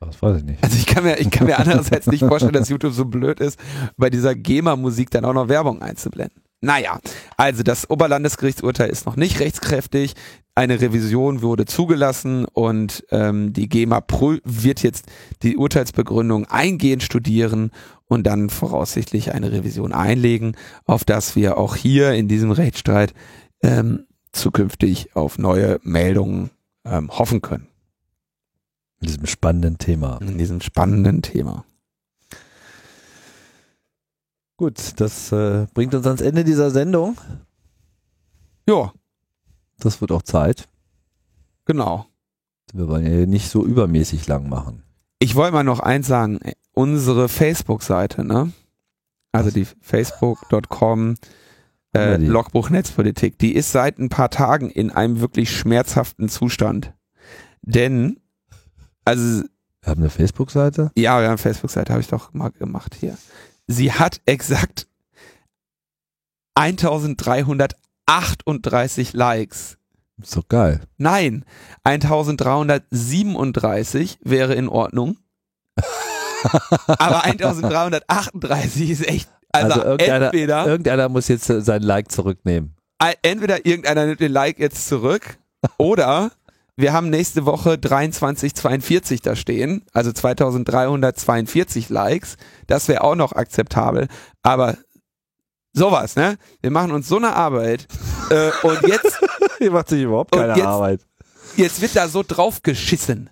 [0.00, 0.64] Das weiß ich nicht.
[0.64, 3.58] Also ich kann mir, ich kann mir andererseits nicht vorstellen, dass YouTube so blöd ist,
[3.96, 6.42] bei dieser GEMA-Musik dann auch noch Werbung einzublenden.
[6.60, 7.00] Naja,
[7.36, 10.14] also das Oberlandesgerichtsurteil ist noch nicht rechtskräftig.
[10.54, 14.02] Eine Revision wurde zugelassen und ähm, die GEMA
[14.44, 15.06] wird jetzt
[15.42, 17.72] die Urteilsbegründung eingehend studieren
[18.06, 23.12] und dann voraussichtlich eine Revision einlegen, auf das wir auch hier in diesem Rechtsstreit
[23.62, 26.50] ähm, zukünftig auf neue Meldungen
[26.84, 27.68] ähm, hoffen können
[29.00, 30.18] Mit diesem spannenden Thema.
[30.22, 31.64] in diesem spannenden Thema.
[34.56, 37.16] Gut, das äh, bringt uns ans Ende dieser Sendung.
[38.68, 38.92] Ja,
[39.78, 40.68] Das wird auch Zeit.
[41.64, 42.06] genau.
[42.74, 44.82] Wir wollen ja nicht so übermäßig lang machen.
[45.18, 46.38] Ich wollte mal noch eins sagen.
[46.72, 48.50] unsere Facebook-Seite, ne?
[49.32, 51.16] Also die facebook.com
[51.94, 52.16] äh?
[52.16, 56.92] Logbuch Netzpolitik, die ist seit ein paar Tagen in einem wirklich schmerzhaften Zustand.
[57.62, 58.18] Denn,
[59.04, 59.42] also
[59.82, 60.90] Wir haben eine Facebook-Seite.
[60.96, 63.16] ja, wir haben Facebook-Seite, habe ich doch mal gemacht hier.
[63.66, 64.86] Sie hat exakt
[66.54, 69.78] 1338 Likes.
[70.20, 70.80] Ist doch geil.
[70.98, 71.44] Nein,
[71.84, 75.16] 1337 wäre in Ordnung.
[76.86, 82.74] Aber 1338 ist echt, also, Also irgendeiner- entweder, Irgendeiner muss jetzt sein Like zurücknehmen.
[83.22, 85.38] entweder irgendeiner nimmt den Like jetzt zurück
[85.78, 86.30] oder
[86.76, 92.36] wir haben nächste Woche 2342 da stehen, also 2342 Likes.
[92.66, 94.08] Das wäre auch noch akzeptabel.
[94.42, 94.76] Aber
[95.74, 96.36] sowas, ne?
[96.62, 97.86] Wir machen uns so eine Arbeit
[98.30, 99.20] äh, und jetzt
[99.58, 101.00] Hier macht sich überhaupt keine jetzt- Arbeit.
[101.56, 103.28] Jetzt wird da so drauf geschissen.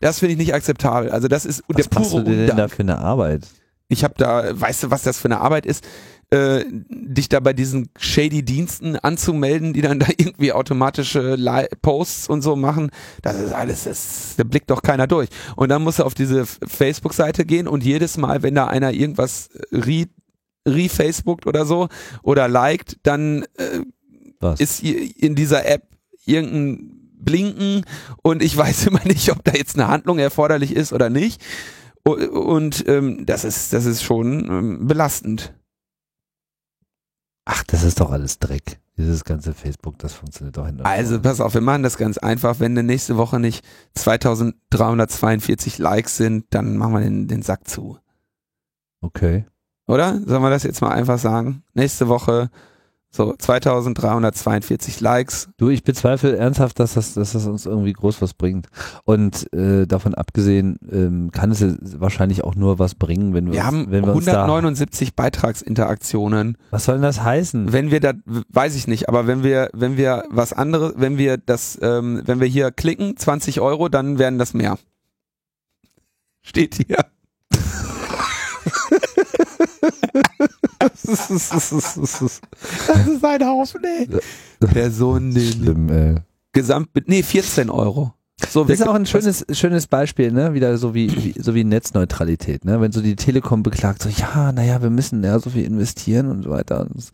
[0.00, 1.10] Das finde ich nicht akzeptabel.
[1.10, 2.72] Also das ist der Was machst pure du denn da Undank.
[2.72, 3.46] für eine Arbeit?
[3.88, 5.84] Ich habe da, weißt du, was das für eine Arbeit ist,
[6.30, 12.28] äh, dich da bei diesen shady Diensten anzumelden, die dann da irgendwie automatische Li Posts
[12.28, 12.90] und so machen.
[13.22, 15.28] Das ist alles, das, da blickt doch keiner durch.
[15.54, 19.50] Und dann musst du auf diese Facebook-Seite gehen und jedes Mal, wenn da einer irgendwas
[19.72, 20.06] re
[20.68, 21.88] re-Facebookt oder so
[22.24, 23.82] oder liked, dann äh,
[24.40, 24.58] Was?
[24.58, 25.84] ist hier in dieser App
[26.24, 27.84] irgendein Blinken
[28.22, 31.40] und ich weiß immer nicht, ob da jetzt eine Handlung erforderlich ist oder nicht.
[32.06, 35.54] Und ähm, das ist das ist schon ähm, belastend.
[37.44, 38.80] Ach, das ist doch alles Dreck.
[38.96, 42.60] Dieses ganze Facebook, das funktioniert doch und Also pass auf, wir machen das ganz einfach.
[42.60, 43.64] Wenn denn nächste Woche nicht
[43.94, 47.98] 2342 Likes sind, dann machen wir den, den Sack zu.
[49.02, 49.44] Okay.
[49.86, 50.20] Oder?
[50.24, 51.62] Sollen wir das jetzt mal einfach sagen?
[51.74, 52.50] Nächste Woche
[53.16, 55.48] so 2342 Likes.
[55.56, 58.68] Du, ich bezweifle ernsthaft, dass das, dass das uns irgendwie groß was bringt.
[59.04, 61.64] Und äh, davon abgesehen ähm, kann es
[61.98, 64.42] wahrscheinlich auch nur was bringen, wenn wir, Wir uns, haben wenn wir uns da.
[64.42, 66.58] 179 Beitragsinteraktionen.
[66.70, 67.72] Was soll denn das heißen?
[67.72, 71.36] wenn wir da, weiß ich nicht, aber wenn wir, wenn wir was anderes, wenn wir
[71.38, 74.78] das, ähm, wenn wir hier klicken, 20 Euro, dann werden das mehr.
[76.42, 77.04] Steht hier.
[80.88, 82.42] Das ist, das ist, das ist,
[82.88, 84.08] Das ist ein Haufen, ey.
[84.66, 86.14] Personen, schlimm, ey.
[86.52, 88.12] Gesamt, nee, 14 Euro.
[88.50, 90.52] So, Das ist auch ein schönes, schönes Beispiel, ne?
[90.52, 92.80] Wieder so wie, wie so wie Netzneutralität, ne?
[92.80, 96.42] Wenn so die Telekom beklagt, so ja, naja, wir müssen ja so viel investieren und
[96.42, 96.82] so weiter.
[96.82, 97.10] Und es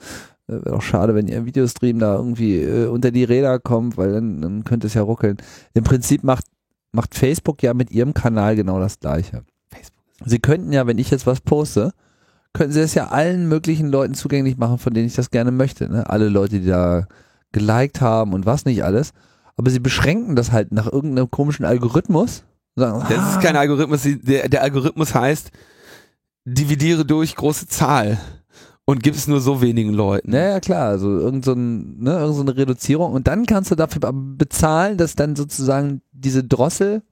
[0.48, 4.12] äh, wäre auch schade, wenn ihr Videostream da irgendwie äh, unter die Räder kommt, weil
[4.12, 5.36] dann, dann könnte es ja ruckeln.
[5.74, 6.44] Im Prinzip macht,
[6.90, 9.44] macht Facebook ja mit ihrem Kanal genau das gleiche.
[9.70, 10.02] Facebook.
[10.24, 11.92] Sie könnten ja, wenn ich jetzt was poste,
[12.52, 15.88] könnten sie es ja allen möglichen Leuten zugänglich machen, von denen ich das gerne möchte.
[15.88, 16.08] Ne?
[16.08, 17.06] Alle Leute, die da
[17.52, 19.12] geliked haben und was nicht alles.
[19.56, 22.44] Aber sie beschränken das halt nach irgendeinem komischen Algorithmus.
[22.74, 25.50] Sagen, Das ah, ist kein Algorithmus, der, der Algorithmus heißt,
[26.44, 28.18] dividiere durch große Zahl
[28.84, 30.32] und gib es nur so wenigen Leuten.
[30.32, 33.70] Ja, ja, klar, also irgend so, ein, ne, irgend so eine Reduzierung und dann kannst
[33.70, 37.02] du dafür bezahlen, dass dann sozusagen diese Drossel,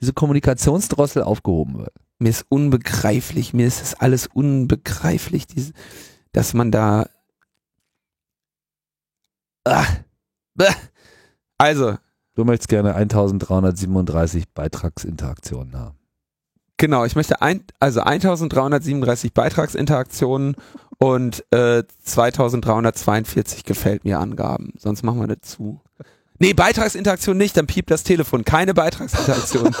[0.00, 1.92] diese Kommunikationsdrossel aufgehoben wird.
[2.22, 5.72] Mir ist unbegreiflich, mir ist das alles unbegreiflich, diese,
[6.32, 7.08] dass man da.
[9.64, 9.86] Ah,
[11.58, 11.96] also,
[12.34, 15.98] Du möchtest gerne 1337 Beitragsinteraktionen haben.
[16.78, 20.56] genau, ich möchte ein, also 1337 Beitragsinteraktionen
[20.98, 24.72] und äh, 2342 gefällt mir Angaben.
[24.78, 25.80] Sonst machen wir das zu.
[26.42, 28.44] Nee, Beitragsinteraktion nicht, dann piept das Telefon.
[28.44, 29.76] Keine Beitragsinteraktion.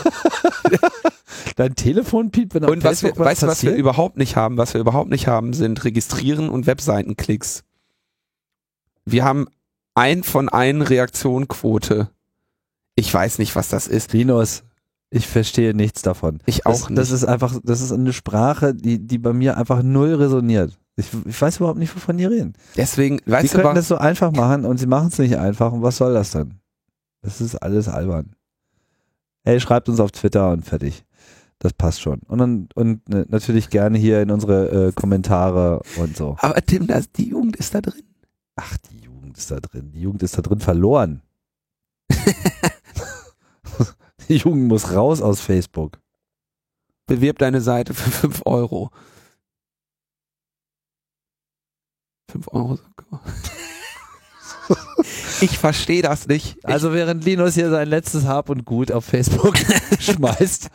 [1.56, 4.58] Dein Telefon piept, wenn und was wir, Facebook weißt du, was wir überhaupt nicht haben?
[4.58, 7.64] Was wir überhaupt nicht haben, sind Registrieren und Webseitenklicks.
[9.04, 9.48] Wir haben
[9.96, 12.10] ein von ein Reaktionquote.
[12.94, 14.12] Ich weiß nicht, was das ist.
[14.12, 14.62] Linus,
[15.10, 16.38] ich verstehe nichts davon.
[16.46, 16.98] Ich Das, auch nicht.
[16.98, 20.78] das ist einfach, das ist eine Sprache, die, die bei mir einfach null resoniert.
[20.96, 22.52] Ich, ich weiß überhaupt nicht, wovon die reden.
[22.76, 25.72] Deswegen, Die weißt du, könnten das so einfach machen und sie machen es nicht einfach.
[25.72, 26.60] Und was soll das dann?
[27.22, 28.34] Das ist alles albern.
[29.44, 31.04] Hey, schreibt uns auf Twitter und fertig.
[31.58, 32.20] Das passt schon.
[32.26, 36.36] Und, dann, und ne, natürlich gerne hier in unsere äh, Kommentare und so.
[36.40, 38.02] aber Tim, das, die Jugend ist da drin.
[38.56, 39.92] Ach, die Jugend ist da drin.
[39.92, 41.22] Die Jugend ist da drin verloren.
[44.28, 46.00] die Jugend muss raus aus Facebook.
[47.06, 48.90] Bewirb deine Seite für 5 Euro.
[52.32, 52.78] 5 Euro.
[55.40, 56.58] Ich verstehe das nicht.
[56.58, 59.56] Ich, Also während Linus hier sein letztes Hab und Gut auf Facebook
[59.98, 60.68] schmeißt,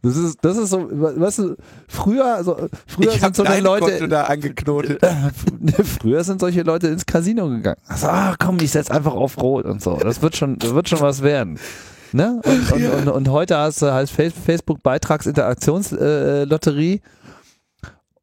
[0.00, 1.56] das ist, das ist so, weißt du,
[1.88, 2.56] früher, also,
[2.86, 5.06] früher ich sind so Leute, da angeknotet.
[6.00, 7.76] früher sind solche Leute ins Casino gegangen.
[7.86, 9.96] Also, ah, komm, ich setz einfach auf Rot und so.
[9.96, 11.58] Das wird schon, das wird schon was werden.
[12.12, 12.40] Ne?
[12.44, 17.02] Und, und, und, und heute hast du halt Facebook Beitragsinteraktionslotterie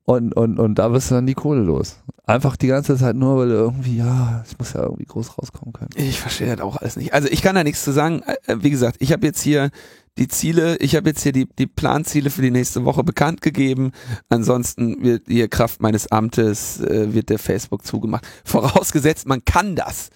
[0.09, 1.97] und, und, und da wirst du dann die Kohle los.
[2.25, 5.89] Einfach die ganze Zeit nur, weil irgendwie, ja, ich muss ja irgendwie groß rauskommen können.
[5.95, 7.13] Ich verstehe das auch alles nicht.
[7.13, 8.21] Also ich kann da nichts zu sagen.
[8.47, 9.69] Äh, Wie gesagt, ich habe jetzt hier
[10.17, 13.91] die Ziele, ich habe jetzt hier die, die Planziele für die nächste Woche bekannt gegeben.
[14.29, 18.25] Ansonsten wird hier Kraft meines Amtes äh, wird der Facebook zugemacht.
[18.45, 20.09] Vorausgesetzt, man kann das.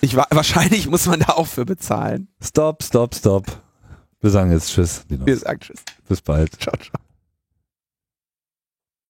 [0.00, 2.28] Ich, wa- wahrscheinlich muss man da auch für bezahlen.
[2.42, 3.46] Stopp, stopp, stopp.
[4.20, 5.04] Wir sagen jetzt Tschüss.
[5.08, 5.26] Linus.
[5.26, 5.80] Wir sagen Tschüss.
[6.08, 6.50] Bis bald.
[6.60, 7.05] Ciao, ciao.